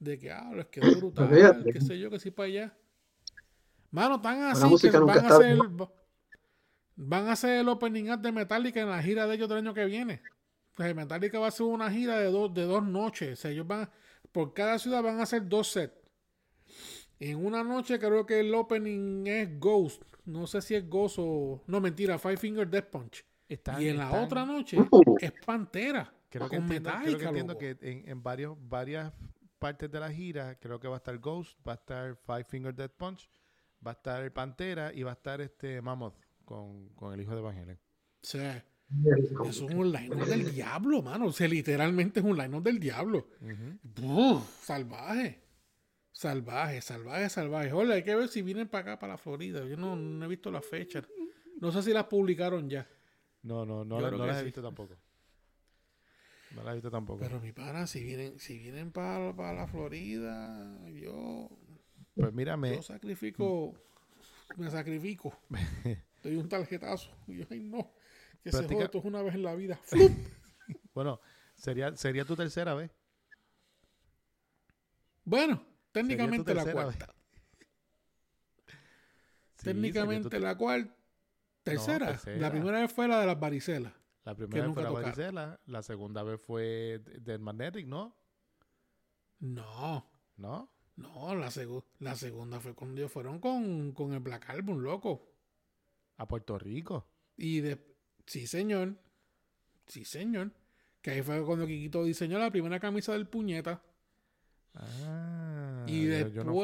De 0.00 0.18
que, 0.18 0.32
ah, 0.32 0.50
les 0.54 0.66
quedó 0.66 0.94
brutal, 0.96 1.28
Olvídate. 1.28 1.72
qué 1.72 1.80
sé 1.80 1.98
yo, 1.98 2.10
que 2.10 2.18
sí 2.18 2.32
para 2.32 2.48
allá. 2.48 2.76
Mano, 3.92 4.20
tan 4.20 4.42
así 4.42 4.90
que 4.90 4.98
van 4.98 5.24
a 5.24 5.28
hacer, 5.28 5.54
bien. 5.54 5.88
van 6.96 7.28
a 7.28 7.32
hacer 7.32 7.60
el 7.60 7.68
opening 7.68 8.10
act 8.10 8.22
de 8.22 8.32
Metallica 8.32 8.80
en 8.80 8.90
la 8.90 9.02
gira 9.02 9.26
de 9.26 9.36
ellos 9.36 9.48
del 9.48 9.58
año 9.58 9.72
que 9.72 9.84
viene. 9.84 10.20
O 10.76 10.82
sea, 10.82 10.92
Metallica 10.92 11.38
va 11.38 11.46
a 11.46 11.48
hacer 11.48 11.64
una 11.64 11.90
gira 11.90 12.18
de 12.18 12.30
dos, 12.30 12.52
de 12.52 12.64
dos 12.64 12.82
noches. 12.82 13.38
O 13.38 13.40
sea, 13.40 13.52
ellos 13.52 13.66
van, 13.66 13.88
por 14.32 14.52
cada 14.52 14.78
ciudad 14.80 15.02
van 15.02 15.20
a 15.20 15.22
hacer 15.22 15.48
dos 15.48 15.70
sets. 15.70 15.94
En 17.18 17.44
una 17.44 17.62
noche 17.64 17.98
creo 17.98 18.26
que 18.26 18.40
el 18.40 18.54
opening 18.54 19.26
es 19.26 19.58
Ghost. 19.58 20.02
No 20.26 20.46
sé 20.46 20.60
si 20.60 20.74
es 20.74 20.88
Ghost 20.88 21.16
o... 21.18 21.62
No, 21.66 21.80
mentira, 21.80 22.18
Five 22.18 22.36
Finger 22.36 22.68
Death 22.68 22.90
Punch. 22.90 23.24
Están- 23.48 23.80
y 23.80 23.88
en 23.88 23.98
la 23.98 24.10
otra 24.22 24.44
noche 24.44 24.76
Uh. 24.90 25.16
es 25.20 25.32
Pantera. 25.44 26.12
Creo 26.28 26.48
que 26.50 26.56
con 26.56 26.64
entiendo, 26.64 26.90
creo 27.02 27.18
que, 27.18 27.24
entiendo 27.26 27.58
que 27.58 27.76
en, 27.80 28.08
en 28.08 28.22
varios, 28.22 28.56
varias 28.60 29.12
partes 29.58 29.90
de 29.90 30.00
la 30.00 30.10
gira, 30.12 30.58
creo 30.58 30.78
que 30.80 30.88
va 30.88 30.96
a 30.96 30.98
estar 30.98 31.16
Ghost, 31.18 31.56
va 31.66 31.72
a 31.72 31.76
estar 31.76 32.16
Five 32.26 32.44
Finger 32.44 32.74
Death 32.74 32.92
Punch, 32.96 33.30
va 33.86 33.92
a 33.92 33.94
estar 33.94 34.32
Pantera 34.32 34.92
y 34.92 35.02
va 35.02 35.12
a 35.12 35.14
estar 35.14 35.40
este 35.40 35.80
Mammoth 35.80 36.16
con, 36.44 36.88
con 36.90 37.14
el 37.14 37.20
hijo 37.20 37.34
de 37.34 37.40
sea, 38.22 38.64
eso 39.44 39.66
es 39.66 39.74
un 39.74 39.90
line 39.92 40.14
del 40.26 40.52
diablo, 40.52 41.02
mano. 41.02 41.26
O 41.26 41.32
sea, 41.32 41.48
literalmente 41.48 42.20
es 42.20 42.26
un 42.26 42.36
line 42.36 42.60
del 42.60 42.78
diablo. 42.78 43.28
Uf, 44.02 44.64
salvaje. 44.64 45.45
Salvaje, 46.16 46.80
salvaje, 46.80 47.28
salvaje. 47.28 47.72
Hola, 47.74 47.96
hay 47.96 48.02
que 48.02 48.14
ver 48.16 48.28
si 48.30 48.40
vienen 48.40 48.68
para 48.68 48.92
acá, 48.92 48.98
para 48.98 49.12
la 49.12 49.18
Florida. 49.18 49.62
Yo 49.66 49.76
no, 49.76 49.96
no 49.96 50.24
he 50.24 50.28
visto 50.28 50.50
las 50.50 50.64
fechas. 50.64 51.04
No 51.60 51.70
sé 51.70 51.82
si 51.82 51.92
las 51.92 52.04
publicaron 52.04 52.70
ya. 52.70 52.88
No, 53.42 53.66
no, 53.66 53.84
no, 53.84 54.00
la- 54.00 54.10
no 54.10 54.24
las 54.24 54.40
he 54.40 54.44
visto 54.44 54.62
tampoco. 54.62 54.96
No 56.54 56.62
las 56.62 56.72
he 56.72 56.76
visto 56.76 56.90
tampoco. 56.90 57.20
Pero 57.20 57.38
mi 57.38 57.52
pana, 57.52 57.86
si 57.86 58.02
vienen, 58.02 58.38
si 58.38 58.58
vienen 58.58 58.92
para, 58.92 59.36
para 59.36 59.52
la 59.52 59.66
Florida, 59.66 60.88
yo, 60.88 61.50
pues 62.14 62.32
mira, 62.32 62.56
me, 62.56 62.76
yo 62.76 62.82
sacrifico, 62.82 63.74
me 64.56 64.70
sacrifico. 64.70 65.38
Doy 66.22 66.36
un 66.36 66.48
tarjetazo. 66.48 67.14
Y 67.26 67.36
yo, 67.40 67.44
ay 67.50 67.60
no, 67.60 67.92
que 68.42 68.52
se 68.52 68.66
joda, 68.66 68.84
esto 68.86 69.00
es 69.00 69.04
una 69.04 69.20
vez 69.20 69.34
en 69.34 69.42
la 69.42 69.54
vida. 69.54 69.78
bueno, 70.94 71.20
sería, 71.56 71.94
sería 71.94 72.24
tu 72.24 72.34
tercera 72.34 72.72
vez. 72.72 72.90
Bueno, 75.22 75.75
técnicamente 76.00 76.54
la 76.54 76.72
cuarta. 76.72 77.14
Sí, 79.56 79.64
técnicamente 79.64 80.38
la 80.40 80.56
cuarta. 80.56 80.94
Tercera. 81.62 82.06
tercera. 82.08 82.36
La 82.38 82.50
primera 82.50 82.80
vez 82.80 82.92
fue 82.92 83.08
la 83.08 83.20
de 83.20 83.26
las 83.26 83.40
varicelas. 83.40 83.92
La 84.24 84.34
primera 84.34 84.66
vez 84.66 84.74
fue 84.74 84.82
la 84.82 84.88
tocaron. 84.88 85.10
varicela, 85.10 85.60
la 85.66 85.82
segunda 85.82 86.22
vez 86.22 86.40
fue 86.40 87.00
del 87.20 87.40
Magnetic, 87.40 87.86
¿no? 87.86 88.16
No, 89.38 90.10
¿No? 90.36 90.70
no, 90.96 91.34
la, 91.34 91.48
segu- 91.48 91.84
la 91.98 92.14
segunda 92.16 92.58
fue 92.60 92.74
cuando 92.74 93.00
ellos 93.00 93.12
fueron 93.12 93.38
con, 93.38 93.92
con 93.92 94.12
el 94.14 94.20
Black 94.20 94.48
Album, 94.50 94.78
loco. 94.78 95.32
A 96.16 96.26
Puerto 96.26 96.58
Rico. 96.58 97.06
Y 97.36 97.60
de, 97.60 97.78
sí, 98.26 98.46
señor. 98.46 98.96
Sí, 99.86 100.04
señor. 100.04 100.52
Que 101.02 101.10
ahí 101.12 101.22
fue 101.22 101.44
cuando 101.44 101.66
Kikito 101.66 102.02
diseñó 102.04 102.38
la 102.38 102.50
primera 102.50 102.80
camisa 102.80 103.12
del 103.12 103.28
puñeta. 103.28 103.82
Ah, 104.74 105.45
y 105.88 106.04
no 106.04 106.10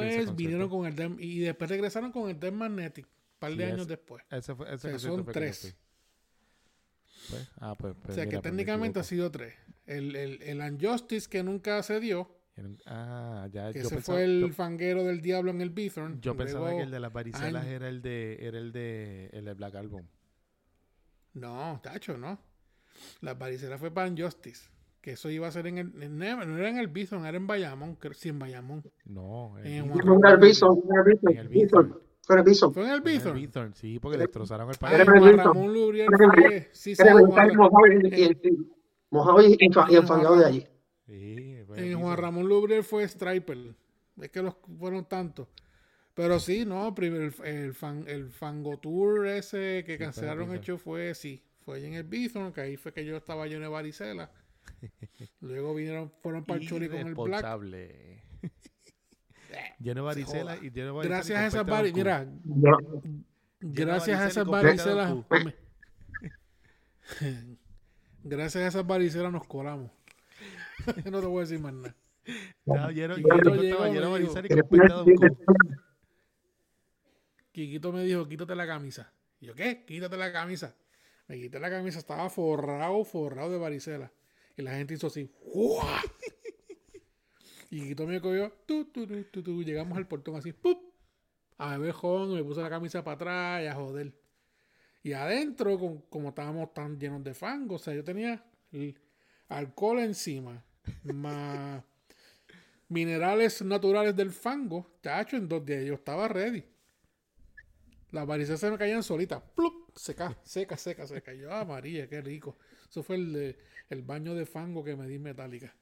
después 0.01 0.37
vinieron 0.37 0.69
con 0.69 0.87
el 0.87 0.95
Death- 0.95 1.21
y 1.21 1.39
después 1.41 1.71
regresaron 1.71 2.13
con 2.13 2.29
el 2.31 2.39
Death 2.39 2.53
Magnetic. 2.55 3.07
Un 3.07 3.39
par 3.39 3.51
de 3.53 3.57
Sí, 3.57 3.63
años 3.65 3.81
ese- 3.83 3.89
después. 3.91 4.25
Ese 4.31 4.55
fue, 4.55 4.67
ese 4.75 4.75
O 4.95 4.99
sea, 4.99 4.99
son 4.99 5.25
fue 5.25 5.33
tres. 5.33 5.77
Pues, 7.31 7.49
ah, 7.61 7.75
pues, 7.79 7.95
pues 8.03 8.11
o 8.11 8.15
sea 8.15 8.25
mira, 8.27 8.31
que 8.31 8.37
me 8.37 8.43
técnicamente 8.43 8.99
ha 9.01 9.03
sido 9.05 9.31
tres. 9.31 9.55
El, 9.87 10.15
el, 10.17 10.43
el 10.43 10.61
Unjustice 10.61 11.29
que 11.29 11.43
nunca 11.43 11.83
se 11.83 12.01
dio. 12.01 12.29
Ah, 12.87 13.49
ya, 13.51 13.73
Que 13.73 13.81
yo 13.81 13.87
ese 13.87 13.95
pensaba, 13.97 14.17
fue 14.19 14.25
el 14.25 14.41
yo, 14.41 14.49
fanguero 14.53 15.05
del 15.05 15.21
diablo 15.23 15.51
en 15.53 15.61
el 15.61 15.71
Bithorn. 15.71 16.21
yo 16.21 16.37
pensaba 16.37 16.67
Luego- 16.67 16.79
que 16.79 16.85
el 16.85 16.91
de 16.91 17.01
las 17.01 17.13
varicelas 17.13 17.67
era 17.67 17.89
el 17.89 18.03
de, 18.03 18.39
era 18.47 18.59
el 18.59 18.73
de, 18.73 19.31
el 19.33 19.45
de 19.45 19.55
Black 19.55 19.75
Album. 19.77 20.07
No, 21.35 21.81
tacho, 21.83 22.19
no. 22.19 22.39
La 23.23 23.35
varicela 23.35 23.79
fue 23.79 23.91
para 23.91 24.11
Justice. 24.15 24.69
Que 25.03 25.13
eso 25.13 25.29
iba 25.31 25.49
a 25.49 25.51
ser 25.51 25.67
en 25.67 25.79
el. 25.79 26.03
en- 26.03 26.17
no 26.17 26.25
era 26.59 26.69
en 26.71 26.79
el 26.79 26.87
Bison, 26.87 27.27
era 27.27 27.37
en 27.37 27.47
Bayamón. 27.49 27.97
creo- 27.97 28.15
Sí, 28.15 28.29
en 28.29 28.39
Bayamón. 28.39 28.85
No, 29.05 29.59
En 29.59 29.91
Fue 29.91 30.01
en 30.01 30.25
el 30.27 30.37
Bison, 30.39 30.81
fue 30.81 30.95
en 30.95 31.01
el 31.01 31.31
en 31.33 31.39
el 31.39 31.49
Bison, 31.49 32.03
fue 32.23 32.35
en 32.35 32.39
el 32.39 32.45
Bison. 32.45 32.73
¿Fue 32.73 32.83
en 32.85 32.91
el 32.91 32.97
en 32.99 33.03
Bison? 33.35 33.75
Sí, 33.75 33.99
porque 33.99 34.17
le 34.17 34.25
destrozaron 34.25 34.71
el 34.71 34.77
país. 34.77 34.95
Era 34.95 35.03
en 35.03 35.11
en 35.11 35.17
el 35.17 35.35
Juan. 35.35 35.47
Ramón 35.47 35.75
Lubriel 35.75 36.09
en 36.09 36.31
fue. 36.31 36.69
Sí, 36.73 36.91
en 36.91 36.93
Estadio 36.93 37.27
Mojado 39.11 39.43
y, 39.43 39.55
en 39.55 39.97
enfangueado 39.97 40.37
de 40.37 40.45
allí. 40.47 40.67
Sí, 41.05 41.57
en 41.69 41.79
en 41.79 42.01
Juan. 42.01 42.17
Ramón 42.17 42.49
Lubriel 42.49 42.85
fue 42.85 43.07
Striper. 43.09 43.75
Es 44.21 44.31
que 44.31 44.41
los 44.41 44.55
fueron 44.79 45.09
tantos. 45.09 45.49
Pero 46.15 46.39
sí, 46.39 46.65
no, 46.65 46.95
primero 46.95 47.25
el, 47.25 47.35
el, 47.45 47.75
fan, 47.75 48.05
el 48.07 48.31
Fango 48.31 48.77
Tour 48.79 49.27
ese 49.27 49.83
que 49.85 49.95
en 49.95 49.99
cancelaron 49.99 50.53
el 50.53 50.61
show 50.61 50.79
fue, 50.79 51.15
sí, 51.15 51.43
fue 51.65 51.85
en 51.85 51.95
el 51.95 52.05
Bison, 52.05 52.53
que 52.53 52.61
ahí 52.61 52.77
fue 52.77 52.93
que 52.93 53.05
yo 53.05 53.17
estaba 53.17 53.47
lleno 53.47 53.63
de 53.63 53.69
varicela. 53.69 54.31
Luego 55.41 55.75
vinieron, 55.75 56.11
fueron 56.23 56.45
para 56.45 56.61
el 56.61 56.69
Choli 56.69 56.89
con 56.89 56.99
el 56.99 57.15
Black. 57.15 57.61
Lleno 59.79 60.01
de 60.01 60.01
varicela 60.01 60.57
y 60.57 60.71
lleno 60.71 60.87
de 60.87 60.93
varicela 60.93 61.17
Gracias 61.17 61.39
a 61.39 61.47
esas 61.47 61.67
varicelas, 61.67 62.27
mira, 62.45 62.77
gracias 63.61 64.21
a 64.21 64.27
esas 64.29 64.47
varicelas, 64.47 65.15
gracias 68.23 68.65
a 68.65 68.67
esas 68.69 68.87
varicelas 68.87 69.33
nos 69.33 69.47
colamos. 69.47 69.91
no 71.11 71.21
te 71.21 71.27
voy 71.27 71.39
a 71.39 71.41
decir 71.43 71.61
más 71.61 71.75
nada. 71.75 71.95
Estaba 72.25 72.91
lleno, 72.93 73.17
varicela 74.11 74.47
y. 74.47 74.51
Kikito 77.53 77.93
me 77.93 78.05
dijo, 78.05 78.27
quítate 78.27 78.55
la 78.55 78.67
camisa. 78.67 79.13
Y 79.39 79.47
yo, 79.47 79.55
¿qué? 79.55 79.85
Quítate 79.85 80.17
la 80.17 80.33
camisa. 80.33 80.75
Me 81.29 81.37
quité 81.39 81.61
la 81.61 81.69
camisa, 81.69 81.99
estaba 81.99 82.31
forrado, 82.31 83.05
forrado 83.05 83.51
de 83.51 83.59
varicela. 83.59 84.11
Y 84.57 84.63
la 84.63 84.73
gente 84.75 84.95
hizo 84.95 85.07
así. 85.09 85.31
Y 87.71 87.81
Kikito 87.81 88.07
me 88.07 88.21
cogió. 88.21 88.53
Tu, 88.67 88.85
tu, 88.87 89.07
tu. 89.07 89.63
Llegamos 89.65 89.97
al 89.97 90.07
portón 90.07 90.37
así. 90.37 90.53
¡pup! 90.53 90.79
A 91.59 91.77
beber 91.79 91.93
joven, 91.93 92.35
me 92.35 92.45
puse 92.45 92.61
la 92.61 92.71
camisa 92.71 93.05
para 93.05 93.15
atrás 93.17 93.63
y 93.65 93.75
joder. 93.75 94.13
Y 95.03 95.13
adentro, 95.15 95.79
con- 95.79 96.03
como 96.03 96.31
estábamos 96.31 96.75
tan 96.75 96.99
llenos 96.99 97.25
de 97.25 97.35
fango, 97.35 97.77
o 97.77 97.79
sea, 97.79 97.95
yo 97.95 98.05
tenía 98.05 98.45
alcohol 99.49 100.01
encima, 100.01 100.65
más 101.05 101.83
minerales 102.89 103.63
naturales 103.63 104.17
del 104.17 104.31
fango, 104.31 104.87
chacho, 105.03 105.37
en 105.37 105.49
dos 105.49 105.65
días 105.65 105.85
yo 105.85 105.95
estaba 105.95 106.29
ready. 106.29 106.65
Las 108.11 108.27
varicelas 108.27 108.61
se 108.61 108.71
me 108.71 108.79
caían 108.79 109.03
solitas, 109.03 109.43
¡plup! 109.55 109.91
seca, 109.97 110.37
seca, 110.45 110.77
seca, 110.77 111.07
seca. 111.07 111.33
Yo, 111.35 111.53
ah, 111.53 111.65
María, 111.65 112.09
qué 112.09 112.21
rico. 112.21 112.57
Eso 112.93 113.03
fue 113.03 113.17
el, 113.17 113.33
de- 113.33 113.57
el 113.89 114.03
baño 114.03 114.35
de 114.35 114.45
fango 114.45 114.85
que 114.85 114.95
me 114.95 115.09
di 115.09 115.19
metálica. 115.19 115.75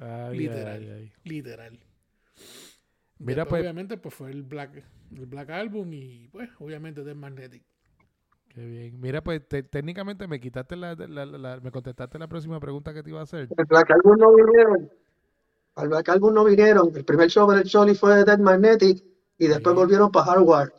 Ay, 0.00 0.38
Literal. 0.38 0.80
ay, 0.80 0.88
ay. 0.90 1.12
Literal. 1.24 1.80
Mira, 3.18 3.42
Después, 3.42 3.48
pues- 3.48 3.60
obviamente, 3.62 3.96
pues 3.96 4.14
fue 4.14 4.30
el 4.30 4.44
Black, 4.44 4.80
el 5.16 5.26
Black 5.26 5.50
Album 5.50 5.92
y, 5.92 6.28
pues, 6.28 6.48
obviamente, 6.60 7.02
The 7.02 7.14
Magnetic. 7.14 7.64
Qué 8.48 8.64
bien. 8.64 9.00
Mira, 9.00 9.24
pues 9.24 9.42
te- 9.48 9.64
técnicamente 9.64 10.28
me 10.28 10.38
quitaste 10.38 10.76
la, 10.76 10.94
la- 10.94 11.26
la- 11.26 11.38
la- 11.38 11.60
me 11.60 11.72
contestaste 11.72 12.16
la 12.16 12.28
próxima 12.28 12.60
pregunta 12.60 12.94
que 12.94 13.02
te 13.02 13.10
iba 13.10 13.18
a 13.18 13.24
hacer. 13.24 13.48
El 13.56 13.64
Black 13.64 13.90
Album 13.90 14.16
no 14.16 14.32
vinieron. 14.36 14.92
Para 15.74 15.82
el 15.86 15.88
Black 15.88 16.08
Album 16.10 16.32
no 16.34 16.44
vinieron. 16.44 16.92
El 16.94 17.04
primer 17.04 17.28
show 17.28 17.50
del 17.50 17.68
Johnny 17.68 17.96
fue 17.96 18.14
de 18.14 18.24
Dead 18.24 18.38
Magnetic 18.38 19.02
y 19.36 19.48
después 19.48 19.74
Sí. 19.74 19.80
volvieron 19.80 20.12
para 20.12 20.26
Hardware. 20.26 20.72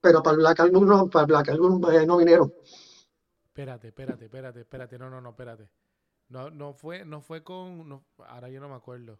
Pero 0.00 0.24
para 0.24 0.34
el 0.34 0.40
Black 0.40 0.58
Album 0.58 0.88
no, 0.88 1.08
para 1.08 1.22
el 1.22 1.26
Black 1.28 1.48
Album 1.50 1.80
eh, 1.92 2.04
no 2.04 2.16
vinieron. 2.16 2.52
Espérate, 3.50 3.88
espérate, 3.88 4.24
espérate, 4.26 4.60
espérate. 4.60 4.98
No, 4.98 5.10
no, 5.10 5.20
no, 5.20 5.30
espérate. 5.30 5.68
No, 6.28 6.50
no 6.50 6.72
fue, 6.72 7.04
no 7.04 7.20
fue 7.20 7.42
con. 7.42 7.88
no- 7.88 8.04
ahora 8.18 8.48
yo 8.48 8.60
no 8.60 8.68
me 8.68 8.76
acuerdo. 8.76 9.18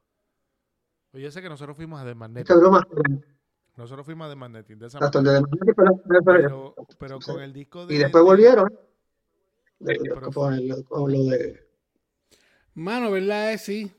Oye, 1.12 1.24
yo 1.24 1.30
sé 1.32 1.42
que 1.42 1.48
nosotros 1.48 1.76
fuimos 1.76 2.00
a 2.00 2.04
The 2.04 2.14
Magnetic. 2.14 2.56
broma. 2.56 2.86
Nosotros 3.76 4.06
fuimos 4.06 4.26
a 4.28 4.30
The 4.30 4.36
Magnetic. 4.36 4.78
De 4.78 4.86
esa 4.86 4.98
Hasta 4.98 5.18
el 5.18 5.24
manera. 5.24 5.46
pero, 6.24 6.74
pero 6.98 7.18
con 7.18 7.42
el 7.42 7.52
disco 7.52 7.86
de. 7.86 7.94
Y 7.94 7.98
después 7.98 8.22
de- 8.22 8.30
volvieron. 8.30 8.72
De- 9.80 9.94
de- 9.94 9.98
Pero 10.14 10.30
con, 10.30 10.54
el- 10.54 10.84
con 10.84 11.10
lo 11.12 11.24
de. 11.24 11.68
Mano, 12.74 13.10
¿verdad? 13.10 13.52
Es 13.52 13.62
sí. 13.62 13.92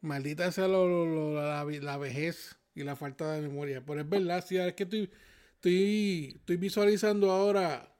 Maldita 0.00 0.52
sea 0.52 0.68
lo- 0.68 0.86
lo- 0.86 1.06
lo- 1.06 1.34
la, 1.42 1.64
la 1.64 1.96
vejez 1.98 2.56
y 2.76 2.84
la 2.84 2.94
falta 2.94 3.32
de 3.32 3.42
memoria. 3.42 3.84
Pero 3.84 4.02
es 4.02 4.08
verdad, 4.08 4.44
sí, 4.46 4.56
es 4.56 4.74
que 4.74 4.84
estoy, 4.84 5.10
estoy, 5.54 6.34
estoy 6.36 6.56
visualizando 6.58 7.32
ahora 7.32 7.95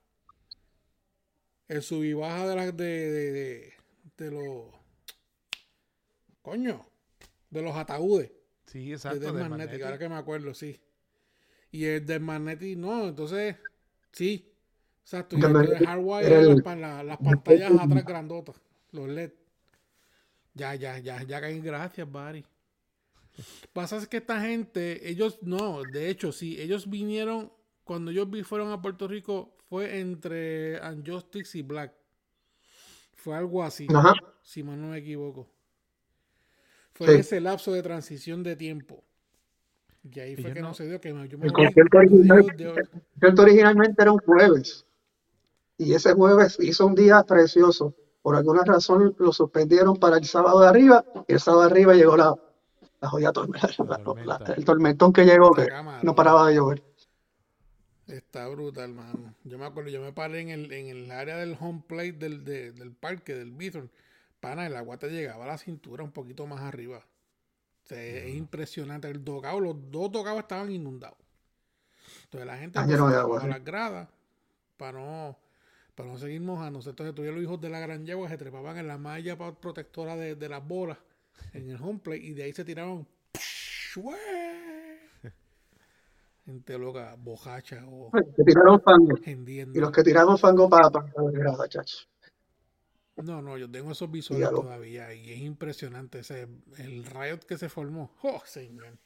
el 1.69 1.83
sub 1.83 2.03
y 2.05 2.13
baja 2.15 2.47
de 2.49 2.57
las 2.57 2.77
de, 2.77 2.85
de, 2.85 3.33
de, 3.33 3.75
de 4.19 4.31
los 4.31 4.75
coño, 6.43 6.87
de 7.51 7.63
los 7.63 7.75
ataúdes 7.77 8.31
Sí, 8.67 8.87
de 8.89 8.95
exacto. 8.95 9.21
De 9.21 9.27
Magnetic, 9.33 9.51
Magnetic. 9.51 9.83
ahora 9.85 9.99
que 9.99 10.09
me 10.09 10.17
acuerdo, 10.17 10.53
sí. 10.55 10.81
Y 11.71 11.85
el 11.85 12.05
Dead 12.05 12.21
Magnetic, 12.21 12.77
no, 12.77 13.07
entonces, 13.09 13.57
sí. 14.13 14.53
Exacto. 15.03 15.39
Y 15.39 15.43
el 15.45 15.53
de 15.53 15.79
Hardwire, 15.87 16.43
las, 16.43 16.63
pan- 16.63 16.81
la- 16.81 17.03
las 17.05 17.19
pantallas 17.19 17.71
atrás 17.79 18.05
grandotas, 18.05 18.57
los 18.91 19.09
LED. 19.09 19.31
Ya, 20.55 20.75
ya, 20.75 20.99
ya, 20.99 21.23
ya 21.23 21.41
caen, 21.41 21.63
gracias, 21.63 22.11
Barry. 22.11 22.45
Pasa 23.73 23.99
es 23.99 24.09
que 24.09 24.17
esta 24.17 24.41
gente, 24.41 25.09
ellos 25.09 25.39
no, 25.43 25.83
de 25.85 26.09
hecho, 26.11 26.33
sí, 26.33 26.61
ellos 26.61 26.89
vinieron, 26.91 27.53
cuando 27.85 28.11
ellos 28.11 28.29
vi- 28.31 28.43
fueron 28.43 28.73
a 28.73 28.81
Puerto 28.83 29.07
Rico, 29.07 29.56
fue 29.69 29.99
entre 30.01 30.81
Unjustice 30.81 31.59
y 31.59 31.63
Black. 31.63 31.93
Fue 33.15 33.37
algo 33.37 33.63
así, 33.65 33.87
Ajá. 33.93 34.15
si 34.43 34.63
mal 34.63 34.81
no 34.81 34.89
me 34.89 34.99
equivoco. 34.99 35.49
Fue 36.95 37.09
Sí. 37.09 37.15
ese 37.15 37.41
lapso 37.41 37.73
de 37.73 37.83
transición 37.83 38.43
de 38.43 38.57
tiempo. 38.57 39.03
Y 40.05 40.21
ahí 40.21 40.37
fue 40.37 40.53
que 40.55 40.61
no, 40.61 40.69
no- 40.69 40.75
se 40.75 40.87
dio, 40.87 41.01
que 41.01 41.13
me- 41.13 41.29
yo 41.29 41.37
me 41.37 41.47
El 41.47 41.53
concierto 41.53 41.99
original, 41.99 42.45
originalmente 43.39 44.03
era 44.03 44.13
un 44.13 44.19
jueves. 44.19 44.87
Y 45.79 45.93
ese 45.93 46.15
jueves 46.15 46.57
hizo 46.61 46.87
un 46.87 46.95
día 46.95 47.23
precioso. 47.25 47.95
Por 48.23 48.37
alguna 48.37 48.63
razón 48.65 49.15
lo 49.19 49.33
suspendieron 49.33 49.97
para 49.97 50.17
el 50.19 50.25
sábado 50.25 50.61
de 50.61 50.69
arriba. 50.69 51.05
Y 51.29 51.33
el 51.35 51.41
sábado 51.41 51.63
de 51.65 51.71
arriba 51.71 51.95
llegó 51.95 52.17
la, 52.17 52.35
la 53.01 53.09
jodida 53.09 53.33
tormenta, 53.33 53.69
la- 53.85 53.99
tormenta. 54.03 54.39
la- 54.49 54.55
el 54.55 54.65
tormentón 54.65 55.13
que 55.13 55.25
llegó, 55.25 55.51
que 55.53 55.67
no 56.03 56.15
paraba 56.15 56.49
de 56.49 56.55
llover. 56.55 56.83
Está 58.07 58.47
brutal, 58.49 58.93
mano. 58.95 59.35
Yo 59.45 59.59
me 59.59 59.67
acuerdo, 59.67 59.91
yo 59.91 60.01
me 60.01 60.13
paré 60.13 60.41
en 60.41 60.51
el, 60.51 60.73
en 60.73 60.87
el 60.87 61.11
área 61.11 61.37
del 61.37 61.57
home 61.59 61.83
plate 61.87 62.13
del, 62.13 62.45
de- 62.45 62.73
del 62.73 62.93
parque, 62.93 63.35
del 63.35 63.51
Bithorn. 63.51 63.91
Pana, 64.41 64.67
el 64.67 64.77
agua 64.77 64.97
te 64.99 65.09
llegaba 65.11 65.45
a 65.45 65.49
la 65.49 65.59
cintura 65.59 66.05
un 66.05 66.13
poquito 66.13 66.47
más 66.47 66.61
arriba. 66.61 66.99
O 67.85 67.87
sea, 67.89 68.01
es 68.03 68.35
impresionante. 68.35 69.09
El 69.09 69.25
dogado, 69.25 69.59
los 69.61 69.91
dos 69.91 70.13
dogados 70.13 70.41
estaban 70.41 70.71
inundados. 70.71 71.19
Entonces 72.25 72.47
la 72.47 72.57
gente 72.59 72.79
trepaba 73.09 73.11
agua, 73.23 73.37
a 73.39 73.49
las 73.49 73.65
gradas 73.65 74.09
para 74.77 74.99
no, 75.01 75.39
para 75.97 76.09
no 76.11 76.19
seguir 76.19 76.41
mojándose. 76.41 76.91
Entonces 76.91 77.15
tuvieron 77.15 77.37
los 77.41 77.45
hijos 77.45 77.61
de 77.61 77.71
la 77.71 77.81
gran 77.81 78.07
yegua 78.07 78.29
se 78.29 78.39
trepaban 78.39 78.77
en 78.79 78.87
la 78.87 78.99
malla 78.99 79.37
protectora 79.37 80.15
de, 80.17 80.37
de 80.37 80.49
las 80.49 80.65
bolas 80.67 80.99
en 81.55 81.69
el 81.71 81.77
home 81.83 81.99
plate 81.99 82.19
y 82.23 82.35
de 82.35 82.45
ahí 82.45 82.53
se 82.53 82.65
tiraban. 82.65 83.07
Gente 86.47 86.79
loca, 86.79 87.17
bojacha 87.19 87.85
o 87.89 88.11
que 88.13 88.45
tiraron 88.45 88.81
fango. 88.81 89.19
hendiendo. 89.25 89.77
Y 89.77 89.81
los 89.83 89.91
que 89.91 90.03
tiraron 90.05 90.39
fango 90.39 90.69
para, 90.71 90.89
para 90.91 91.05
la 91.57 91.69
chacho. 91.69 91.99
No, 93.17 93.43
no, 93.43 93.59
yo 93.59 93.69
tengo 93.71 93.91
esos 93.93 94.11
visuales 94.11 94.49
Dígalo. 94.49 94.63
todavía 94.63 95.13
y 95.13 95.33
es 95.33 95.41
impresionante 95.41 96.21
ese 96.21 96.47
el 96.79 97.05
riot 97.05 97.41
que 97.49 97.59
se 97.59 97.69
formó. 97.69 98.15
¡Oh, 98.23 98.41
señor! 98.45 98.97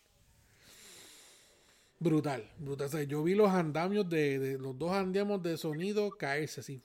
Brutal, 1.98 2.50
brutal. 2.58 2.86
O 2.86 2.90
sea, 2.90 3.02
yo 3.04 3.22
vi 3.22 3.34
los 3.34 3.50
andamios 3.50 4.08
de, 4.08 4.38
de- 4.38 4.58
los 4.58 4.78
dos 4.78 4.92
andamios 4.92 5.42
de 5.42 5.56
sonido 5.56 6.10
caerse 6.16 6.60
así. 6.60 6.82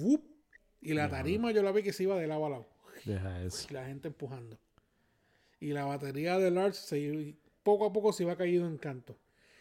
¡wup! 0.00 0.22
Y 0.82 0.94
la 0.94 1.10
tarima 1.10 1.50
yo 1.50 1.62
la 1.62 1.72
vi 1.72 1.82
que 1.82 1.92
se 1.92 2.04
iba 2.04 2.16
de 2.16 2.26
lado 2.26 2.46
a 2.46 2.50
lado. 2.50 2.66
Deja 3.04 3.42
eso. 3.42 3.66
Y 3.70 3.74
la 3.74 3.84
gente 3.86 4.08
empujando. 4.08 4.58
Y 5.60 5.72
la 5.72 5.84
batería 5.84 6.38
de 6.38 6.50
Lars 6.50 6.76
se 6.78 6.98
iba- 6.98 7.36
poco 7.62 7.86
a 7.86 7.92
poco 7.92 8.12
se 8.12 8.22
iba 8.22 8.36
cayendo 8.36 8.66
en 8.66 8.78
canto. 8.78 9.16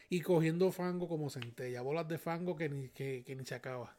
Y 0.09 0.21
cogiendo 0.21 0.71
fango 0.71 1.07
como 1.07 1.29
centella. 1.29 1.81
Bolas 1.81 2.07
de 2.07 2.17
fango 2.17 2.55
que 2.55 2.67
ni, 2.69 2.89
que, 2.89 3.23
que 3.25 3.35
ni 3.35 3.45
se 3.45 3.55
acaba. 3.55 3.95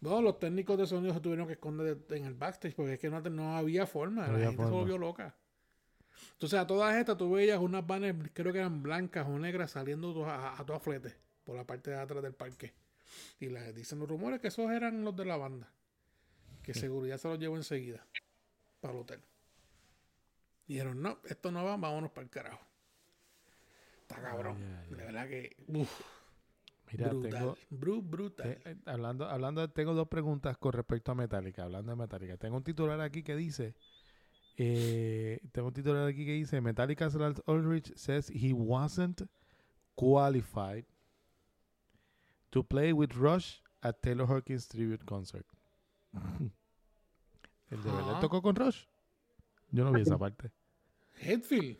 No, 0.00 0.20
los 0.22 0.38
técnicos 0.38 0.78
de 0.78 0.86
sonido 0.86 1.14
se 1.14 1.20
tuvieron 1.20 1.46
que 1.46 1.54
esconder 1.54 1.96
de- 1.96 2.16
en 2.18 2.24
el 2.26 2.34
backstage 2.34 2.74
porque 2.74 2.94
es 2.94 2.98
que 3.00 3.10
no, 3.10 3.20
no 3.22 3.56
había 3.56 3.86
forma. 3.86 4.26
No 4.26 4.32
la 4.34 4.38
gente 4.38 4.50
se 4.52 4.56
forma. 4.56 4.70
volvió 4.70 4.98
loca. 4.98 5.34
Entonces 6.32 6.58
a 6.58 6.66
todas 6.66 6.94
estas 6.96 7.16
tú 7.16 7.32
veías 7.32 7.58
unas 7.58 7.84
banners, 7.86 8.30
creo 8.32 8.52
que 8.52 8.58
eran 8.60 8.82
blancas 8.82 9.26
o 9.26 9.38
negras, 9.38 9.72
saliendo 9.72 10.24
a, 10.26 10.50
a, 10.50 10.60
a 10.60 10.66
todas 10.66 10.82
fletes 10.82 11.16
por 11.44 11.56
la 11.56 11.64
parte 11.64 11.90
de 11.90 11.96
atrás 11.98 12.22
del 12.22 12.34
parque. 12.34 12.72
Y 13.40 13.48
la- 13.48 13.72
dicen 13.72 13.98
los 13.98 14.08
rumores 14.08 14.40
que 14.40 14.48
esos 14.48 14.70
eran 14.70 15.02
los 15.04 15.16
de 15.16 15.24
la 15.24 15.36
banda. 15.36 15.70
Que 16.62 16.72
seguridad 16.72 17.18
se 17.18 17.28
los 17.28 17.38
llevó 17.38 17.56
enseguida 17.56 18.06
para 18.80 18.94
el 18.94 19.00
hotel. 19.00 19.20
Dijeron, 20.66 21.02
no, 21.02 21.18
esto 21.24 21.50
no 21.52 21.64
va, 21.64 21.76
vámonos 21.76 22.10
para 22.10 22.24
el 22.24 22.30
carajo. 22.30 22.64
Está 24.08 24.20
cabrón. 24.22 24.58
De 24.90 24.96
verdad 24.96 25.26
que, 25.28 25.56
uf, 25.68 26.00
Mira, 26.92 27.08
brutal. 27.08 27.30
tengo, 27.32 27.56
bru- 27.70 28.02
brutal. 28.08 28.46
eh, 28.50 28.60
eh, 28.64 28.76
hablando, 28.86 29.28
hablando, 29.28 29.68
tengo 29.70 29.94
dos 29.94 30.08
preguntas 30.08 30.56
con 30.58 30.72
respecto 30.72 31.12
a 31.12 31.14
Metallica. 31.14 31.64
Hablando 31.64 31.92
de 31.92 31.96
Metallica, 31.96 32.36
tengo 32.36 32.56
un 32.56 32.62
titular 32.64 33.00
aquí 33.00 33.22
que 33.22 33.34
dice, 33.34 33.74
eh, 34.56 35.40
tengo 35.52 35.68
un 35.68 35.74
titular 35.74 36.06
aquí 36.06 36.24
que 36.26 36.32
dice, 36.32 36.60
Metallica 36.60 37.08
Lars 37.08 37.42
Ulrich 37.46 37.92
says 37.96 38.28
he 38.30 38.52
wasn't 38.52 39.22
qualified 39.96 40.84
to 42.50 42.62
play 42.62 42.92
with 42.92 43.12
Rush 43.16 43.60
at 43.80 43.96
Taylor 44.02 44.26
Hawkins 44.30 44.68
tribute 44.68 45.04
concert. 45.04 45.46
¿El 47.70 47.82
de 47.82 47.90
verdad 47.90 48.20
tocó 48.20 48.42
con 48.42 48.54
Rush? 48.54 48.84
Yo 49.70 49.82
no 49.84 49.92
vi 49.92 50.02
esa 50.02 50.18
parte. 50.18 50.50
Hetfield. 51.20 51.78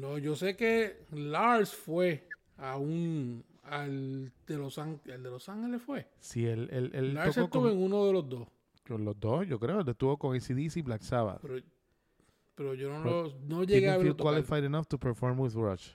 No, 0.00 0.18
yo 0.18 0.34
sé 0.36 0.56
que 0.56 1.04
Lars 1.12 1.72
fue 1.74 2.28
a 2.58 2.76
un 2.76 3.44
al 3.64 4.32
de 4.46 4.56
Los 4.56 4.78
Ángeles, 4.78 5.16
el 5.16 5.22
de 5.24 5.30
Los 5.30 5.48
Ángeles 5.48 5.82
fue. 5.82 6.08
Si 6.20 6.46
él, 6.46 6.68
él, 6.70 6.90
él 6.94 7.14
Lars 7.14 7.34
tocó 7.34 7.44
estuvo 7.46 7.62
con, 7.62 7.72
en 7.72 7.82
uno 7.82 8.06
de 8.06 8.12
los 8.12 8.28
dos, 8.28 8.48
con 8.86 9.04
los 9.04 9.18
dos, 9.18 9.46
yo 9.46 9.58
creo. 9.58 9.80
Él 9.80 9.88
estuvo 9.88 10.16
con 10.18 10.36
ACDC 10.36 10.76
y 10.76 10.82
Black 10.82 11.02
Sabbath. 11.02 11.40
pero 11.42 11.60
pero 12.54 12.72
yo 12.74 12.88
no, 12.90 13.02
Pero 13.02 13.22
lo- 13.24 13.34
no 13.48 13.64
llegué 13.64 13.90
a 13.90 13.98
verlo 13.98 14.14
feel 14.14 14.22
qualified 14.22 14.64
enough 14.64 14.86
to 14.86 14.98
perform 14.98 15.38
with 15.40 15.52
Rush. 15.54 15.90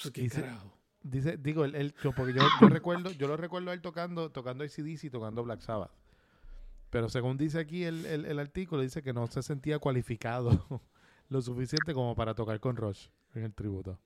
Pues, 0.00 0.12
¿qué 0.12 0.22
Dice- 0.22 0.42
carajo? 0.42 0.72
Dice, 1.02 1.36
digo, 1.38 1.64
él, 1.64 1.74
él- 1.74 1.94
yo- 2.02 2.12
porque 2.12 2.32
yo, 2.34 2.42
yo 2.60 2.68
recuerdo, 2.68 3.10
yo 3.12 3.28
lo 3.28 3.36
recuerdo 3.36 3.70
a 3.70 3.74
él 3.74 3.80
tocando, 3.80 4.30
tocando 4.30 4.62
ACDC 4.64 5.04
y 5.04 5.10
tocando 5.10 5.42
Black 5.42 5.60
Sabbath. 5.60 5.90
Pero 6.90 7.08
según 7.08 7.36
dice 7.36 7.58
aquí 7.58 7.84
el, 7.84 8.04
el, 8.06 8.24
el 8.24 8.38
artículo, 8.38 8.82
dice 8.82 9.02
que 9.02 9.12
no 9.12 9.26
se 9.26 9.42
sentía 9.42 9.78
cualificado 9.78 10.50
lo 11.28 11.42
suficiente 11.42 11.94
como 11.94 12.14
para 12.14 12.34
tocar 12.34 12.58
con 12.60 12.76
Rush 12.76 13.08
en 13.34 13.44
el 13.44 13.54
tributo. 13.54 13.98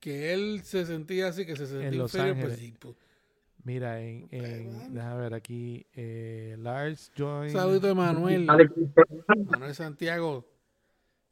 Que 0.00 0.32
él 0.32 0.62
se 0.62 0.86
sentía 0.86 1.28
así, 1.28 1.44
que 1.44 1.56
se 1.56 1.66
sentía 1.66 1.90
Los 1.90 2.14
inferior, 2.14 2.36
pues, 2.36 2.52
Ángeles. 2.52 2.58
sí, 2.58 2.76
pues. 2.78 2.94
Mira, 3.64 4.00
en, 4.00 4.28
en 4.30 4.94
déjame 4.94 5.20
ver 5.20 5.34
aquí, 5.34 5.84
eh, 5.92 6.56
Lars 6.58 7.10
join. 7.18 7.50
Saludito 7.50 7.88
de 7.88 7.94
Manuel. 7.94 8.46
Manuel 8.46 9.74
Santiago. 9.74 10.46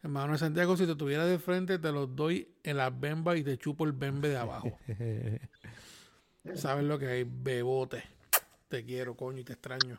Manuel 0.03 0.39
Santiago, 0.39 0.77
si 0.77 0.87
te 0.87 0.95
tuviera 0.95 1.25
de 1.25 1.39
frente, 1.39 1.79
te 1.79 1.93
los 1.93 2.15
doy 2.15 2.49
en 2.63 2.77
las 2.77 2.99
bembas 2.99 3.39
y 3.39 3.45
te 3.45 3.57
chupo 3.57 3.85
el 3.85 3.93
bembe 3.93 4.29
de 4.29 4.37
abajo. 4.37 4.79
¿Sabes 6.55 6.85
lo 6.85 6.99
que 6.99 7.07
hay? 7.07 7.25
Bebote. 7.25 8.03
Te 8.69 8.85
quiero, 8.85 9.17
coño, 9.17 9.41
y 9.41 9.45
te 9.45 9.55
extraño. 9.55 9.97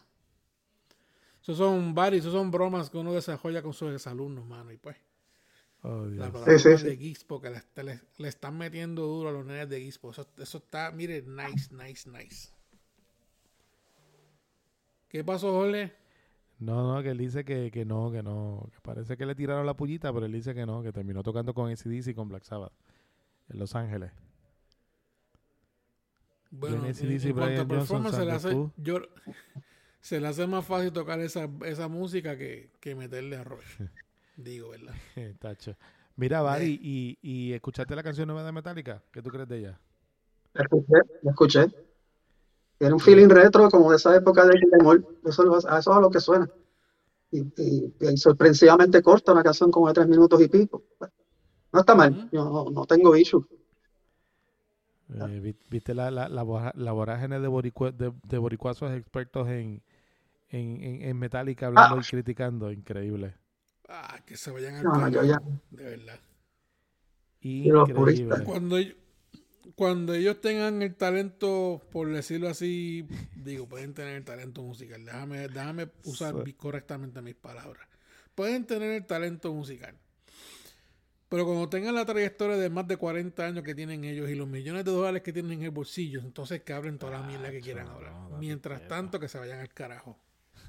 Esos 1.47 1.57
son 1.59 1.95
varios, 1.95 2.21
esos 2.25 2.33
son 2.33 2.51
bromas 2.51 2.89
que 2.89 2.97
uno 2.97 3.13
desarrolla 3.13 3.61
con 3.61 3.73
sus 3.73 3.93
exalumnos, 3.93 4.45
mano. 4.45 4.71
Y 4.71 4.77
pues, 4.77 4.97
Oh, 5.83 6.05
la 6.05 6.29
plataforma 6.31 6.59
Sí, 6.59 6.59
sí, 6.59 6.77
sí. 6.77 6.85
de 6.85 6.97
Gizpo, 6.97 7.41
que 7.41 7.49
le, 7.49 7.63
le- 7.83 8.01
le 8.17 8.27
están 8.27 8.57
metiendo 8.57 9.03
duro 9.07 9.29
a 9.29 9.31
los 9.31 9.45
nenes 9.45 9.69
de 9.69 9.79
Gizpo. 9.81 10.11
Eso, 10.11 10.27
eso 10.37 10.57
está, 10.59 10.91
mire, 10.91 11.21
nice, 11.23 11.73
nice, 11.73 12.09
nice. 12.09 12.49
¿Qué 15.09 15.23
pasó, 15.23 15.51
Jorge? 15.51 15.93
No, 16.59 16.95
no, 16.95 17.03
que 17.03 17.09
él 17.11 17.17
dice 17.17 17.45
que, 17.45 17.69
que 17.71 17.85
no, 17.85 18.11
que 18.11 18.23
no. 18.23 18.69
Que 18.73 18.79
parece 18.81 19.15
que 19.17 19.25
le 19.25 19.35
tiraron 19.35 19.65
la 19.65 19.75
pullita, 19.75 20.11
pero 20.13 20.25
él 20.25 20.31
dice 20.31 20.55
que 20.55 20.65
no, 20.65 20.81
que 20.83 20.91
terminó 20.91 21.23
tocando 21.23 21.53
con 21.53 21.71
ACDC 21.71 22.07
y 22.09 22.13
con 22.15 22.29
Black 22.29 22.43
Sabbath 22.43 22.73
en 23.49 23.59
Los 23.59 23.75
Ángeles. 23.75 24.11
Bueno, 26.51 26.85
en, 26.85 26.85
AC/DC, 26.85 27.29
en 27.29 27.35
cuanto 27.35 27.61
a 27.61 27.63
Brian 27.63 27.67
Johnson, 27.67 28.01
performance, 28.01 28.15
se 28.15 28.25
le 28.25 28.31
hace, 28.31 28.57
yo, 28.77 28.99
Se 30.07 30.21
le 30.21 30.27
hace 30.29 30.47
más 30.47 30.65
fácil 30.65 30.93
tocar 30.93 31.19
esa, 31.19 31.49
esa 31.65 31.89
música 31.89 32.37
que, 32.37 32.69
que 32.79 32.95
meterle 32.95 33.35
a 33.35 33.43
Rush. 33.43 33.65
Digo, 34.37 34.69
¿verdad? 34.69 34.93
Tacho. 35.39 35.75
Mira, 36.15 36.41
Barry, 36.41 36.79
¿y, 36.81 37.17
¿y 37.21 37.51
escuchaste 37.51 37.93
la 37.93 38.03
canción 38.03 38.25
nueva 38.27 38.41
de 38.45 38.53
Metallica? 38.53 39.03
¿Qué 39.11 39.21
tú 39.21 39.29
crees 39.29 39.49
de 39.49 39.57
ella? 39.59 39.79
La 40.53 40.63
escuché, 40.63 40.93
la 41.23 41.31
escuché. 41.31 41.65
Tiene 42.77 42.93
un 42.93 43.01
feeling 43.01 43.27
retro 43.27 43.69
como 43.69 43.91
de 43.91 43.97
esa 43.97 44.15
época 44.15 44.45
de 44.45 44.57
Gilmore. 44.57 45.03
Eso, 45.25 45.57
es- 45.57 45.65
a 45.65 45.79
eso 45.79 45.91
es 45.91 45.97
a 45.97 45.99
lo 45.99 46.09
que 46.09 46.21
suena. 46.21 46.49
Y, 47.31 47.41
y- 47.57 47.93
y 47.99 48.17
sorpresivamente 48.17 49.01
corta, 49.01 49.33
una 49.33 49.43
canción 49.43 49.71
como 49.71 49.87
de 49.89 49.93
tres 49.93 50.07
minutos 50.07 50.41
y 50.41 50.47
pico. 50.47 50.83
No 51.73 51.79
está 51.81 51.95
mal, 51.95 52.17
yo 52.31 52.45
no, 52.45 52.65
no 52.71 52.85
tengo 52.85 53.15
issue. 53.17 53.45
Eh, 55.09 55.39
vi- 55.41 55.55
¿Viste 55.69 55.93
la, 55.93 56.11
la, 56.11 56.27
la, 56.29 56.43
bora- 56.43 56.73
la 56.75 56.91
vorágine 56.91 57.39
de, 57.39 57.47
boricua- 57.47 57.91
de, 57.95 58.13
de 58.23 58.37
boricuazos 58.37 58.91
expertos 58.91 59.47
en, 59.47 59.81
en, 60.49 60.83
en, 60.83 61.01
en 61.03 61.17
Metallica 61.17 61.67
hablando 61.67 61.95
Ah. 61.97 62.01
y 62.03 62.09
criticando? 62.09 62.71
Increíble. 62.71 63.35
Ah, 63.89 64.19
que 64.25 64.35
se 64.37 64.51
vayan 64.51 64.75
al 64.75 64.83
No, 64.83 65.23
ya. 65.23 65.41
De 65.71 65.83
verdad. 65.83 66.19
los 67.41 67.91
puristas. 67.91 68.39
Increíble. 68.39 68.43
Cuando, 68.45 68.77
ellos- 68.77 68.95
cuando 69.75 70.13
ellos 70.13 70.41
tengan 70.41 70.81
el 70.81 70.95
talento, 70.95 71.81
por 71.91 72.09
decirlo 72.11 72.49
así, 72.49 73.07
digo, 73.35 73.67
pueden 73.67 73.93
tener 73.93 74.15
el 74.15 74.25
talento 74.25 74.61
musical. 74.63 75.05
Déjame, 75.05 75.47
déjame 75.47 75.89
usar 76.03 76.35
Sí. 76.45 76.53
correctamente 76.53 77.21
mis 77.21 77.35
palabras. 77.35 77.87
Pueden 78.35 78.65
tener 78.65 78.91
el 78.91 79.05
talento 79.05 79.53
musical. 79.53 79.95
Pero 81.29 81.43
cuando 81.45 81.67
tengan 81.67 81.93
la 81.95 82.05
trayectoria 82.05 82.55
de 82.55 82.69
más 82.69 82.87
de 82.87 82.95
40 82.95 83.45
años 83.45 83.63
que 83.63 83.75
tienen 83.75 84.05
ellos 84.05 84.29
y 84.29 84.35
los 84.35 84.47
millones 84.47 84.85
de 84.85 84.91
dólares 84.91 85.21
que 85.23 85.33
tienen 85.33 85.51
en 85.53 85.63
el 85.63 85.71
bolsillo, 85.71 86.21
entonces 86.21 86.61
que 86.63 86.71
abren 86.71 86.97
toda 86.97 87.19
la 87.19 87.27
mierda 87.27 87.51
que 87.51 87.59
quieran 87.59 87.85
no, 87.87 87.91
hablar. 87.93 88.13
Mientras 88.39 88.87
tanto, 88.87 89.19
que 89.19 89.27
se 89.27 89.37
vayan 89.37 89.59
al 89.59 89.69
carajo. 89.73 90.17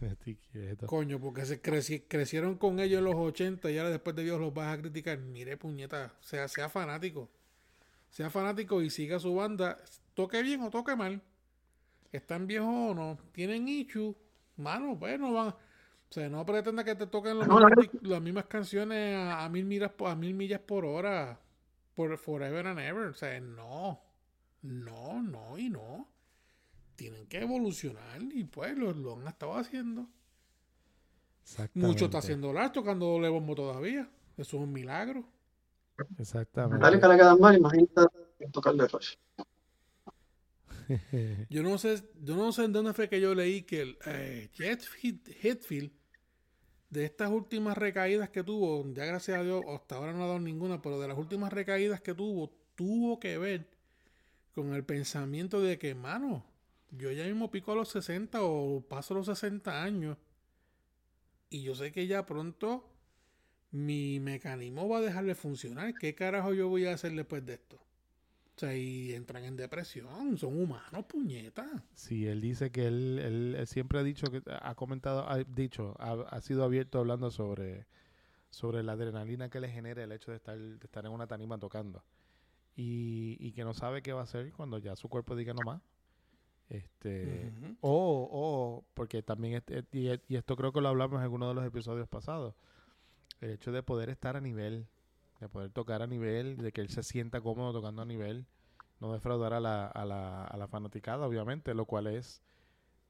Estoy 0.13 0.37
quieto. 0.37 0.87
Coño, 0.87 1.21
porque 1.21 1.45
se 1.45 1.61
creci- 1.63 2.05
crecieron 2.09 2.57
con 2.57 2.81
ellos 2.81 2.99
en 2.99 3.05
los 3.05 3.15
80 3.17 3.71
y 3.71 3.79
ahora 3.79 3.91
después 3.91 4.17
de 4.17 4.25
Dios 4.25 4.41
los 4.41 4.53
vas 4.55 4.75
a 4.77 4.81
criticar. 4.81 5.19
Mire, 5.19 5.57
puñeta, 5.57 6.15
sea, 6.21 6.49
sea 6.49 6.69
fanático. 6.69 7.29
Sea 8.11 8.31
fanático 8.31 8.83
y 8.83 8.91
siga 8.91 9.19
su 9.21 9.35
banda. 9.35 9.79
Toque 10.15 10.43
bien 10.43 10.63
o 10.63 10.71
toque 10.71 10.97
mal. 10.97 11.23
Están 12.13 12.47
viejos 12.47 12.69
o 12.93 12.95
no. 12.95 13.19
Tienen 13.33 13.69
issue. 13.69 14.15
Mano, 14.57 14.97
bueno, 14.97 15.33
van. 15.33 15.49
O 15.49 16.13
sea, 16.13 16.29
no 16.29 16.45
pretenda 16.47 16.85
que 16.85 16.95
te 16.95 17.07
toquen 17.07 17.39
los 17.39 17.49
No, 17.49 17.61
no, 17.61 17.69
las 18.03 18.23
mismas 18.23 18.47
canciones 18.47 19.17
a, 19.17 19.45
a 19.45 19.49
mil 19.51 19.65
millas, 19.67 19.93
a 20.07 20.15
mil 20.17 20.35
millas 20.35 20.61
por 20.61 20.85
hora. 20.85 21.41
Por 21.95 22.17
forever 22.19 22.67
and 22.67 22.81
ever. 22.81 23.09
O 23.09 23.15
sea, 23.15 23.41
no. 23.41 24.01
No, 24.63 25.23
no 25.23 25.59
y 25.59 25.69
no. 25.71 26.09
Tienen 26.99 27.27
que 27.29 27.39
evolucionar 27.41 28.21
y 28.23 28.45
pues 28.45 28.77
lo, 28.77 28.93
lo 28.93 29.17
han 29.17 29.29
estado 29.29 29.55
haciendo. 29.55 30.07
Mucho 31.75 32.07
está 32.07 32.19
haciendo 32.19 32.53
Lars 32.53 32.73
tocando 32.73 33.07
doble 33.07 33.29
bombo 33.29 33.55
todavía. 33.55 34.09
Eso 34.37 34.57
es 34.59 34.63
un 34.63 34.73
milagro. 34.73 35.25
Exactamente. 36.19 36.77
Metallica 36.77 37.09
le 37.09 37.17
quedan 37.17 37.41
mal, 37.41 37.57
imagínate 37.57 38.09
tocarle 38.53 38.87
Rush. 38.87 39.15
Yo 41.51 41.63
no 41.63 41.79
sé, 41.79 42.03
yo 42.23 42.37
no 42.37 42.53
sé 42.53 42.65
en 42.65 42.73
dónde 42.73 42.93
fue 42.95 43.09
que 43.09 43.21
yo 43.21 43.35
leí 43.35 43.63
que 43.63 43.83
el 43.83 43.99
eh, 44.07 44.49
Jet 44.55 44.83
Hit- 45.03 45.29
Hetfield, 45.43 45.91
de 46.91 47.05
estas 47.05 47.31
últimas 47.31 47.77
recaídas 47.79 48.31
que 48.31 48.43
tuvo, 48.45 48.85
ya 48.95 49.05
gracias 49.07 49.39
a 49.39 49.45
Dios, 49.45 49.63
hasta 49.69 49.97
ahora 49.97 50.13
no 50.13 50.25
ha 50.25 50.29
dado 50.29 50.41
ninguna, 50.41 50.83
pero 50.83 51.01
de 51.01 51.09
las 51.09 51.19
últimas 51.19 51.53
recaídas 51.53 52.01
que 52.01 52.15
tuvo, 52.15 52.51
tuvo 52.75 53.21
que 53.21 53.39
ver 53.39 53.69
con 54.55 54.75
el 54.75 54.85
pensamiento 54.85 55.61
de 55.63 55.79
que, 55.79 55.95
mano, 55.95 56.45
yo 56.91 57.11
ya 57.11 57.25
mismo 57.25 57.51
pico 57.51 57.73
a 57.73 57.75
los 57.75 57.89
60 57.91 58.43
o 58.43 58.81
paso 58.81 59.15
los 59.15 59.27
60 59.27 59.83
años 59.83 60.17
y 61.51 61.63
yo 61.63 61.75
sé 61.75 61.93
que 61.93 62.07
ya 62.07 62.27
pronto 62.27 62.85
mi 63.71 64.21
mecanismo 64.21 64.89
va 64.89 64.99
a 64.99 65.03
dejar 65.03 65.25
de 65.25 65.35
funcionar. 65.35 65.95
¿Qué 65.95 66.15
carajo 66.15 66.55
yo 66.55 66.69
voy 66.69 66.87
a 66.87 66.95
hacer 66.95 67.13
después 67.13 67.45
de 67.45 67.55
esto? 67.55 67.77
O 67.77 68.61
sea, 68.61 68.77
y 68.77 69.15
entran 69.15 69.45
en 69.45 69.57
depresión, 69.57 70.37
son 70.37 70.61
humanos, 70.61 71.05
puñetas. 71.07 71.69
Sí, 71.95 72.27
él 72.27 72.41
dice 72.41 72.71
que 72.73 72.89
él, 72.89 73.19
él, 73.57 73.67
siempre 73.67 74.01
ha 74.01 74.03
dicho 74.03 74.27
que 74.33 74.43
ha 74.51 74.75
comentado, 74.75 75.29
ha 75.29 75.39
dicho, 75.45 75.95
ha, 76.01 76.13
ha 76.29 76.41
sido 76.41 76.65
abierto 76.65 76.99
hablando 76.99 77.31
sobre, 77.31 77.87
sobre 78.51 78.83
la 78.83 78.93
adrenalina 78.93 79.49
que 79.49 79.61
le 79.61 79.69
genera 79.69 80.03
el 80.03 80.11
hecho 80.11 80.33
de 80.33 80.39
estar, 80.39 80.59
de 80.59 80.85
estar 80.85 81.07
en 81.07 81.13
una 81.13 81.29
tanima 81.29 81.59
tocando. 81.59 82.03
Y, 82.75 83.37
y 83.39 83.53
que 83.53 83.65
no 83.65 83.75
sabe 83.75 84.03
qué 84.03 84.13
va 84.13 84.21
a 84.21 84.25
hacer 84.25 84.53
cuando 84.53 84.79
ya 84.79 84.97
su 84.97 85.09
cuerpo 85.09 85.37
diga 85.37 85.55
no 85.55 85.63
más. 85.65 85.81
Este, 86.69 87.51
o, 87.81 88.29
o, 88.31 88.85
porque 88.95 89.23
también, 89.23 89.55
este- 89.55 89.85
y, 89.93 90.11
y 90.33 90.37
esto 90.37 90.57
creo 90.57 90.73
que 90.73 90.81
lo 90.81 90.89
hablamos 90.89 91.17
en 91.19 91.23
alguno 91.23 91.49
de 91.49 91.55
los 91.55 91.65
episodios 91.65 92.09
pasados, 92.09 92.55
el 93.41 93.51
hecho 93.51 93.73
de 93.73 93.83
poder 93.83 94.11
estar 94.11 94.37
a 94.37 94.41
nivel, 94.41 94.87
de 95.41 95.49
poder 95.49 95.71
tocar 95.71 96.03
a 96.03 96.07
nivel, 96.07 96.59
de 96.59 96.73
que 96.73 96.81
él 96.81 96.89
se 96.91 97.03
sienta 97.03 97.41
cómodo 97.41 97.73
tocando 97.73 98.03
a 98.03 98.05
nivel, 98.05 98.47
no 99.01 99.13
defraudar 99.13 99.55
a 99.55 99.61
la, 99.61 99.87
a 99.87 100.05
la, 100.05 100.45
a 100.45 100.57
la 100.57 100.69
fanaticada, 100.69 101.27
obviamente, 101.27 101.73
lo 101.75 101.87
cual 101.87 102.09
es 102.09 102.43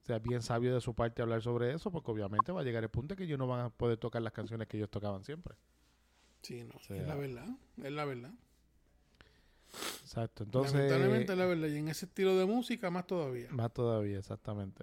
o 0.02 0.06
sea, 0.06 0.18
bien 0.20 0.42
sabio 0.42 0.72
de 0.72 0.80
su 0.80 0.94
parte 0.94 1.22
hablar 1.22 1.42
sobre 1.42 1.74
eso, 1.74 1.90
porque 1.90 2.10
obviamente 2.10 2.52
va 2.52 2.60
a 2.60 2.64
llegar 2.64 2.82
el 2.82 2.88
punto 2.90 3.16
que 3.16 3.24
ellos 3.24 3.38
no 3.38 3.46
van 3.46 3.60
a 3.60 3.70
poder 3.70 3.98
tocar 3.98 4.22
las 4.22 4.32
canciones 4.32 4.68
que 4.68 4.76
ellos 4.76 4.90
tocaban 4.90 5.24
siempre. 5.24 5.56
Sí, 6.42 6.62
no, 6.64 6.78
sea, 6.78 6.96
es 6.96 7.06
la 7.06 7.14
verdad, 7.16 7.48
es 7.76 7.92
la 7.92 8.04
verdad. 8.04 8.32
Exacto, 10.08 10.44
entonces, 10.44 10.72
Lamentablemente 10.72 11.36
la 11.36 11.44
verdad, 11.44 11.68
y 11.68 11.76
en 11.76 11.88
ese 11.88 12.06
estilo 12.06 12.34
de 12.38 12.46
música 12.46 12.88
más 12.88 13.06
todavía. 13.06 13.48
más 13.50 13.70
todavía, 13.74 14.18
exactamente. 14.18 14.82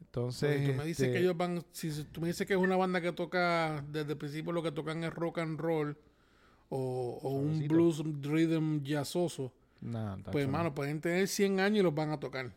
Entonces, 0.00 0.50
Porque 0.50 0.66
tú 0.72 0.74
me 0.74 0.84
dices 0.84 1.06
este, 1.06 1.12
que 1.12 1.20
ellos 1.20 1.36
van, 1.36 1.64
si 1.70 2.02
tú 2.06 2.20
me 2.20 2.26
dices 2.26 2.44
que 2.44 2.54
es 2.54 2.58
una 2.58 2.74
banda 2.76 3.00
que 3.00 3.12
toca 3.12 3.84
desde 3.88 4.12
el 4.12 4.18
principio 4.18 4.50
lo 4.50 4.64
que 4.64 4.72
tocan 4.72 5.04
es 5.04 5.14
rock 5.14 5.38
and 5.38 5.60
roll 5.60 5.96
o, 6.70 7.20
o 7.22 7.30
un 7.30 7.68
blues 7.68 8.02
rhythm 8.20 8.82
jazzoso, 8.82 9.52
nah, 9.80 10.16
pues 10.24 10.34
no. 10.34 10.40
hermano, 10.40 10.74
pueden 10.74 11.00
tener 11.00 11.28
100 11.28 11.60
años 11.60 11.78
y 11.78 11.82
los 11.82 11.94
van 11.94 12.10
a 12.10 12.18
tocar. 12.18 12.52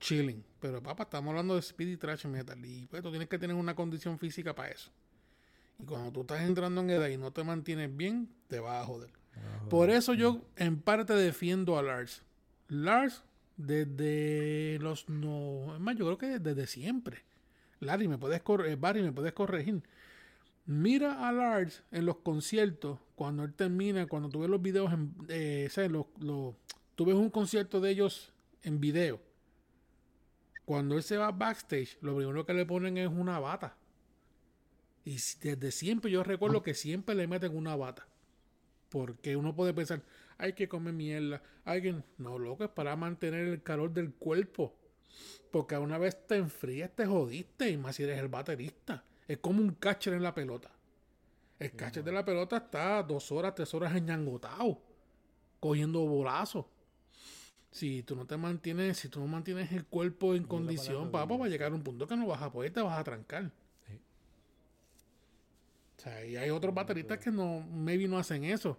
Chilling. 0.00 0.42
Pero 0.60 0.82
papá, 0.82 1.02
estamos 1.02 1.28
hablando 1.28 1.56
de 1.56 1.62
speedy 1.62 1.98
trash 1.98 2.24
metal 2.24 2.64
y 2.64 2.86
pues 2.86 3.02
tú 3.02 3.10
tienes 3.10 3.28
que 3.28 3.38
tener 3.38 3.54
una 3.54 3.74
condición 3.74 4.18
física 4.18 4.54
para 4.54 4.70
eso. 4.70 4.90
Y 5.78 5.84
cuando 5.84 6.10
tú 6.10 6.22
estás 6.22 6.40
entrando 6.40 6.80
en 6.80 6.88
edad 6.88 7.08
y 7.08 7.18
no 7.18 7.32
te 7.34 7.44
mantienes 7.44 7.94
bien, 7.94 8.30
te 8.48 8.60
vas 8.60 8.82
a 8.82 8.86
joder. 8.86 9.17
Ah, 9.36 9.68
Por 9.68 9.90
eso 9.90 10.14
yo 10.14 10.42
en 10.56 10.80
parte 10.80 11.14
defiendo 11.14 11.78
a 11.78 11.82
Lars. 11.82 12.22
Lars 12.68 13.22
desde 13.56 14.78
los 14.80 15.08
no, 15.08 15.74
es 15.74 15.80
más, 15.80 15.96
yo 15.96 16.04
creo 16.06 16.18
que 16.18 16.38
desde 16.38 16.66
siempre. 16.66 17.24
Larry, 17.80 18.08
me 18.08 18.18
puedes 18.18 18.42
corregir, 18.42 18.76
Barry, 18.78 19.02
me 19.02 19.12
puedes 19.12 19.32
corregir. 19.32 19.82
Mira 20.66 21.26
a 21.28 21.32
Lars 21.32 21.82
en 21.92 22.06
los 22.06 22.18
conciertos 22.18 22.98
cuando 23.14 23.44
él 23.44 23.54
termina, 23.54 24.06
cuando 24.06 24.28
tú 24.28 24.40
ves 24.40 24.50
los 24.50 24.60
videos 24.60 24.92
en, 24.92 25.14
eh, 25.28 25.68
los- 25.88 26.06
tú 26.94 27.04
ves 27.04 27.14
un 27.14 27.30
concierto 27.30 27.80
de 27.80 27.90
ellos 27.90 28.32
en 28.62 28.80
video. 28.80 29.20
Cuando 30.64 30.96
él 30.96 31.02
se 31.02 31.16
va 31.16 31.30
backstage, 31.30 31.96
lo 32.02 32.16
primero 32.16 32.44
que 32.44 32.52
le 32.54 32.66
ponen 32.66 32.98
es 32.98 33.08
una 33.08 33.38
bata. 33.38 33.76
Y 35.04 35.12
desde 35.40 35.70
siempre 35.70 36.10
yo 36.10 36.22
recuerdo 36.22 36.62
que 36.62 36.74
siempre 36.74 37.14
le 37.14 37.26
meten 37.26 37.56
una 37.56 37.76
bata. 37.76 38.07
Porque 38.88 39.36
uno 39.36 39.54
puede 39.54 39.74
pensar, 39.74 40.02
hay 40.38 40.52
que 40.54 40.68
comer 40.68 40.94
mierda, 40.94 41.42
hay 41.64 41.82
que... 41.82 42.02
No, 42.16 42.38
loco, 42.38 42.64
es 42.64 42.70
para 42.70 42.96
mantener 42.96 43.46
el 43.46 43.62
calor 43.62 43.92
del 43.92 44.12
cuerpo. 44.14 44.74
Porque 45.50 45.74
a 45.74 45.80
una 45.80 45.98
vez 45.98 46.26
te 46.26 46.36
enfrías, 46.36 46.90
te 46.94 47.06
jodiste, 47.06 47.70
y 47.70 47.76
más 47.76 47.96
si 47.96 48.04
eres 48.04 48.18
el 48.18 48.28
baterista. 48.28 49.04
Es 49.26 49.38
como 49.38 49.60
un 49.60 49.72
catcher 49.72 50.14
en 50.14 50.22
la 50.22 50.34
pelota. 50.34 50.70
El 51.58 51.72
catcher 51.72 52.04
de 52.04 52.12
la 52.12 52.24
pelota 52.24 52.56
está 52.56 53.02
dos 53.02 53.32
horas, 53.32 53.54
tres 53.54 53.74
horas 53.74 53.94
enñangotado, 53.96 54.80
cogiendo 55.58 56.00
bolazos. 56.06 56.66
Si 57.70 58.02
tú 58.04 58.16
no 58.16 58.26
te 58.26 58.36
mantienes, 58.36 58.96
si 58.98 59.08
tú 59.08 59.20
no 59.20 59.26
mantienes 59.26 59.72
el 59.72 59.84
cuerpo 59.84 60.34
en 60.34 60.44
condición, 60.44 61.10
papá, 61.10 61.36
va 61.36 61.46
a 61.46 61.48
llegar 61.48 61.72
a 61.72 61.74
un 61.74 61.82
punto 61.82 62.06
que 62.06 62.16
no 62.16 62.26
vas 62.26 62.42
a 62.42 62.50
poder, 62.50 62.72
te 62.72 62.80
vas 62.80 62.98
a 62.98 63.04
trancar. 63.04 63.50
O 65.98 66.00
sea, 66.00 66.24
y 66.24 66.36
hay 66.36 66.50
otros 66.50 66.72
bateristas 66.72 67.18
que 67.18 67.30
no, 67.30 67.60
maybe 67.60 68.06
no 68.06 68.18
hacen 68.18 68.44
eso. 68.44 68.78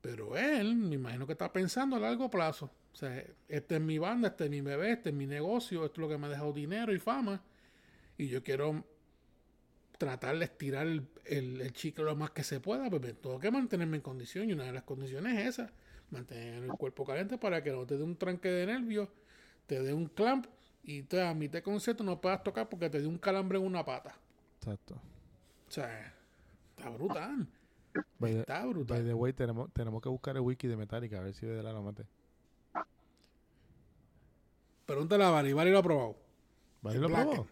Pero 0.00 0.36
él, 0.36 0.76
me 0.76 0.96
imagino 0.96 1.26
que 1.26 1.32
está 1.32 1.50
pensando 1.50 1.96
a 1.96 1.98
largo 1.98 2.30
plazo. 2.30 2.70
O 2.92 2.96
sea, 2.96 3.24
esta 3.48 3.76
es 3.76 3.80
mi 3.80 3.98
banda, 3.98 4.28
este 4.28 4.44
es 4.44 4.50
mi 4.50 4.60
bebé, 4.60 4.92
este 4.92 5.08
es 5.08 5.14
mi 5.14 5.26
negocio, 5.26 5.84
esto 5.84 6.00
es 6.00 6.02
lo 6.02 6.08
que 6.08 6.18
me 6.18 6.26
ha 6.26 6.30
dejado 6.30 6.52
dinero 6.52 6.94
y 6.94 6.98
fama. 6.98 7.42
Y 8.18 8.28
yo 8.28 8.42
quiero 8.42 8.84
tratar 9.96 10.38
de 10.38 10.44
estirar 10.44 10.86
el, 10.86 11.08
el, 11.24 11.60
el 11.62 11.72
chicle 11.72 12.04
lo 12.04 12.14
más 12.14 12.30
que 12.30 12.44
se 12.44 12.60
pueda, 12.60 12.90
pues 12.90 13.00
me 13.00 13.14
tengo 13.14 13.38
que 13.40 13.50
mantenerme 13.50 13.96
en 13.96 14.02
condición. 14.02 14.50
Y 14.50 14.52
una 14.52 14.64
de 14.64 14.72
las 14.72 14.82
condiciones 14.82 15.38
es 15.38 15.46
esa, 15.58 15.72
mantener 16.10 16.62
el 16.62 16.72
cuerpo 16.72 17.04
caliente 17.04 17.38
para 17.38 17.62
que 17.62 17.72
no 17.72 17.86
te 17.86 17.96
dé 17.96 18.02
un 18.04 18.16
tranque 18.16 18.50
de 18.50 18.66
nervios, 18.66 19.08
te 19.66 19.82
dé 19.82 19.94
un 19.94 20.06
clamp 20.06 20.46
y 20.82 21.02
te, 21.02 21.22
a 21.22 21.32
mitad 21.32 21.54
de 21.54 21.62
concierto 21.62 22.04
no 22.04 22.20
puedas 22.20 22.44
tocar 22.44 22.68
porque 22.68 22.90
te 22.90 23.00
dé 23.00 23.06
un 23.06 23.18
calambre 23.18 23.58
en 23.58 23.64
una 23.64 23.84
pata. 23.84 24.14
Exacto. 24.58 25.00
O 25.66 25.70
sea, 25.70 26.13
está 26.76 26.90
brutal. 26.90 27.46
By 28.18 28.32
the, 28.34 28.40
Está 28.40 28.64
by 28.64 28.72
brutal. 28.72 29.04
the 29.06 29.14
way, 29.14 29.32
tenemos, 29.32 29.72
tenemos 29.72 30.02
que 30.02 30.08
buscar 30.08 30.36
el 30.36 30.42
wiki 30.42 30.66
de 30.68 30.76
Metallica, 30.76 31.18
a 31.18 31.22
ver 31.22 31.34
si 31.34 31.46
de 31.46 31.62
la 31.62 31.72
lo 31.72 31.82
mete. 31.82 32.06
Pregúntale 34.86 35.24
a 35.24 35.30
Bari, 35.30 35.52
Bari 35.52 35.70
lo 35.70 35.78
ha 35.78 35.82
probado. 35.82 36.16
¿Barry 36.82 36.96
El 36.96 37.02
lo 37.02 37.08
probó? 37.08 37.46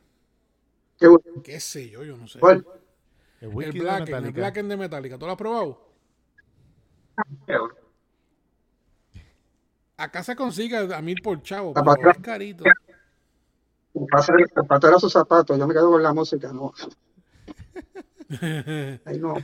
Qué. 0.98 1.08
¿Qué 1.42 1.60
sé 1.60 1.88
yo? 1.88 2.04
Yo 2.04 2.16
no 2.16 2.28
sé. 2.28 2.38
¿Cuál? 2.38 2.66
El 3.40 3.50
El 3.50 3.72
Blacken, 3.72 4.14
el 4.16 4.22
Metallica. 4.22 4.32
Blacken 4.32 4.68
de 4.68 4.76
Metallica. 4.76 5.18
¿Tú 5.18 5.26
lo 5.26 5.32
has 5.32 5.38
probado? 5.38 5.88
Acá 9.96 10.22
se 10.22 10.36
consigue 10.36 10.76
a 10.94 11.00
mil 11.02 11.20
por 11.22 11.42
chavo, 11.42 11.72
pero 11.72 11.84
patrona. 11.84 12.12
es 12.12 12.18
carito. 12.18 12.64
El 13.94 14.48
zapato 14.54 14.88
era 14.88 14.98
su 14.98 15.08
zapato. 15.10 15.56
Yo 15.56 15.66
me 15.66 15.74
quedo 15.74 15.90
con 15.90 16.02
la 16.02 16.12
música. 16.12 16.52
No. 16.52 16.72
No. 19.20 19.34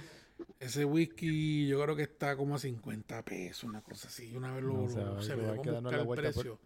Ese 0.61 0.85
whisky 0.85 1.67
yo 1.69 1.81
creo 1.83 1.97
que 1.97 2.03
está 2.03 2.37
como 2.37 2.55
a 2.55 2.59
50 2.59 3.23
pesos, 3.25 3.65
una 3.65 3.81
cosa 3.81 4.09
así. 4.09 4.35
Una 4.37 4.53
vez 4.55 4.63
lo, 4.65 4.75
No 4.75 4.89
sé, 4.89 5.01
lo- 5.01 5.17
hay 5.19 5.23
se 5.25 5.35
que- 5.35 5.41
hay 5.41 5.51
que 5.51 5.57
con 5.57 5.67
darnos 5.67 5.83
buscar 5.83 5.93
la 5.93 6.01
el 6.01 6.07
vuelta 6.07 6.23
por- 6.33 6.35
precio. 6.43 6.59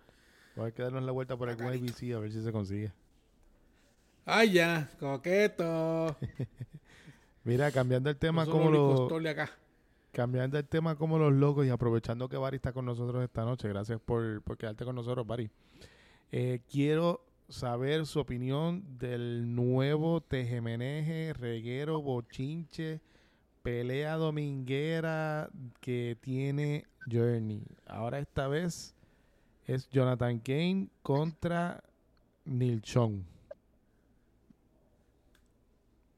Vamos 0.57 0.71
a 0.71 0.75
quedarnos 0.75 1.03
la 1.05 1.13
vuelta 1.13 1.37
por 1.37 1.49
algún 1.49 1.67
carito. 1.67 1.85
ABC 1.95 2.15
a 2.15 2.19
ver 2.19 2.33
si 2.33 2.43
se 2.43 2.53
consigue. 2.53 2.93
Ay, 4.25 4.53
ya, 4.53 4.89
coqueto. 5.01 6.17
Mira, 7.45 7.71
cambiando 7.73 8.09
el 8.11 8.17
tema 8.17 8.47
como 8.47 8.71
lo 8.71 9.09
los 9.09 9.27
acá. 9.27 9.51
cambiando 10.13 10.59
el 10.59 10.65
tema 10.67 10.95
como 10.97 11.19
los 11.19 11.33
locos 11.33 11.67
y 11.67 11.71
aprovechando 11.71 12.29
que 12.29 12.37
Bari 12.37 12.57
está 12.57 12.73
con 12.73 12.85
nosotros 12.85 13.23
esta 13.25 13.45
noche. 13.45 13.69
Gracias 13.69 14.01
por, 14.01 14.43
por 14.43 14.57
quedarte 14.57 14.85
con 14.85 14.95
nosotros, 14.95 15.27
Bari. 15.27 15.51
Eh, 16.31 16.61
quiero 16.71 17.25
saber 17.53 18.07
su 18.07 18.19
opinión 18.21 18.83
del 18.99 19.55
nuevo 19.55 20.21
tejemeneje, 20.23 21.33
reguero, 21.35 22.01
bochinche, 22.01 23.01
pelea 23.63 24.17
dominguera 24.17 25.51
que 25.81 26.17
tiene 26.21 26.87
Journey. 27.11 27.63
Ahora 27.87 28.19
esta 28.19 28.49
vez 28.49 28.95
es 29.67 29.89
Jonathan 29.91 30.39
Kane 30.39 30.89
contra 31.03 31.83
Neil 32.47 32.81
Chong. 32.81 33.23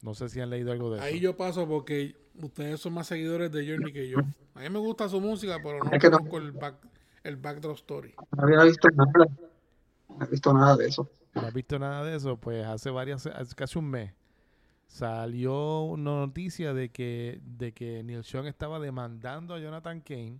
No 0.03 0.14
sé 0.14 0.28
si 0.28 0.41
han 0.41 0.51
leído 0.51 0.70
algo 0.70 0.95
de 0.95 1.01
Ahí 1.01 1.14
eso. 1.14 1.22
yo 1.24 1.37
paso 1.37 1.66
porque 1.66 2.14
ustedes 2.41 2.80
son 2.80 2.93
más 2.93 3.07
seguidores 3.07 3.51
de 3.51 3.66
Journey 3.66 3.93
que 3.93 4.09
yo. 4.09 4.18
A 4.55 4.61
mí 4.61 4.70
me 4.70 4.78
gusta 4.78 5.09
su 5.09 5.20
música, 5.20 5.57
pero 5.62 5.82
no 5.82 5.91
Es 5.91 6.01
que 6.01 6.11
no- 6.11 6.18
conozco 6.18 6.39
el, 6.39 6.53
back, 6.53 6.76
el 7.24 7.37
backdrop 7.37 7.76
story. 7.76 8.14
No 8.37 8.43
había 8.45 8.62
visto 8.64 8.89
nada. 8.91 9.26
No 10.16 10.24
he 10.24 10.28
visto 10.28 10.53
nada 10.53 10.76
de 10.76 10.87
eso. 10.89 11.09
¿No 11.35 11.43
has 11.43 11.53
visto 11.53 11.78
nada 11.78 12.05
de 12.05 12.16
eso? 12.16 12.37
Pues 12.37 12.64
hace 12.64 12.91
varias, 12.91 13.28
casi 13.57 13.78
un 13.78 13.91
mes 13.91 14.12
salió 14.87 15.82
una 15.82 16.12
noticia 16.12 16.72
de 16.72 16.91
que, 16.91 17.41
de 17.43 17.72
que 17.72 18.03
Neil 18.05 18.22
estaba 18.47 18.78
demandando 18.78 19.55
a 19.55 19.59
Jonathan 19.59 20.01
Kane 20.01 20.39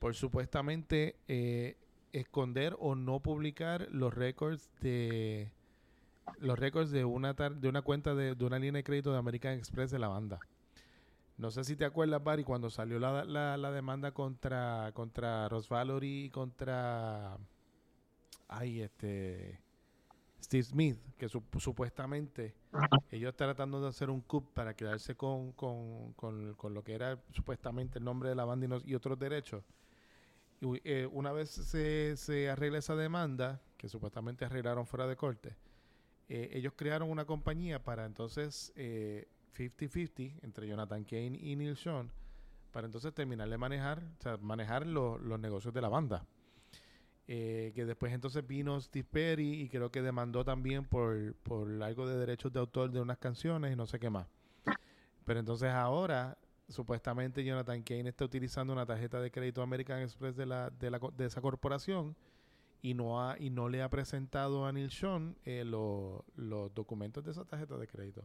por 0.00 0.14
supuestamente 0.14 1.16
eh, 1.28 1.76
esconder 2.12 2.76
o 2.80 2.94
no 2.94 3.20
publicar 3.20 3.86
los 3.92 4.12
récords 4.12 4.70
de 4.80 5.52
los 6.38 6.58
récords 6.58 6.90
de 6.90 7.04
una 7.04 7.34
de 7.34 7.68
una 7.68 7.82
cuenta 7.82 8.14
de, 8.14 8.34
de 8.34 8.44
una 8.44 8.58
línea 8.58 8.78
de 8.78 8.84
crédito 8.84 9.12
de 9.12 9.18
American 9.18 9.52
Express 9.52 9.90
de 9.90 9.98
la 9.98 10.08
banda. 10.08 10.40
No 11.36 11.50
sé 11.50 11.64
si 11.64 11.74
te 11.74 11.84
acuerdas, 11.84 12.22
Barry, 12.22 12.44
cuando 12.44 12.70
salió 12.70 12.98
la, 12.98 13.24
la, 13.24 13.56
la 13.56 13.70
demanda 13.70 14.12
contra 14.12 14.90
contra 14.94 15.48
Ross 15.48 15.68
Valory 15.68 16.24
y 16.24 16.30
contra 16.30 17.36
ay, 18.48 18.80
este 18.80 19.60
Steve 20.42 20.62
Smith, 20.64 20.98
que 21.18 21.28
sup- 21.28 21.58
supuestamente 21.60 22.54
ellos 23.10 23.34
tratando 23.36 23.80
de 23.80 23.88
hacer 23.88 24.10
un 24.10 24.20
coup 24.20 24.52
para 24.52 24.74
quedarse 24.74 25.14
con, 25.16 25.52
con, 25.52 26.12
con- 26.14 26.74
lo 26.74 26.82
que 26.84 26.94
era 26.94 27.20
supuestamente 27.32 27.98
el 27.98 28.04
nombre 28.04 28.28
de 28.28 28.34
la 28.34 28.44
banda 28.44 28.78
y, 28.84 28.94
otros 28.94 29.18
derechos. 29.18 29.64
Y, 30.60 30.80
eh, 30.84 31.06
una 31.10 31.32
vez 31.32 31.50
se, 31.50 32.16
se 32.16 32.50
arregla 32.50 32.78
esa 32.78 32.94
demanda, 32.96 33.60
que 33.76 33.88
supuestamente 33.88 34.44
arreglaron 34.44 34.86
fuera 34.86 35.06
de 35.06 35.16
corte, 35.16 35.56
eh, 36.28 36.50
ellos 36.52 36.74
crearon 36.76 37.10
una 37.10 37.24
compañía 37.24 37.82
para 37.82 38.04
entonces 38.04 38.72
eh, 38.76 39.26
50-50 39.56 40.38
entre 40.42 40.68
Jonathan 40.68 41.02
Kane 41.04 41.38
y 41.40 41.56
Neil 41.56 41.76
Sean, 41.76 42.10
para 42.70 42.86
entonces 42.86 43.12
terminar 43.14 43.48
de 43.48 43.58
manejar, 43.58 44.02
o 44.18 44.22
sea, 44.22 44.36
manejar 44.36 44.86
lo- 44.86 45.18
los 45.18 45.40
negocios 45.40 45.74
de 45.74 45.80
la 45.80 45.88
banda. 45.88 46.24
Eh, 47.32 47.70
que 47.76 47.84
después 47.84 48.12
entonces 48.12 48.44
vino 48.44 48.80
Steve 48.80 49.06
Perry 49.08 49.60
y 49.62 49.68
creo 49.68 49.92
que 49.92 50.02
demandó 50.02 50.44
también 50.44 50.84
por, 50.84 51.32
por 51.44 51.80
algo 51.80 52.04
de 52.08 52.16
derechos 52.18 52.52
de 52.52 52.58
autor 52.58 52.90
de 52.90 53.00
unas 53.00 53.18
canciones 53.18 53.72
y 53.72 53.76
no 53.76 53.86
sé 53.86 54.00
qué 54.00 54.10
más. 54.10 54.26
Pero 55.24 55.38
entonces 55.38 55.70
ahora, 55.70 56.36
supuestamente 56.68 57.44
Jonathan 57.44 57.82
Kane 57.84 58.08
está 58.08 58.24
utilizando 58.24 58.72
una 58.72 58.84
tarjeta 58.84 59.20
de 59.20 59.30
crédito 59.30 59.62
American 59.62 60.00
Express 60.02 60.34
de, 60.34 60.44
la, 60.44 60.70
de, 60.70 60.90
la, 60.90 60.98
de 61.16 61.26
esa 61.26 61.40
corporación 61.40 62.16
y 62.82 62.94
no, 62.94 63.22
ha, 63.22 63.36
y 63.38 63.50
no 63.50 63.68
le 63.68 63.80
ha 63.82 63.88
presentado 63.88 64.66
a 64.66 64.72
Neil 64.72 64.90
Sean 64.90 65.36
eh, 65.44 65.62
lo- 65.64 66.24
los 66.34 66.74
documentos 66.74 67.22
de 67.22 67.30
esa 67.30 67.44
tarjeta 67.44 67.76
de 67.76 67.86
crédito. 67.86 68.24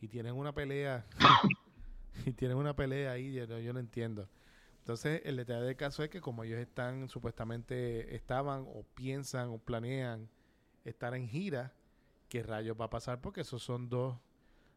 Y 0.00 0.08
tienen 0.08 0.34
una 0.34 0.52
pelea, 0.54 1.04
y 2.24 2.32
tienen 2.32 2.56
una 2.56 2.74
pelea 2.74 3.12
ahí, 3.12 3.34
yo 3.34 3.72
no 3.74 3.78
entiendo. 3.78 4.26
Entonces, 4.88 5.20
el 5.26 5.36
detalle 5.36 5.66
del 5.66 5.76
caso 5.76 6.02
es 6.02 6.08
que 6.08 6.22
como 6.22 6.44
ellos 6.44 6.58
están, 6.58 7.10
supuestamente 7.10 8.14
estaban 8.16 8.62
o 8.62 8.86
piensan 8.94 9.50
o 9.50 9.58
planean 9.58 10.30
estar 10.82 11.14
en 11.14 11.28
gira, 11.28 11.74
¿qué 12.30 12.42
rayos 12.42 12.74
va 12.80 12.86
a 12.86 12.90
pasar? 12.90 13.20
Porque 13.20 13.42
esos 13.42 13.62
son 13.62 13.90
dos, 13.90 14.16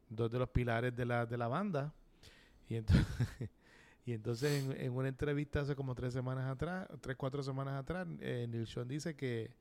dos 0.09 0.29
de 0.29 0.37
los 0.37 0.49
pilares 0.49 0.93
de 0.93 1.05
la, 1.05 1.25
de 1.25 1.37
la 1.37 1.47
banda. 1.47 1.93
Y 2.67 2.75
entonces, 4.05 4.67
en 4.75 4.91
una 4.91 5.07
entrevista 5.07 5.61
hace 5.61 5.77
como 5.77 5.95
tres 5.95 6.11
semanas 6.11 6.51
atrás, 6.51 6.89
tres, 6.99 7.15
cuatro 7.15 7.41
semanas 7.41 7.75
atrás, 7.75 8.05
eh, 8.19 8.47
Neil 8.49 8.67
Sean 8.67 8.89
dice 8.89 9.15
que, 9.15 9.55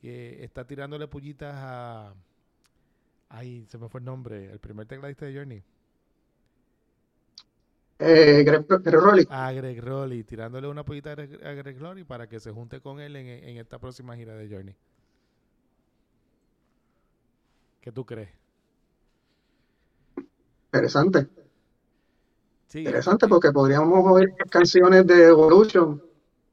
que 0.00 0.42
está 0.42 0.66
tirándole 0.66 1.06
pullitas 1.06 1.54
a... 1.54 2.14
Ay, 3.28 3.64
se 3.68 3.78
me 3.78 3.88
fue 3.88 4.00
el 4.00 4.06
nombre, 4.06 4.50
el 4.50 4.58
primer 4.58 4.88
tecladista 4.88 5.26
de 5.26 5.36
Journey. 5.36 5.62
Eh, 8.06 8.42
Greg, 8.44 8.66
Greg 8.68 8.94
Rowley. 9.00 9.28
a 9.28 9.52
Greg 9.52 9.80
Rolly, 9.82 10.24
tirándole 10.24 10.68
una 10.68 10.84
pollita 10.84 11.10
a 11.12 11.14
Greg, 11.14 11.44
a 11.44 11.52
Greg 11.52 11.78
Rolly 11.78 12.04
para 12.04 12.28
que 12.28 12.40
se 12.40 12.50
junte 12.52 12.80
con 12.80 13.00
él 13.00 13.16
en, 13.16 13.26
en 13.26 13.56
esta 13.58 13.78
próxima 13.78 14.16
gira 14.16 14.34
de 14.34 14.48
Journey. 14.48 14.76
¿Qué 17.80 17.92
tú 17.92 18.04
crees? 18.04 18.30
Interesante. 20.72 21.28
Sí, 22.68 22.80
Interesante 22.80 23.28
porque 23.28 23.52
podríamos 23.52 24.04
oír 24.10 24.34
canciones 24.50 25.06
de 25.06 25.28
Evolution 25.28 26.02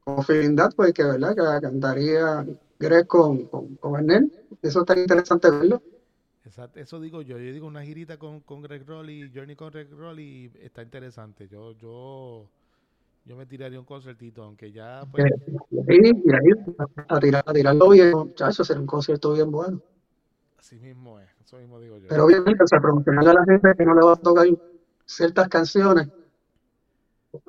o 0.04 0.24
That, 0.56 0.72
pues 0.76 0.92
que 0.92 1.04
verdad 1.04 1.34
que 1.34 1.42
la 1.42 1.60
cantaría 1.60 2.46
Greg 2.78 3.06
con, 3.06 3.46
con, 3.46 3.76
con. 3.76 4.10
Eso 4.62 4.80
está 4.80 4.98
interesante 4.98 5.50
verlo. 5.50 5.82
Exacto, 6.44 6.80
eso 6.80 7.00
digo 7.00 7.22
yo. 7.22 7.38
Yo 7.38 7.52
digo 7.52 7.66
una 7.66 7.82
girita 7.84 8.16
con, 8.18 8.40
con 8.40 8.62
Greg 8.62 8.86
Rolly, 8.86 9.30
Journey 9.34 9.56
con 9.56 9.70
Greg 9.70 9.90
Rolly, 9.92 10.50
está 10.60 10.82
interesante. 10.82 11.48
Yo, 11.48 11.72
yo, 11.72 12.48
yo 13.24 13.36
me 13.36 13.46
tiraría 13.46 13.78
un 13.78 13.84
concertito, 13.86 14.42
aunque 14.42 14.72
ya 14.72 15.02
pues, 15.10 15.24
y, 15.70 16.06
y 16.08 16.32
ahí, 16.32 16.74
a, 17.08 17.18
tirar, 17.20 17.44
a 17.46 17.52
tirarlo 17.52 17.88
bien, 17.90 18.10
muchachos, 18.12 18.66
será 18.66 18.80
un 18.80 18.86
concierto 18.86 19.32
bien 19.32 19.50
bueno. 19.50 19.80
así 20.58 20.78
mismo 20.78 21.18
es. 21.20 21.28
Eso 21.44 21.58
mismo 21.58 21.80
digo 21.80 21.98
yo. 21.98 22.08
Pero 22.08 22.24
obviamente, 22.26 22.62
o 22.62 22.66
sea, 22.66 22.80
promocionarle 22.80 23.30
a 23.30 23.34
la 23.34 23.44
gente 23.44 23.72
que 23.76 23.84
no 23.84 23.94
le 23.94 24.04
va 24.06 24.12
a 24.12 24.16
tocar 24.16 24.46
ciertas 25.04 25.48
canciones, 25.48 26.08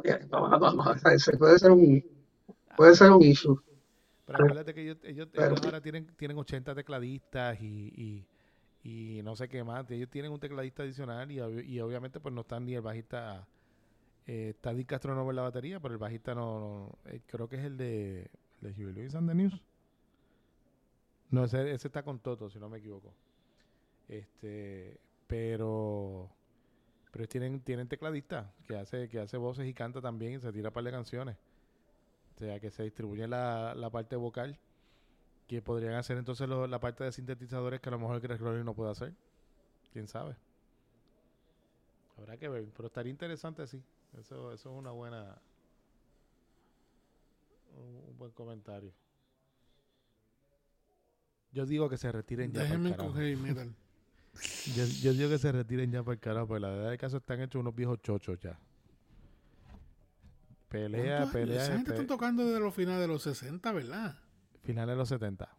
eh, 0.03 0.19
vamos, 0.29 0.59
vamos, 0.59 1.01
puede 1.37 1.59
ser 1.59 1.71
un, 1.71 2.03
puede 2.75 2.95
ser 2.95 3.11
un 3.11 3.21
issue. 3.21 3.59
Pero 4.25 4.39
acuérdate 4.39 4.73
que 4.73 4.81
ellos, 4.81 4.97
ellos, 5.03 5.27
Pero- 5.31 5.47
ellos 5.47 5.65
ahora 5.65 5.81
tienen, 5.81 6.07
tienen 6.15 6.37
80 6.37 6.73
tecladistas 6.75 7.59
y, 7.61 7.91
y, 7.95 8.25
y 8.83 9.21
no 9.23 9.35
sé 9.35 9.49
qué 9.49 9.63
más. 9.63 9.89
Ellos 9.91 10.09
tienen 10.09 10.31
un 10.31 10.39
tecladista 10.39 10.83
adicional 10.83 11.31
y, 11.31 11.37
y 11.39 11.79
obviamente 11.81 12.19
pues 12.19 12.33
no 12.35 12.41
están 12.41 12.65
ni 12.65 12.75
el 12.75 12.81
bajista. 12.81 13.47
Eh, 14.27 14.49
está 14.51 14.73
Dick 14.73 14.87
Castro 14.89 15.29
en 15.29 15.35
la 15.35 15.43
batería, 15.43 15.79
pero 15.81 15.93
el 15.93 15.99
bajista 15.99 16.35
no, 16.35 16.59
no- 16.59 17.11
eh, 17.11 17.21
creo 17.27 17.49
que 17.49 17.57
es 17.57 17.65
el 17.65 17.77
de, 17.77 18.31
el 18.61 18.75
de 18.75 18.85
Huey 18.85 18.93
News. 18.93 19.15
No, 21.29 21.43
ese, 21.45 21.71
ese 21.71 21.87
está 21.87 22.03
con 22.03 22.19
Toto, 22.19 22.49
si 22.49 22.59
no 22.59 22.69
me 22.69 22.77
equivoco. 22.77 23.13
Este, 24.07 24.99
pero 25.27 26.29
pero 27.11 27.27
tienen 27.27 27.61
tienen 27.61 27.87
tecladista 27.89 28.53
que 28.67 28.77
hace 28.77 29.09
que 29.09 29.19
hace 29.19 29.37
voces 29.37 29.67
y 29.67 29.73
canta 29.73 30.01
también 30.01 30.33
y 30.35 30.39
se 30.41 30.53
tira 30.53 30.69
un 30.69 30.73
par 30.73 30.83
de 30.83 30.91
canciones. 30.91 31.37
O 32.35 32.39
sea, 32.39 32.59
que 32.59 32.71
se 32.71 32.83
distribuye 32.83 33.27
la, 33.27 33.75
la 33.75 33.89
parte 33.91 34.15
vocal, 34.15 34.59
que 35.53 35.61
podrían 35.61 35.93
hacer 35.93 36.17
entonces 36.17 36.47
lo- 36.47 36.67
la 36.67 36.79
parte 36.79 37.03
de 37.03 37.11
sintetizadores 37.11 37.79
que 37.81 37.89
a 37.89 37.91
lo 37.91 37.99
mejor 37.99 38.19
Greg 38.19 38.39
Rolling 38.39 38.63
no 38.65 38.73
puede 38.73 38.91
hacer. 38.91 39.13
¿Quién 39.91 40.07
sabe? 40.07 40.35
Habrá 42.17 42.37
que 42.37 42.47
ver, 42.49 42.65
pero 42.75 42.87
estaría 42.87 43.11
interesante, 43.11 43.65
sí. 43.67 43.81
Eso, 44.19 44.51
eso 44.53 44.69
es 44.71 44.75
una 44.79 44.91
buena... 44.91 45.37
Un, 47.75 48.09
un 48.09 48.17
buen 48.17 48.31
comentario. 48.31 48.93
Yo 51.51 51.65
digo 51.65 51.89
que 51.89 51.97
se 51.97 52.11
retiren 52.11 52.51
ya 52.51 52.61
Déjenme 52.61 52.95
heavy 52.95 53.35
metal. 53.35 53.75
Yo, 54.75 54.85
yo 55.03 55.13
digo 55.13 55.29
que 55.29 55.37
se 55.37 55.51
retiren 55.51 55.91
ya 55.91 56.01
para 56.03 56.13
el 56.15 56.19
carajo, 56.19 56.47
porque 56.47 56.61
la 56.61 56.69
verdad 56.69 56.89
del 56.89 56.97
caso 56.97 57.17
están 57.17 57.41
hechos 57.41 57.59
unos 57.59 57.75
viejos 57.75 58.01
chochos 58.01 58.39
ya. 58.39 58.57
Pelea, 60.69 61.29
pelea, 61.31 61.63
Esa 61.63 61.73
gente 61.75 61.91
pe- 61.91 62.01
está 62.01 62.07
tocando 62.07 62.43
desde 62.45 62.59
los 62.59 62.73
finales 62.73 63.01
de 63.01 63.07
los 63.07 63.21
60, 63.21 63.71
¿verdad? 63.71 64.17
Finales 64.63 64.93
de 64.93 64.97
los 64.97 65.09
70. 65.09 65.55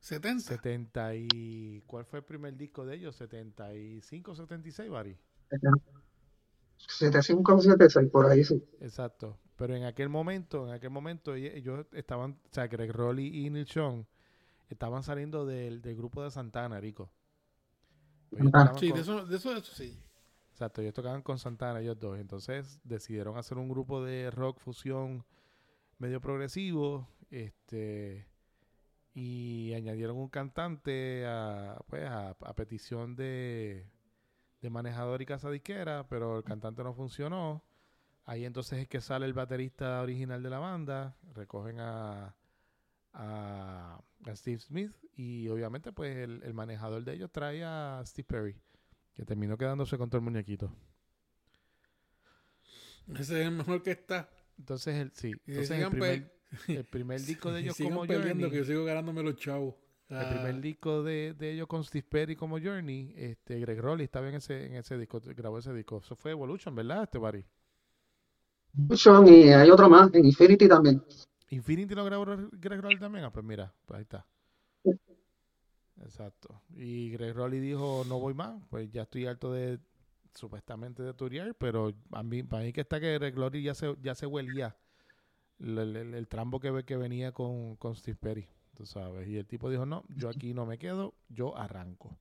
70. 0.00 0.40
70 0.40 1.14
y... 1.14 1.82
¿Cuál 1.86 2.04
fue 2.04 2.20
el 2.20 2.24
primer 2.24 2.56
disco 2.56 2.84
de 2.84 2.96
ellos? 2.96 3.14
75, 3.16 4.34
76, 4.34 4.90
Barry. 4.90 5.16
75 6.76 7.54
o 7.54 7.60
76, 7.60 8.10
por 8.10 8.26
ahí 8.26 8.42
sí. 8.42 8.64
Exacto. 8.80 9.38
Pero 9.56 9.76
en 9.76 9.84
aquel 9.84 10.08
momento, 10.08 10.66
en 10.66 10.72
aquel 10.74 10.90
momento 10.90 11.36
ell- 11.36 11.52
ellos 11.54 11.86
estaban, 11.92 12.32
o 12.32 12.48
sea, 12.52 12.66
Greg 12.66 12.90
Rowley 12.92 13.46
y 13.46 13.50
Neil 13.50 13.66
Sean 13.66 14.06
estaban 14.68 15.02
saliendo 15.04 15.46
del, 15.46 15.80
del 15.82 15.94
grupo 15.96 16.22
de 16.24 16.30
Santana, 16.30 16.80
Rico. 16.80 17.12
Ah. 18.52 18.72
Sí, 18.78 18.88
con- 18.88 18.96
de 18.96 19.02
eso, 19.02 19.26
de 19.26 19.36
eso, 19.36 19.52
de 19.52 19.58
eso 19.60 19.72
sí. 19.74 19.96
Exacto, 20.50 20.80
ellos 20.80 20.94
tocaban 20.94 21.22
con 21.22 21.38
Santana, 21.38 21.80
ellos 21.80 21.98
dos. 22.00 22.18
Entonces 22.18 22.80
decidieron 22.82 23.36
hacer 23.36 23.56
un 23.58 23.68
grupo 23.68 24.02
de 24.02 24.30
rock 24.32 24.58
fusión 24.58 25.24
medio 25.98 26.20
progresivo. 26.20 27.06
Este. 27.32 28.28
Y 29.14 29.74
añadieron 29.74 30.16
un 30.16 30.28
cantante 30.28 31.24
a, 31.26 31.82
pues, 31.88 32.04
a, 32.04 32.30
a 32.30 32.54
petición 32.54 33.16
de, 33.16 33.86
de 34.60 34.70
manejador 34.70 35.20
y 35.20 35.26
casa 35.26 35.50
disquera, 35.50 36.06
pero 36.08 36.38
el 36.38 36.44
cantante 36.44 36.82
no 36.84 36.94
funcionó. 36.94 37.64
Ahí 38.24 38.44
entonces 38.44 38.78
es 38.78 38.88
que 38.88 39.00
sale 39.00 39.26
el 39.26 39.32
baterista 39.32 40.00
original 40.00 40.42
de 40.42 40.50
la 40.50 40.58
banda. 40.60 41.16
Recogen 41.34 41.80
a, 41.80 42.36
a, 43.12 44.00
a 44.24 44.36
Steve 44.36 44.60
Smith 44.60 44.92
y 45.14 45.48
obviamente 45.48 45.92
pues 45.92 46.16
el, 46.16 46.42
el 46.44 46.54
manejador 46.54 47.02
de 47.02 47.14
ellos 47.14 47.32
trae 47.32 47.64
a 47.64 48.02
Steve 48.06 48.26
Perry. 48.26 48.56
Que 49.14 49.24
terminó 49.24 49.58
quedándose 49.58 49.98
con 49.98 50.08
todo 50.08 50.18
el 50.18 50.24
muñequito. 50.24 50.74
Ese 53.08 53.40
es 53.40 53.46
el 53.46 53.50
mejor 53.50 53.82
que 53.82 53.90
está. 53.90 54.30
Entonces, 54.58 54.94
el, 54.94 55.12
sí. 55.12 55.32
Entonces, 55.46 55.70
el 55.82 55.90
primer, 55.90 56.22
pe- 56.22 56.41
el 56.74 56.84
primer 56.84 57.22
disco 57.24 57.52
de 57.52 57.60
ellos 57.60 57.76
como 57.76 58.06
Journey. 58.06 58.50
que 58.50 58.56
yo 58.56 58.64
sigo 58.64 58.84
ganándome 58.84 59.22
los 59.22 59.36
chavos. 59.36 59.74
El 60.18 60.26
Ah, 60.26 60.26
primer 60.26 60.60
disco 60.60 61.02
de, 61.02 61.34
de 61.34 61.52
ellos 61.52 61.66
con 61.66 61.82
Steve 61.84 62.06
Perry 62.08 62.36
como 62.36 62.58
Journey, 62.60 63.14
este, 63.16 63.58
Greg 63.60 63.80
Rowley 63.80 64.04
estaba 64.04 64.28
en 64.28 64.34
ese, 64.36 64.66
en 64.66 64.76
ese 64.76 64.96
disco, 64.98 65.20
grabó 65.36 65.58
ese 65.58 65.72
disco. 65.74 65.98
Eso 66.04 66.16
fue 66.16 66.32
Evolution, 66.32 66.74
¿verdad, 66.74 67.04
este 67.04 67.18
Barry? 67.18 67.44
Evolution, 68.78 69.26
Y 69.28 69.48
hay 69.50 69.70
otro 69.70 69.88
más, 69.88 70.12
en 70.14 70.26
Infinity 70.26 70.68
también. 70.68 71.02
Infinity 71.50 71.94
lo 71.94 72.04
grabó 72.04 72.26
Greg 72.50 72.80
Rowley 72.80 72.98
también. 72.98 73.24
Ah, 73.24 73.32
pues 73.32 73.44
mira, 73.46 73.72
pues 73.86 73.98
ahí 73.98 74.02
está. 74.02 74.26
Exacto. 76.00 76.62
Y 76.74 77.10
Greg 77.10 77.34
Rowley 77.34 77.60
dijo, 77.60 78.04
no 78.06 78.18
voy 78.18 78.34
más, 78.34 78.62
pues 78.70 78.90
ya 78.90 79.02
estoy 79.02 79.26
harto 79.26 79.52
de, 79.52 79.78
supuestamente 80.34 81.02
de 81.02 81.14
turear, 81.14 81.54
pero 81.56 81.92
a 82.12 82.22
mí, 82.22 82.42
para 82.42 82.64
mí 82.64 82.72
que 82.72 82.80
está 82.82 83.00
que 83.00 83.14
Greg 83.18 83.36
Rowley 83.36 83.62
ya 83.62 83.74
se, 83.74 83.94
ya 84.02 84.14
se 84.14 84.26
huelía 84.26 84.76
el, 85.62 85.78
el, 85.96 86.14
el- 86.14 86.28
trambo 86.28 86.60
que, 86.60 86.70
ve- 86.70 86.84
que 86.84 86.96
venía 86.96 87.32
con, 87.32 87.76
con 87.76 87.94
Steve 87.96 88.18
Perry, 88.20 88.48
tú 88.74 88.86
sabes. 88.86 89.28
Y 89.28 89.36
el 89.38 89.46
tipo 89.46 89.70
dijo, 89.70 89.86
no, 89.86 90.04
yo 90.08 90.28
aquí 90.28 90.54
no 90.54 90.66
me 90.66 90.78
quedo, 90.78 91.14
yo 91.28 91.56
arranco. 91.56 92.18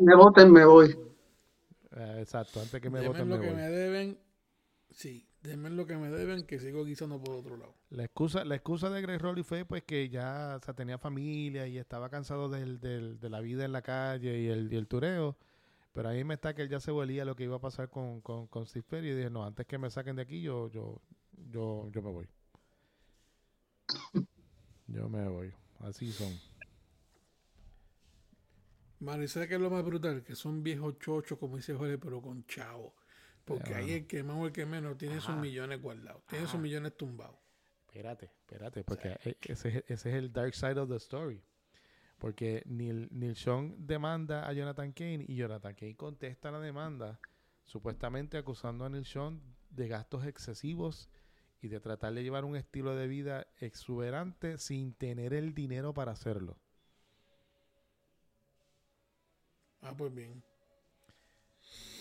Me 0.00 0.14
voten, 0.14 0.50
me 0.50 0.64
voy. 0.64 0.96
Eh, 1.92 2.18
exacto, 2.20 2.60
antes 2.60 2.80
que 2.80 2.90
me 2.90 3.00
denme 3.00 3.08
voten 3.08 3.28
lo 3.28 3.36
me 3.36 3.40
que 3.40 3.46
voy. 3.48 3.56
me 3.56 3.68
deben. 3.68 4.18
Sí, 4.90 5.28
denme 5.42 5.70
lo 5.70 5.86
que 5.86 5.96
me 5.96 6.10
deben, 6.10 6.46
que 6.46 6.58
sigo 6.58 6.84
guisando 6.84 7.20
por 7.22 7.36
otro 7.36 7.56
lado. 7.56 7.74
La 7.90 8.04
excusa, 8.04 8.44
la 8.44 8.54
excusa 8.54 8.88
de 8.90 9.02
Greg 9.02 9.20
Rowley 9.20 9.44
fue 9.44 9.64
pues 9.64 9.82
que 9.84 10.08
ya 10.08 10.56
o 10.60 10.64
sea, 10.64 10.74
tenía 10.74 10.98
familia 10.98 11.66
y 11.68 11.78
estaba 11.78 12.08
cansado 12.08 12.48
del, 12.48 12.80
del- 12.80 13.20
de 13.20 13.28
la 13.30 13.40
vida 13.40 13.64
en 13.64 13.72
la 13.72 13.82
calle 13.82 14.38
y 14.40 14.48
el, 14.48 14.72
y 14.72 14.76
el 14.76 14.88
tureo. 14.88 15.36
Pero 15.92 16.08
ahí 16.10 16.24
me 16.24 16.34
está 16.34 16.54
que 16.54 16.62
él 16.62 16.68
ya 16.70 16.80
se 16.80 16.90
volía 16.92 17.24
lo 17.24 17.36
que 17.36 17.44
iba 17.44 17.56
a 17.56 17.60
pasar 17.60 17.90
con, 17.90 18.20
con, 18.22 18.46
con 18.48 18.66
Steve 18.66 18.84
Perry 18.88 19.10
y 19.10 19.14
dije, 19.16 19.30
no, 19.30 19.44
antes 19.44 19.66
que 19.66 19.78
me 19.78 19.90
saquen 19.90 20.16
de 20.16 20.22
aquí, 20.22 20.42
yo, 20.42 20.68
yo, 20.70 21.00
yo, 21.50 21.88
yo 21.90 22.02
me 22.02 22.10
voy. 22.10 22.28
Yo 24.86 25.08
me 25.08 25.26
voy. 25.28 25.52
Así 25.80 26.12
son. 26.12 26.32
Mano, 29.00 29.24
y 29.24 29.28
¿sabes 29.28 29.48
qué 29.48 29.56
es 29.56 29.60
lo 29.60 29.70
más 29.70 29.84
brutal? 29.84 30.22
Que 30.22 30.36
son 30.36 30.62
viejos 30.62 30.98
chochos, 30.98 31.38
como 31.38 31.56
dice 31.56 31.74
Jorge, 31.74 31.98
pero 31.98 32.22
con 32.22 32.44
chavo. 32.46 32.94
Porque 33.44 33.70
Ya, 33.70 33.78
ahí 33.78 33.92
el 33.92 34.06
que 34.06 34.22
más 34.22 34.36
o 34.36 34.46
el 34.46 34.52
que 34.52 34.64
menos 34.64 34.96
tiene 34.96 35.20
sus 35.20 35.34
millones 35.36 35.82
guardados. 35.82 36.22
Tiene 36.26 36.46
sus 36.46 36.60
millones 36.60 36.96
tumbados. 36.96 37.36
Espérate, 37.88 38.26
espérate, 38.26 38.84
porque 38.84 39.18
e- 39.24 39.36
ese, 39.42 39.68
es- 39.78 39.84
ese 39.88 40.08
es 40.10 40.14
el 40.14 40.32
dark 40.32 40.54
side 40.54 40.78
of 40.78 40.88
the 40.88 40.96
story. 40.96 41.42
Porque 42.18 42.62
Neil, 42.66 43.08
Neil 43.10 43.34
Sean 43.34 43.74
demanda 43.84 44.46
a 44.48 44.52
Jonathan 44.52 44.92
Kane 44.92 45.24
y 45.26 45.34
Jonathan 45.34 45.74
Kane 45.74 45.96
contesta 45.96 46.52
la 46.52 46.60
demanda, 46.60 47.18
supuestamente 47.64 48.38
acusando 48.38 48.84
a 48.84 48.88
Neil 48.88 49.04
Sean 49.04 49.42
de 49.70 49.88
gastos 49.88 50.24
excesivos 50.26 51.10
y 51.62 51.68
de 51.68 51.80
tratar 51.80 52.12
de 52.12 52.22
llevar 52.24 52.44
un 52.44 52.56
estilo 52.56 52.94
de 52.96 53.06
vida 53.06 53.46
exuberante 53.60 54.58
sin 54.58 54.94
tener 54.94 55.32
el 55.32 55.54
dinero 55.54 55.94
para 55.94 56.12
hacerlo. 56.12 56.58
Ah, 59.82 59.94
pues 59.96 60.12
bien. 60.14 60.42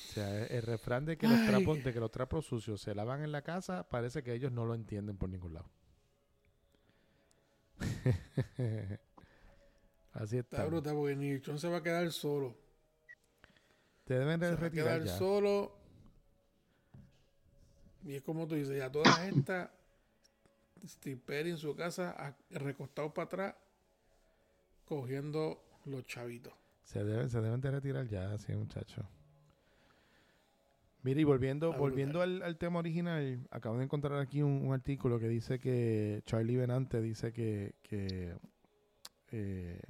O 0.08 0.14
sea, 0.14 0.30
el, 0.46 0.52
el 0.52 0.62
refrán 0.64 1.06
de 1.06 1.18
que, 1.18 1.28
los 1.28 1.44
trapos, 1.44 1.82
de 1.84 1.94
que 1.94 2.00
los 2.00 2.12
trapos 2.12 2.46
sucios 2.46 2.82
se 2.82 2.94
lavan 2.94 3.24
en 3.24 3.32
la 3.32 3.42
casa 3.44 3.90
parece 3.90 4.22
que 4.24 4.34
ellos 4.34 4.52
no 4.52 4.66
lo 4.66 4.76
entienden 4.76 5.18
por 5.18 5.30
ningún 5.30 5.54
lado. 5.56 5.72
Así 10.14 10.38
Está 10.52 10.64
está. 10.64 10.66
brutal 10.66 10.96
porque 10.96 11.16
Nilchon 11.16 11.58
se 11.58 11.68
va 11.70 11.78
a 11.78 11.84
quedar 11.84 12.12
solo. 12.12 12.56
Te 14.04 14.14
deben 14.20 14.40
Se 14.40 14.56
de 14.56 14.56
va 14.56 14.68
a 14.68 14.72
quedar 14.72 15.04
ya. 15.04 15.18
solo. 15.18 15.81
Y 18.06 18.16
es 18.16 18.22
como 18.24 18.48
tú 18.48 18.56
dices, 18.56 18.78
ya 18.78 18.92
toda 18.92 19.28
esta 19.28 19.72
Steve 20.86 21.20
Perry 21.24 21.52
en 21.52 21.58
su 21.58 21.76
casa, 21.76 22.36
recostado 22.50 23.14
para 23.14 23.26
atrás, 23.26 23.56
cogiendo 24.86 25.64
los 25.86 26.06
chavitos. 26.06 26.54
Se 26.84 27.04
deben, 27.04 27.30
se 27.30 27.40
deben 27.42 27.62
de 27.62 27.72
retirar 27.72 28.08
ya, 28.08 28.38
sí, 28.38 28.54
muchacho. 28.54 29.08
Mira, 31.04 31.20
y 31.20 31.24
volviendo, 31.24 31.74
volviendo 31.74 32.22
al, 32.22 32.44
al 32.44 32.58
tema 32.58 32.80
original, 32.80 33.48
acabo 33.50 33.78
de 33.78 33.86
encontrar 33.86 34.20
aquí 34.20 34.44
un, 34.44 34.68
un 34.68 34.74
artículo 34.74 35.20
que 35.20 35.28
dice 35.28 35.60
que 35.60 36.22
Charlie 36.26 36.58
Benante 36.58 37.02
dice 37.02 37.34
que, 37.34 37.74
que 37.82 38.36
eh, 39.32 39.82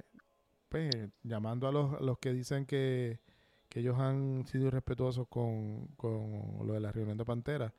pues, 0.70 0.90
llamando 1.22 1.68
a 1.68 1.72
los, 1.72 1.94
a 1.94 2.00
los 2.00 2.18
que 2.18 2.32
dicen 2.32 2.64
que, 2.64 3.20
que 3.68 3.80
ellos 3.80 3.98
han 3.98 4.46
sido 4.46 4.68
irrespetuosos 4.68 5.28
con, 5.28 5.88
con 5.96 6.66
lo 6.66 6.72
de 6.72 6.80
la 6.80 6.92
reunión 6.92 7.18
de 7.18 7.24
Pantera, 7.26 7.74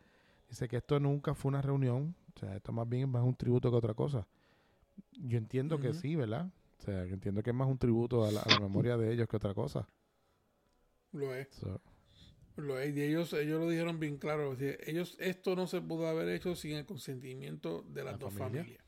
dice 0.54 0.68
que 0.68 0.78
esto 0.78 1.00
nunca 1.00 1.34
fue 1.34 1.50
una 1.50 1.62
reunión, 1.62 2.16
o 2.36 2.40
sea, 2.40 2.56
esto 2.56 2.72
más 2.72 2.88
bien 2.88 3.04
es 3.04 3.08
más 3.10 3.24
un 3.24 3.36
tributo 3.36 3.72
que 3.72 3.78
otra 3.78 3.94
cosa. 3.96 4.28
Yo 5.14 5.38
entiendo 5.38 5.80
que 5.80 5.94
sí, 5.94 6.16
¿verdad? 6.16 6.52
O 6.80 6.82
sea, 6.84 7.06
que 7.08 7.14
entiendo 7.14 7.42
que 7.44 7.50
es 7.52 7.56
más 7.56 7.68
un 7.68 7.78
tributo 7.80 8.26
a 8.26 8.32
la, 8.32 8.42
a 8.42 8.50
la 8.50 8.60
memoria 8.60 8.98
de 8.98 9.12
ellos 9.12 9.28
que 9.28 9.38
otra 9.38 9.54
cosa. 9.54 9.88
Lo 11.12 11.34
es. 11.34 11.48
So, 11.50 11.82
Lo 12.56 12.78
es. 12.80 12.96
Y 12.96 13.02
ellos, 13.02 13.34
ellos 13.34 13.60
lo 13.60 13.70
dijeron 13.70 14.00
bien 14.00 14.18
claro. 14.18 14.52
o 14.52 14.56
sea, 14.56 14.76
ellos, 14.86 15.16
esto 15.20 15.56
no 15.56 15.68
se 15.68 15.82
pudo 15.82 16.08
haber 16.08 16.30
hecho 16.30 16.56
sin 16.56 16.74
el 16.78 16.86
consentimiento 16.86 17.84
de 17.90 18.04
las 18.04 18.14
La 18.14 18.18
dos 18.20 18.34
familia. 18.34 18.64
familias. 18.64 18.84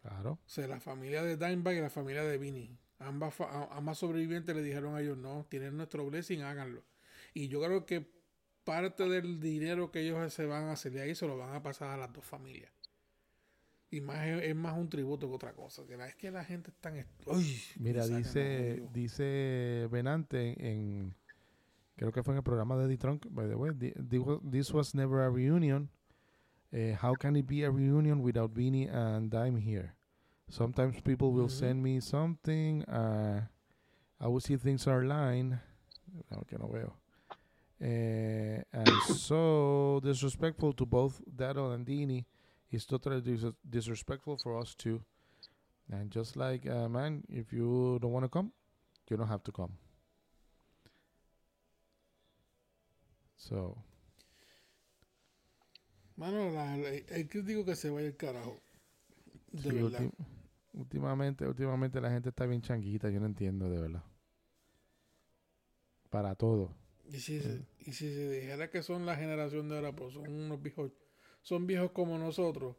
claro. 0.00 0.32
O 0.32 0.48
sea, 0.48 0.66
la 0.68 0.80
familia 0.80 1.22
de 1.22 1.36
Dimebag 1.36 1.76
y 1.76 1.80
la 1.80 1.90
familia 1.90 2.24
de 2.24 2.38
Vinny. 2.38 2.78
Ambas, 2.98 3.34
ambas 3.70 3.98
sobrevivientes 3.98 4.54
le 4.56 4.62
dijeron 4.62 4.94
a 4.94 5.00
ellos, 5.00 5.18
no, 5.18 5.46
tienen 5.50 5.76
nuestro 5.76 6.06
blessing, 6.06 6.42
háganlo. 6.42 6.82
Y 7.34 7.48
yo 7.48 7.60
creo 7.62 7.84
que 7.84 8.15
parte 8.66 9.08
del 9.08 9.40
dinero 9.40 9.90
que 9.90 10.00
ellos 10.00 10.34
se 10.34 10.44
van 10.44 10.64
a 10.64 10.72
hacer 10.72 10.92
de 10.92 11.00
ahí 11.00 11.14
se 11.14 11.26
lo 11.26 11.38
van 11.38 11.54
a 11.54 11.62
pasar 11.62 11.88
a 11.88 11.96
las 11.96 12.12
dos 12.12 12.24
familias. 12.24 12.70
Y 13.88 14.00
más 14.00 14.26
es, 14.26 14.42
es 14.42 14.56
más 14.56 14.76
un 14.76 14.90
tributo 14.90 15.28
que 15.28 15.34
otra 15.34 15.52
cosa. 15.54 15.86
Que 15.86 15.96
la, 15.96 16.08
es 16.08 16.16
que 16.16 16.30
la 16.30 16.44
gente 16.44 16.70
es 16.72 16.76
tan... 16.78 16.94
Uy, 17.26 17.56
Mira, 17.78 18.06
dice, 18.06 18.82
dice 18.92 19.88
Benante 19.90 20.56
en, 20.58 21.14
creo 21.94 22.10
que 22.12 22.22
fue 22.24 22.34
en 22.34 22.38
el 22.38 22.42
programa 22.42 22.76
de 22.76 22.88
D-Trunk, 22.88 23.26
by 23.30 23.48
the 23.48 23.54
way, 23.54 23.72
thi- 23.72 23.94
thi- 24.10 24.18
wa- 24.18 24.40
this 24.50 24.72
was 24.74 24.94
never 24.94 25.22
a 25.22 25.30
reunion. 25.30 25.88
Eh, 26.72 26.96
how 27.00 27.14
can 27.14 27.36
it 27.36 27.46
be 27.46 27.64
a 27.64 27.70
reunion 27.70 28.20
without 28.20 28.52
Beanie 28.52 28.88
and 28.92 29.30
Dime 29.30 29.56
here? 29.56 29.94
Sometimes 30.48 31.00
people 31.02 31.30
will 31.32 31.48
send 31.48 31.80
me 31.82 32.00
something, 32.00 32.82
uh, 32.88 33.46
I 34.20 34.26
will 34.26 34.40
see 34.40 34.56
things 34.56 34.86
are 34.88 35.04
line, 35.04 35.60
no, 36.30 36.42
que 36.48 36.58
no 36.58 36.68
veo. 36.68 36.92
Eh, 37.78 38.62
and 38.72 38.88
so 39.02 40.00
disrespectful 40.02 40.72
to 40.72 40.86
both 40.86 41.20
Dado 41.26 41.72
and 41.72 41.86
Dini 41.86 42.24
is 42.70 42.86
totally 42.86 43.20
dis- 43.20 43.52
disrespectful 43.68 44.38
for 44.38 44.58
us 44.58 44.74
too. 44.74 45.02
And 45.90 46.10
just 46.10 46.36
like, 46.36 46.66
uh, 46.66 46.88
man, 46.88 47.22
if 47.28 47.52
you 47.52 47.98
don't 48.00 48.12
want 48.12 48.24
to 48.24 48.28
come, 48.30 48.50
you 49.08 49.16
don't 49.16 49.28
have 49.28 49.42
to 49.44 49.52
come. 49.52 49.72
So, 53.36 53.76
Mano, 56.16 56.50
la- 56.50 56.76
la- 56.76 56.88
el 56.88 57.28
crítico 57.28 57.64
que 57.64 57.76
se 57.76 57.90
vaya 57.90 58.06
el 58.08 58.16
carajo. 58.16 58.56
De 59.52 59.70
sí, 59.70 59.76
verdad. 59.76 60.00
ulti- 60.00 60.12
últimamente, 60.72 61.46
últimamente 61.46 62.00
la 62.00 62.10
gente 62.10 62.30
está 62.30 62.46
bien 62.46 62.62
changuita, 62.62 63.10
yo 63.10 63.20
no 63.20 63.26
entiendo 63.26 63.68
de 63.68 63.80
verdad. 63.82 64.02
Para 66.10 66.34
todo. 66.34 66.74
Y 67.08 67.20
si, 67.20 67.40
se, 67.40 67.64
y 67.80 67.92
si 67.92 68.12
se 68.12 68.30
dijera 68.30 68.70
que 68.70 68.82
son 68.82 69.06
la 69.06 69.16
generación 69.16 69.68
de 69.68 69.76
ahora, 69.76 69.92
pues 69.92 70.14
son 70.14 70.28
unos 70.28 70.60
viejos, 70.60 70.90
son 71.42 71.66
viejos 71.66 71.92
como 71.92 72.18
nosotros. 72.18 72.76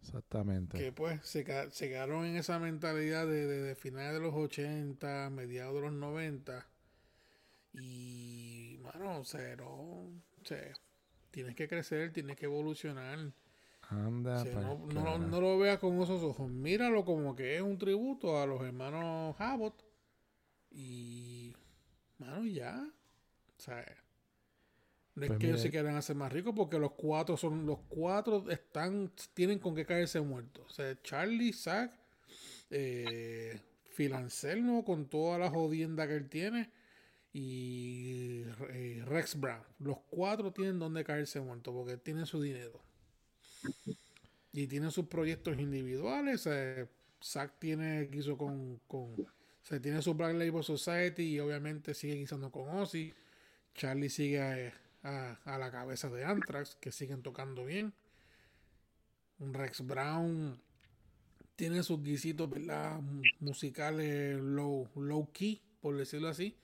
Exactamente. 0.00 0.78
Que 0.78 0.92
pues 0.92 1.24
se, 1.24 1.44
se 1.70 1.88
quedaron 1.88 2.24
en 2.24 2.36
esa 2.36 2.58
mentalidad 2.58 3.26
de, 3.26 3.46
de, 3.46 3.62
de 3.62 3.74
finales 3.74 4.14
de 4.14 4.20
los 4.20 4.34
80, 4.34 5.30
mediados 5.30 5.74
de 5.74 5.80
los 5.82 5.92
90. 5.92 6.66
Y, 7.74 8.78
mano, 8.82 9.20
o 9.20 9.24
sea, 9.24 9.56
no, 9.56 9.66
o 9.66 10.44
sea, 10.44 10.72
tienes 11.30 11.54
que 11.54 11.68
crecer, 11.68 12.12
tienes 12.12 12.36
que 12.36 12.46
evolucionar. 12.46 13.32
Anda, 13.88 14.40
O 14.40 14.44
sea, 14.44 14.54
pa'l 14.54 14.94
no, 14.94 15.02
no, 15.02 15.18
no 15.18 15.40
lo 15.40 15.58
veas 15.58 15.78
con 15.78 16.00
esos 16.02 16.22
ojos. 16.22 16.50
Míralo 16.50 17.04
como 17.04 17.34
que 17.36 17.56
es 17.56 17.62
un 17.62 17.78
tributo 17.78 18.40
a 18.40 18.46
los 18.46 18.60
hermanos 18.62 19.36
Abbott. 19.38 19.84
Y, 20.70 21.54
mano, 22.18 22.44
ya. 22.44 22.90
O 23.62 23.64
sea, 23.64 23.84
no 25.14 25.22
es 25.22 25.28
Pues 25.28 25.38
que 25.38 25.46
ellos 25.46 25.60
se 25.60 25.70
quieran 25.70 25.94
hacer 25.94 26.16
más 26.16 26.32
ricos 26.32 26.52
porque 26.56 26.80
los 26.80 26.92
cuatro 26.92 27.36
son, 27.36 27.64
los 27.64 27.78
cuatro 27.88 28.50
están, 28.50 29.12
tienen 29.34 29.60
con 29.60 29.76
qué 29.76 29.86
caerse 29.86 30.20
muertos. 30.20 30.64
O 30.66 30.70
sea, 30.70 31.00
Charlie, 31.02 31.52
Zack, 31.52 31.92
eh, 32.70 33.60
Phil 33.94 34.14
Anselmo 34.14 34.84
con 34.84 35.06
toda 35.08 35.38
la 35.38 35.48
jodienda 35.48 36.08
que 36.08 36.16
él 36.16 36.28
tiene 36.28 36.70
y 37.32 38.42
eh, 38.70 39.04
Rex 39.06 39.38
Brown. 39.38 39.62
Los 39.78 39.98
cuatro 40.10 40.52
tienen 40.52 40.80
donde 40.80 41.04
caerse 41.04 41.40
muertos 41.40 41.72
porque 41.72 41.96
tienen 41.98 42.26
su 42.26 42.42
dinero. 42.42 42.82
Y 44.52 44.66
tienen 44.66 44.90
sus 44.90 45.06
proyectos 45.06 45.56
individuales. 45.56 46.48
eh, 46.50 46.88
Zack 47.22 47.60
tiene 47.60 48.08
quiso 48.10 48.36
con, 48.36 48.80
con 48.88 49.14
o 49.62 49.64
sea, 49.64 49.80
tiene 49.80 50.02
su 50.02 50.14
Black 50.14 50.34
Label 50.34 50.64
Society 50.64 51.22
y 51.22 51.38
obviamente 51.40 51.94
sigue 51.94 52.14
guisando 52.14 52.50
con 52.50 52.68
Ozzy. 52.68 53.14
Charlie 53.74 54.08
sigue 54.10 54.40
a, 55.02 55.38
la 55.58 55.70
cabeza 55.70 56.08
de 56.10 56.24
Anthrax, 56.24 56.76
que 56.80 56.92
siguen 56.92 57.22
tocando 57.22 57.64
bien. 57.64 57.92
Rex 59.38 59.84
Brown 59.86 60.60
tiene 61.56 61.82
sus 61.82 62.02
guisitos, 62.02 62.48
¿verdad? 62.50 63.00
Mu- 63.00 63.22
Musicales 63.40 64.38
low, 64.40 64.88
low 64.96 65.30
key, 65.32 65.62
por 65.80 65.96
decirlo 65.96 66.28
así. 66.28 66.56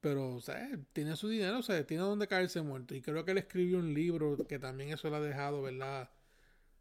Pero, 0.00 0.40
sea, 0.40 0.68
tiene 0.92 1.16
su 1.16 1.28
dinero, 1.28 1.58
o 1.60 1.62
sea, 1.62 1.86
tiene 1.86 2.02
donde 2.04 2.28
caerse 2.28 2.62
muerto. 2.62 2.94
Y 2.94 3.02
creo 3.02 3.24
que 3.24 3.32
él 3.32 3.38
escribió 3.38 3.78
un 3.78 3.94
libro 3.94 4.36
que 4.48 4.58
también 4.58 4.90
eso 4.92 5.10
le 5.10 5.16
ha 5.16 5.20
dejado, 5.20 5.62
¿verdad? 5.62 6.10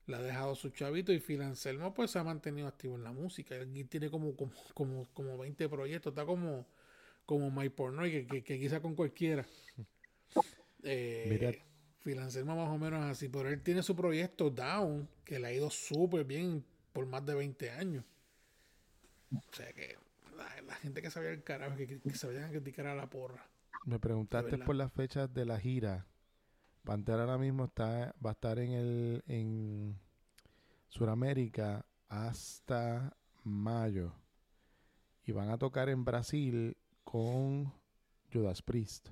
Le 0.08 0.16
ha 0.18 0.22
dejado 0.22 0.56
su 0.56 0.70
chavito. 0.72 1.14
Y 1.14 1.20
Phil 1.20 1.42
Anselmo, 1.42 1.94
pues 1.94 2.12
se 2.12 2.20
ha 2.20 2.24
mantenido 2.24 2.68
activo 2.68 2.96
en 2.96 3.04
la 3.04 3.12
música. 3.14 3.56
Él 3.56 3.88
tiene 3.90 4.10
como, 4.12 4.36
como, 4.36 4.54
como, 4.74 5.08
como 5.14 5.38
20 5.38 5.70
proyectos. 5.70 6.12
Está 6.12 6.26
como, 6.26 6.68
como 7.26 7.52
My 7.52 7.70
Pornoy, 7.70 8.12
que, 8.12 8.28
que, 8.28 8.44
que 8.44 8.60
quizá 8.60 8.82
con 8.82 8.96
cualquiera. 8.96 9.46
Eh, 10.84 11.62
Anselmo 12.20 12.56
más 12.56 12.70
o 12.70 12.78
menos 12.80 13.04
así. 13.04 13.30
Pero 13.30 13.50
él 13.50 13.62
tiene 13.62 13.84
su 13.84 13.96
proyecto 13.96 14.50
Down, 14.50 15.08
que 15.24 15.38
le 15.38 15.48
ha 15.48 15.54
ido 15.54 15.70
súper 15.70 16.26
bien 16.26 16.66
por 16.92 17.06
más 17.06 17.24
de 17.24 17.36
20 17.36 17.70
años. 17.70 18.04
O 19.32 19.56
sea 19.56 19.72
que 19.74 19.96
la, 20.36 20.62
la 20.64 20.74
gente 20.76 21.04
que 21.04 21.12
sabía 21.12 21.30
el 21.30 21.44
carajo, 21.44 21.76
que, 21.76 22.00
que 22.00 22.16
se 22.16 22.26
vayan 22.26 22.46
a 22.46 22.50
criticar 22.50 22.88
a 22.88 22.96
la 22.96 23.08
porra. 23.08 23.48
Me 23.86 24.00
preguntaste 24.00 24.58
por 24.60 24.76
las 24.76 24.92
fechas 24.92 25.34
de 25.34 25.46
la 25.46 25.60
gira. 25.60 26.08
Pantera 26.84 27.22
ahora 27.22 27.38
mismo 27.38 27.66
está, 27.66 28.16
va 28.24 28.32
a 28.32 28.34
estar 28.34 28.60
en 28.60 28.72
el 28.72 29.24
en 29.28 30.00
Sudamérica 30.90 31.86
hasta 32.10 33.16
mayo. 33.44 34.14
Y 35.26 35.32
van 35.32 35.50
a 35.50 35.58
tocar 35.58 35.90
en 35.90 36.04
Brasil 36.04 36.76
con 37.04 37.72
Judas 38.32 38.62
Priest 38.62 39.10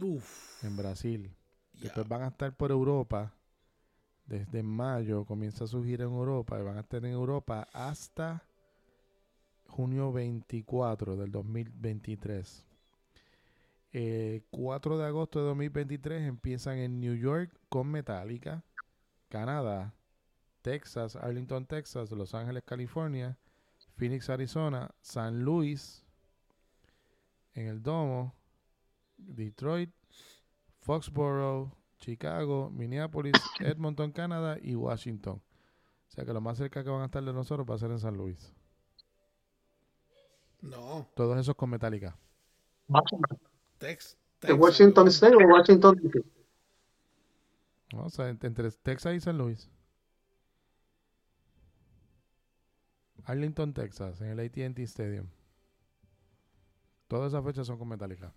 Uf. 0.00 0.62
en 0.64 0.76
Brasil. 0.76 1.34
Después 1.80 2.06
van 2.08 2.22
a 2.22 2.28
estar 2.28 2.54
por 2.56 2.70
Europa. 2.70 3.32
Desde 4.26 4.62
mayo 4.62 5.24
comienza 5.24 5.66
su 5.66 5.84
gira 5.84 6.04
en 6.04 6.10
Europa 6.10 6.58
y 6.58 6.62
van 6.62 6.78
a 6.78 6.80
estar 6.80 7.04
en 7.04 7.12
Europa 7.12 7.68
hasta 7.72 8.42
junio 9.66 10.12
24 10.12 11.16
del 11.16 11.30
2023. 11.30 12.66
El 13.92 14.44
4 14.50 14.98
de 14.98 15.06
agosto 15.06 15.38
de 15.38 15.46
2023 15.46 16.22
empiezan 16.22 16.78
en 16.78 17.00
New 17.00 17.14
York 17.14 17.56
con 17.68 17.88
Metallica, 17.88 18.64
Canadá, 19.28 19.94
Texas, 20.62 21.16
Arlington, 21.16 21.66
Texas, 21.66 22.10
Los 22.10 22.34
Ángeles, 22.34 22.64
California, 22.64 23.38
Phoenix, 23.96 24.28
Arizona, 24.28 24.90
San 25.00 25.44
Luis, 25.44 26.05
en 27.56 27.66
el 27.66 27.82
Domo, 27.82 28.34
Detroit, 29.16 29.90
Foxborough, 30.82 31.72
Chicago, 31.98 32.70
Minneapolis, 32.70 33.32
Edmonton, 33.60 34.12
Canadá 34.12 34.56
y 34.62 34.76
Washington. 34.76 35.42
O 36.08 36.10
sea 36.10 36.24
que 36.24 36.32
lo 36.32 36.40
más 36.40 36.58
cerca 36.58 36.84
que 36.84 36.90
van 36.90 37.02
a 37.02 37.06
estar 37.06 37.24
de 37.24 37.32
nosotros 37.32 37.66
va 37.68 37.74
a 37.74 37.78
ser 37.78 37.90
en 37.90 37.98
San 37.98 38.16
Luis. 38.16 38.54
No, 40.60 41.06
Todos 41.14 41.38
esos 41.38 41.54
con 41.56 41.70
Metallica. 41.70 42.16
Washington. 42.88 43.38
Tex, 43.78 44.16
¿De 44.40 44.54
Texas, 44.54 44.60
Washington. 44.60 45.08
State 45.08 45.34
o 45.36 45.38
Washington 45.48 45.96
DC? 46.02 46.22
¿no? 47.92 48.04
O 48.04 48.10
sea, 48.10 48.30
ent- 48.30 48.44
entre 48.44 48.70
Texas 48.70 49.14
y 49.14 49.20
San 49.20 49.38
Luis. 49.38 49.68
Arlington, 53.24 53.74
Texas, 53.74 54.20
en 54.20 54.28
el 54.28 54.40
AT&T 54.40 54.82
Stadium. 54.84 55.26
Todas 57.08 57.32
esas 57.32 57.44
fechas 57.44 57.66
son 57.66 57.78
con 57.78 57.88
Metallica. 57.88 58.32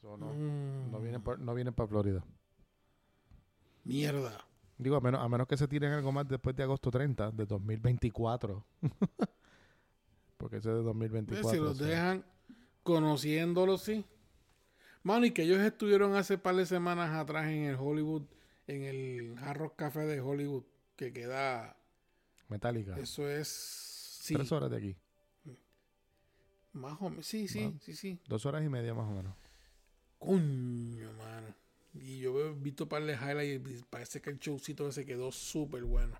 So, 0.00 0.16
no, 0.16 0.32
Mm, 0.32 0.90
no 0.92 1.00
vienen 1.00 1.22
no 1.66 1.72
para 1.74 1.88
Florida. 1.88 2.24
Mierda. 3.84 4.44
Digo, 4.76 4.96
a 4.96 5.00
menos, 5.00 5.20
a 5.20 5.28
menos 5.28 5.48
que 5.48 5.56
se 5.56 5.66
tiren 5.66 5.92
algo 5.92 6.12
más 6.12 6.28
después 6.28 6.54
de 6.54 6.62
agosto 6.62 6.90
30 6.90 7.32
de 7.32 7.46
2024. 7.46 8.64
Porque 10.36 10.58
ese 10.58 10.68
es 10.70 10.76
de 10.76 10.82
Pues, 10.82 10.84
2024. 10.84 11.50
si 11.50 11.56
los 11.56 11.70
o 11.72 11.74
sea. 11.74 11.86
dejan 11.88 12.24
conociéndolos, 12.84 13.82
sí. 13.82 14.04
Mano, 15.02 15.26
y 15.26 15.32
que 15.32 15.42
ellos 15.42 15.58
estuvieron 15.58 16.14
hace 16.14 16.38
par 16.38 16.54
de 16.54 16.66
semanas 16.66 17.10
atrás 17.14 17.46
en 17.48 17.64
el 17.64 17.76
Hollywood, 17.76 18.22
en 18.68 18.82
el 18.84 19.36
Hard 19.38 19.58
Rock 19.58 19.76
Café 19.76 20.00
de 20.00 20.20
Hollywood, 20.20 20.64
que 20.94 21.12
queda. 21.12 21.76
Metallica. 22.48 22.96
Eso 22.98 23.28
es. 23.28 23.48
Sí, 23.48 24.34
Tres 24.34 24.52
horas 24.52 24.70
de 24.70 24.76
aquí. 24.76 24.96
Más 26.72 27.00
o 27.00 27.10
menos. 27.10 27.26
Sí, 27.26 27.48
sí, 27.48 27.76
sí, 27.80 27.94
sí. 27.94 28.20
Dos 28.26 28.46
horas 28.46 28.64
y 28.64 28.68
media 28.68 28.94
más 28.94 29.06
o 29.10 29.12
menos. 29.14 29.34
Coño, 30.18 31.12
mano. 31.14 31.54
Y 31.94 32.20
yo 32.20 32.38
he 32.40 32.52
visto 32.52 32.88
par 32.88 33.04
de 33.04 33.14
highlights 33.14 33.70
y 33.70 33.82
parece 33.84 34.20
que 34.20 34.30
el 34.30 34.38
showcito 34.38 34.88
ese 34.88 35.04
quedó 35.06 35.32
súper 35.32 35.84
bueno. 35.84 36.16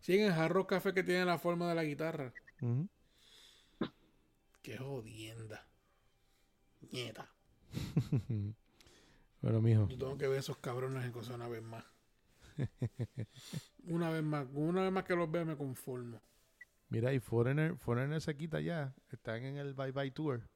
Sí, 0.00 0.18
en 0.18 0.26
el 0.26 0.32
Hard 0.32 0.52
Rock 0.52 0.70
Café 0.70 0.92
que 0.92 1.04
tiene 1.04 1.24
la 1.24 1.38
forma 1.38 1.68
de 1.68 1.74
la 1.74 1.84
guitarra. 1.84 2.32
Ujú. 2.60 2.88
Qué 4.62 4.76
jodienda. 4.78 5.66
Nieta. 6.90 7.30
Bueno, 9.42 9.60
mijo. 9.60 9.88
Yo 9.88 9.98
tengo 9.98 10.16
que 10.16 10.28
ver 10.28 10.38
esos 10.38 10.56
cabrones 10.58 11.04
en 11.04 11.10
cosa 11.10 11.34
una 11.34 11.48
vez 11.48 11.64
más. 11.64 11.84
una 13.88 14.08
vez 14.08 14.22
más. 14.22 14.46
Una 14.54 14.82
vez 14.82 14.92
más 14.92 15.02
que 15.02 15.16
los 15.16 15.28
vea 15.28 15.44
me 15.44 15.56
conformo. 15.56 16.20
Mira, 16.92 17.14
y 17.14 17.20
Foreigner, 17.20 17.74
Foreigner 17.78 18.20
se 18.20 18.36
quita 18.36 18.60
ya. 18.60 18.94
Están 19.10 19.42
en 19.44 19.56
el 19.56 19.72
Bye 19.72 19.92
Bye 19.92 20.10
Tour. 20.10 20.46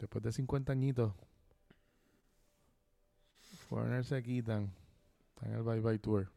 Después 0.00 0.24
de 0.24 0.32
50 0.32 0.72
añitos. 0.72 1.14
Foreigner 3.68 4.04
se 4.04 4.20
quitan. 4.20 4.74
Están 5.28 5.52
en 5.52 5.58
el 5.58 5.62
Bye 5.62 5.78
Bye 5.78 6.00
Tour. 6.00 6.32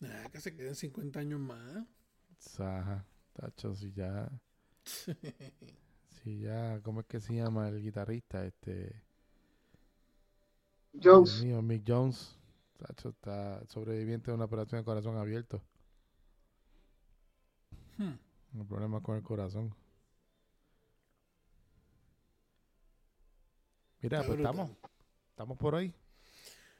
Nada, 0.00 0.30
que 0.30 0.40
se 0.40 0.56
queden 0.56 0.74
50 0.74 1.20
años 1.20 1.40
más. 1.40 1.86
Saja. 2.38 3.04
Tacho, 3.34 3.74
si 3.74 3.92
ya. 3.92 4.26
si 6.22 6.40
ya. 6.40 6.80
¿Cómo 6.82 7.00
es 7.00 7.06
que 7.06 7.20
se 7.20 7.34
llama 7.34 7.68
el 7.68 7.82
guitarrista? 7.82 8.46
Este. 8.46 8.98
Dios 10.90 11.04
Jones. 11.04 11.42
mío, 11.42 11.60
Mick 11.60 11.84
Jones. 11.86 12.34
Tacho 12.78 13.10
está 13.10 13.62
sobreviviente 13.66 14.30
de 14.30 14.36
una 14.36 14.46
operación 14.46 14.80
de 14.80 14.86
corazón 14.86 15.18
abierto. 15.18 15.62
Hmm. 17.98 18.14
Un 18.54 18.66
problema 18.68 19.00
con 19.00 19.16
el 19.16 19.22
corazón. 19.22 19.74
Mira, 24.00 24.22
pues 24.22 24.38
estamos. 24.38 24.70
Estamos 25.30 25.58
por 25.58 25.74
hoy. 25.74 25.94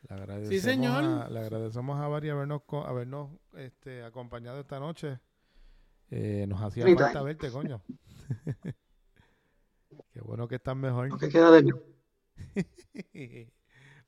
Le 0.09 0.15
agradecemos, 0.15 0.63
señor. 0.63 1.05
A, 1.05 1.31
le 1.31 1.41
agradecemos 1.41 1.99
a 1.99 2.07
Vari 2.09 2.29
habernos, 2.29 2.63
habernos 2.85 3.31
este, 3.55 4.05
acompañado 4.05 4.61
esta 4.61 4.79
noche. 4.79 5.19
Eh, 6.11 6.45
nos 6.47 6.61
hacía 6.61 6.85
Anytime. 6.85 7.07
falta 7.07 7.23
verte, 7.23 7.51
coño. 7.51 7.83
Qué 10.13 10.21
bueno 10.21 10.47
que 10.47 10.57
estás 10.57 10.77
mejor. 10.77 11.19
Que 11.19 11.29
queda 11.29 11.51
de 11.51 11.63
mí. 11.63 11.71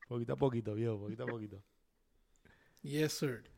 poquito 0.08 0.34
a 0.34 0.36
poquito, 0.36 0.74
viejo, 0.74 0.98
poquito 0.98 1.24
a 1.24 1.26
poquito. 1.26 1.62
Yes, 2.82 3.14
sir. 3.14 3.55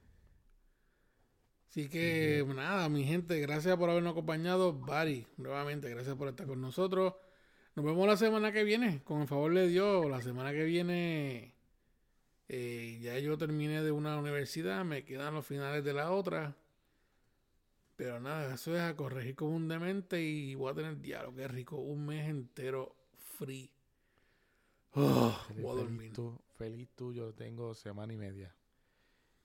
Así 1.68 1.88
que 1.88 2.44
nada, 2.54 2.88
mi 2.88 3.04
gente, 3.04 3.38
gracias 3.40 3.76
por 3.76 3.90
habernos 3.90 4.12
acompañado. 4.12 4.72
Bari, 4.72 5.26
nuevamente, 5.36 5.88
gracias 5.90 6.16
por 6.16 6.28
estar 6.28 6.46
con 6.46 6.60
nosotros. 6.60 7.14
Nos 7.74 7.84
vemos 7.84 8.06
la 8.06 8.16
semana 8.16 8.52
que 8.52 8.64
viene, 8.64 9.02
con 9.04 9.20
el 9.22 9.28
favor 9.28 9.54
de 9.54 9.68
Dios. 9.68 10.06
La 10.10 10.22
semana 10.22 10.52
que 10.52 10.64
viene 10.64 11.54
Eh, 12.50 12.98
ya 13.02 13.18
yo 13.18 13.36
terminé 13.36 13.82
de 13.82 13.92
una 13.92 14.16
universidad, 14.18 14.82
me 14.82 15.04
quedan 15.04 15.34
los 15.34 15.44
finales 15.46 15.84
de 15.84 15.92
la 15.92 16.10
otra. 16.12 16.56
Pero 17.96 18.20
nada, 18.20 18.54
eso 18.54 18.74
es 18.74 18.80
a 18.80 18.96
corregir 18.96 19.34
como 19.34 19.54
un 19.54 19.68
demente 19.68 20.22
y 20.22 20.54
voy 20.54 20.70
a 20.72 20.74
tener 20.74 20.98
diálogo, 21.00 21.36
que 21.36 21.46
rico, 21.48 21.76
un 21.76 22.06
mes 22.06 22.26
entero 22.28 22.94
free. 23.36 23.70
Oh, 24.92 25.30
Feliz, 25.48 25.62
voy 25.62 25.72
a 25.72 25.74
feliz 25.74 25.90
dormir. 25.90 26.12
tú- 26.14 26.40
feliz 26.56 26.88
tuyo, 26.96 27.34
tengo 27.34 27.74
semana 27.74 28.12
y 28.14 28.16
media. 28.16 28.54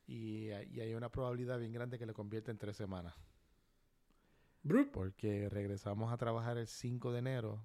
Y, 0.06 0.50
hay- 0.52 0.68
y 0.72 0.80
hay 0.82 0.94
una 0.96 1.10
probabilidad 1.10 1.60
bien 1.60 1.72
grande 1.72 1.98
que 1.98 2.06
le 2.06 2.14
convierta 2.14 2.52
en 2.52 2.58
tres 2.58 2.76
semanas. 2.78 3.14
Brup. 4.64 4.92
Porque 4.92 5.50
regresamos 5.50 6.12
a 6.12 6.18
trabajar 6.18 6.58
el 6.58 6.68
5 6.68 7.12
de 7.12 7.20
enero. 7.20 7.62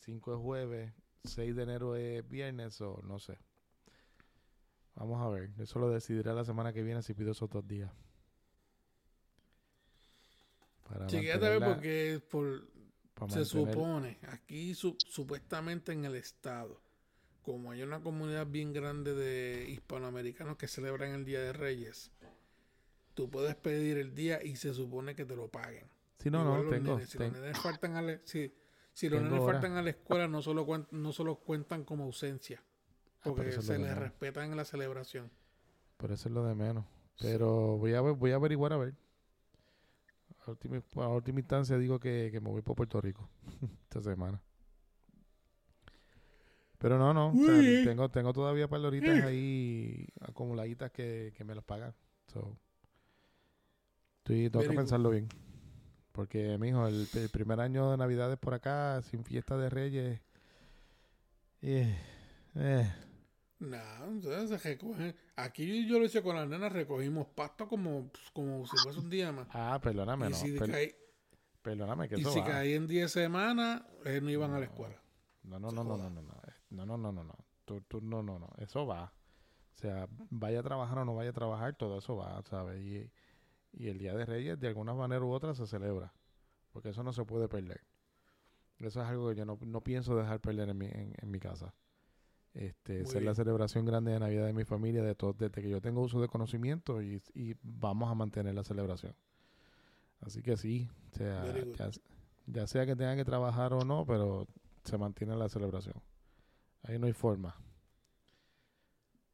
5 0.00 0.34
es 0.34 0.40
jueves, 0.40 0.92
6 1.24 1.56
de 1.56 1.62
enero 1.62 1.96
es 1.96 2.28
viernes 2.28 2.80
o 2.80 3.00
no 3.02 3.18
sé. 3.18 3.38
Vamos 4.96 5.20
a 5.22 5.28
ver. 5.28 5.50
Eso 5.58 5.78
lo 5.78 5.88
decidiré 5.90 6.32
la 6.34 6.44
semana 6.44 6.72
que 6.72 6.82
viene 6.82 7.02
si 7.02 7.14
pido 7.14 7.32
esos 7.32 7.50
dos 7.50 7.66
días. 7.66 7.90
Chequéate 11.06 11.46
a 11.46 11.48
ver 11.50 11.58
porque 11.74 12.22
por, 12.30 12.68
se 13.30 13.44
supone, 13.74 14.18
aquí 14.28 14.74
su- 14.74 14.96
supuestamente 15.08 15.92
en 15.92 16.04
el 16.04 16.14
estado, 16.16 16.80
como 17.44 17.70
hay 17.70 17.82
una 17.82 18.00
comunidad 18.02 18.46
bien 18.48 18.72
grande 18.72 19.14
de 19.14 19.68
hispanoamericanos 19.70 20.56
que 20.56 20.66
celebran 20.66 21.12
el 21.12 21.24
Día 21.24 21.40
de 21.40 21.52
Reyes, 21.52 22.10
tú 23.14 23.30
puedes 23.30 23.54
pedir 23.54 23.98
el 23.98 24.14
día 24.14 24.42
y 24.42 24.56
se 24.56 24.74
supone 24.74 25.14
que 25.14 25.24
te 25.24 25.36
lo 25.36 25.48
paguen. 25.48 25.88
Sí, 26.18 26.30
no, 26.30 26.42
Igual 26.42 26.58
no, 26.58 26.62
los 26.64 26.70
tengo. 26.70 26.92
nenes, 26.94 27.10
si 27.10 27.18
los 27.18 27.32
nenes 27.32 27.58
faltan 27.58 27.96
a 27.96 28.02
la, 28.02 28.18
si, 28.24 28.52
si 28.92 29.08
los 29.08 29.22
nenes 29.22 29.40
hora. 29.40 29.52
faltan 29.54 29.76
a 29.76 29.82
la 29.82 29.90
escuela 29.90 30.26
no 30.28 30.42
solo 30.42 30.66
no 30.90 31.12
solo 31.12 31.36
cuentan 31.36 31.84
como 31.84 32.04
ausencia, 32.04 32.62
Ah, 33.20 33.30
porque 33.30 33.52
se 33.62 33.78
les 33.78 33.80
menos. 33.80 33.98
respeta 33.98 34.44
en 34.44 34.56
la 34.56 34.64
celebración. 34.64 35.30
Por 35.96 36.12
eso 36.12 36.28
es 36.28 36.34
lo 36.34 36.44
de 36.44 36.54
menos. 36.54 36.84
Pero 37.20 37.78
voy 37.78 37.94
a 37.94 38.02
ver, 38.02 38.14
voy 38.14 38.32
a 38.32 38.36
averiguar 38.36 38.72
a 38.72 38.76
ver. 38.78 38.94
A 40.46 40.50
última, 40.50 40.82
a 40.96 41.08
última 41.08 41.40
instancia 41.40 41.78
digo 41.78 41.98
que, 41.98 42.28
que 42.30 42.40
me 42.40 42.50
voy 42.50 42.62
por 42.62 42.76
Puerto 42.76 43.00
Rico 43.00 43.28
esta 43.84 44.02
semana. 44.02 44.42
Pero 46.84 46.98
no, 46.98 47.14
no. 47.14 47.28
o 47.28 47.32
sea, 47.46 47.54
Muy 47.54 47.64
bien. 47.64 47.84
tengo, 47.86 48.10
tengo 48.10 48.34
todavía 48.34 48.66
horitas 48.70 49.24
ahí 49.24 50.06
acumuladitas 50.20 50.90
que, 50.92 51.32
que 51.34 51.42
me 51.42 51.54
las 51.54 51.64
pagan. 51.64 51.94
So, 52.30 52.58
estoy, 54.18 54.50
tengo 54.50 54.58
Very 54.58 54.64
que 54.68 54.68
good. 54.74 54.76
pensarlo 54.82 55.08
bien. 55.08 55.26
Porque, 56.12 56.58
mijo, 56.58 56.86
el, 56.86 57.08
el 57.14 57.30
primer 57.30 57.58
año 57.60 57.90
de 57.90 57.96
Navidades 57.96 58.36
por 58.36 58.52
acá, 58.52 59.00
sin 59.00 59.24
fiesta 59.24 59.56
de 59.56 59.70
Reyes. 59.70 60.20
eh, 61.62 61.96
eh, 62.54 62.92
No, 63.60 63.78
entonces 64.06 64.50
se 64.60 64.68
recogen. 64.68 65.16
Aquí 65.36 65.88
yo 65.88 65.98
lo 65.98 66.04
hice 66.04 66.22
con 66.22 66.36
las 66.36 66.46
nenas, 66.46 66.70
recogimos 66.70 67.28
pasto 67.28 67.66
como, 67.66 68.08
pues, 68.08 68.30
como 68.34 68.66
si 68.66 68.76
fuese 68.76 68.98
un 68.98 69.08
día 69.08 69.32
más. 69.32 69.48
ah, 69.54 69.80
perdóname, 69.82 70.26
y 70.26 70.30
no. 70.32 70.36
si, 70.36 70.52
per- 70.52 70.70
caí- 70.70 70.94
perdóname, 71.62 72.10
que 72.10 72.16
y 72.16 72.20
eso 72.20 72.30
si 72.30 72.40
va. 72.40 72.44
caían 72.44 72.86
10 72.86 73.10
semanas, 73.10 73.84
eh, 74.04 74.20
no 74.22 74.28
iban 74.28 74.52
a 74.52 74.58
la 74.58 74.66
escuela. 74.66 75.00
No, 75.44 75.58
no, 75.58 75.70
no, 75.72 75.82
no, 75.82 75.96
no, 75.96 76.10
no, 76.10 76.22
no, 76.22 76.34
no, 76.74 76.84
no, 76.86 76.96
no, 76.96 77.12
no, 77.12 77.24
no, 77.24 77.34
tú, 77.64 77.80
tú, 77.82 78.00
no, 78.00 78.22
no, 78.22 78.38
no, 78.38 78.48
eso 78.58 78.86
va. 78.86 79.12
O 79.74 79.76
sea, 79.76 80.08
vaya 80.30 80.60
a 80.60 80.62
trabajar 80.62 80.98
o 80.98 81.04
no 81.04 81.14
vaya 81.14 81.30
a 81.30 81.34
trabajar, 81.34 81.74
todo 81.76 81.98
eso 81.98 82.16
va, 82.16 82.42
¿sabes? 82.42 82.80
Y, 82.80 83.10
y 83.72 83.88
el 83.88 83.98
Día 83.98 84.14
de 84.14 84.24
Reyes, 84.24 84.58
de 84.60 84.68
alguna 84.68 84.94
manera 84.94 85.24
u 85.24 85.30
otra, 85.30 85.54
se 85.54 85.66
celebra, 85.66 86.12
porque 86.72 86.90
eso 86.90 87.02
no 87.02 87.12
se 87.12 87.24
puede 87.24 87.48
perder. 87.48 87.80
Eso 88.78 89.02
es 89.02 89.08
algo 89.08 89.30
que 89.30 89.36
yo 89.36 89.44
no, 89.44 89.58
no 89.64 89.80
pienso 89.82 90.16
dejar 90.16 90.40
perder 90.40 90.68
en 90.68 90.78
mi, 90.78 90.86
en, 90.86 91.14
en 91.16 91.30
mi 91.30 91.40
casa. 91.40 91.74
Este, 92.54 93.02
Muy 93.02 93.06
ser 93.06 93.22
la 93.22 93.34
celebración 93.34 93.84
grande 93.84 94.12
de 94.12 94.20
Navidad 94.20 94.46
de 94.46 94.52
mi 94.52 94.64
familia, 94.64 95.02
de 95.02 95.16
todo, 95.16 95.32
desde 95.32 95.60
que 95.60 95.68
yo 95.68 95.80
tengo 95.80 96.02
uso 96.02 96.20
de 96.20 96.28
conocimiento 96.28 97.02
y, 97.02 97.20
y 97.34 97.56
vamos 97.62 98.10
a 98.10 98.14
mantener 98.14 98.54
la 98.54 98.62
celebración. 98.62 99.14
Así 100.20 100.40
que 100.40 100.56
sí, 100.56 100.88
o 101.12 101.16
sea, 101.16 101.44
ya, 101.76 101.90
ya 102.46 102.66
sea 102.66 102.86
que 102.86 102.94
tengan 102.94 103.16
que 103.16 103.24
trabajar 103.24 103.72
o 103.74 103.84
no, 103.84 104.06
pero 104.06 104.46
se 104.84 104.96
mantiene 104.96 105.36
la 105.36 105.48
celebración. 105.48 105.96
Ahí 106.84 106.98
no 106.98 107.06
hay 107.06 107.12
forma. 107.12 107.56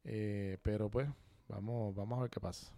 Eh, 0.03 0.57
pero 0.63 0.89
pues, 0.89 1.07
vamos, 1.47 1.93
vamos 1.95 2.17
a 2.17 2.21
ver 2.23 2.31
qué 2.31 2.39
pasa. 2.39 2.73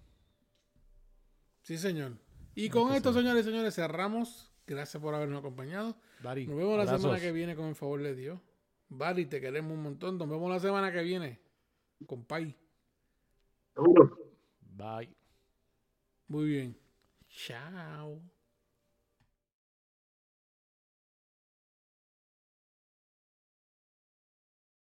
Sí, 1.61 1.77
señor. 1.77 2.17
Y 2.55 2.69
con 2.69 2.93
esto, 2.93 3.13
ser. 3.13 3.21
señores 3.21 3.45
y 3.45 3.49
señores, 3.49 3.75
cerramos. 3.75 4.51
Gracias 4.65 5.01
por 5.01 5.13
habernos 5.13 5.39
acompañado. 5.39 5.95
Dari, 6.21 6.47
Nos 6.47 6.57
vemos 6.57 6.77
la 6.77 6.97
semana 6.97 7.19
que 7.19 7.31
viene 7.31 7.55
con 7.55 7.67
el 7.67 7.75
favor 7.75 8.01
de 8.01 8.15
Dios. 8.15 8.39
Bari, 8.89 9.25
te 9.25 9.41
queremos 9.41 9.73
un 9.73 9.83
montón. 9.83 10.17
Nos 10.17 10.29
vemos 10.29 10.49
la 10.49 10.59
semana 10.59 10.91
que 10.91 11.01
viene. 11.03 11.39
Compay. 12.05 12.55
Bye. 14.61 15.15
Muy 16.27 16.45
bien. 16.47 16.77
Chao. 17.27 18.32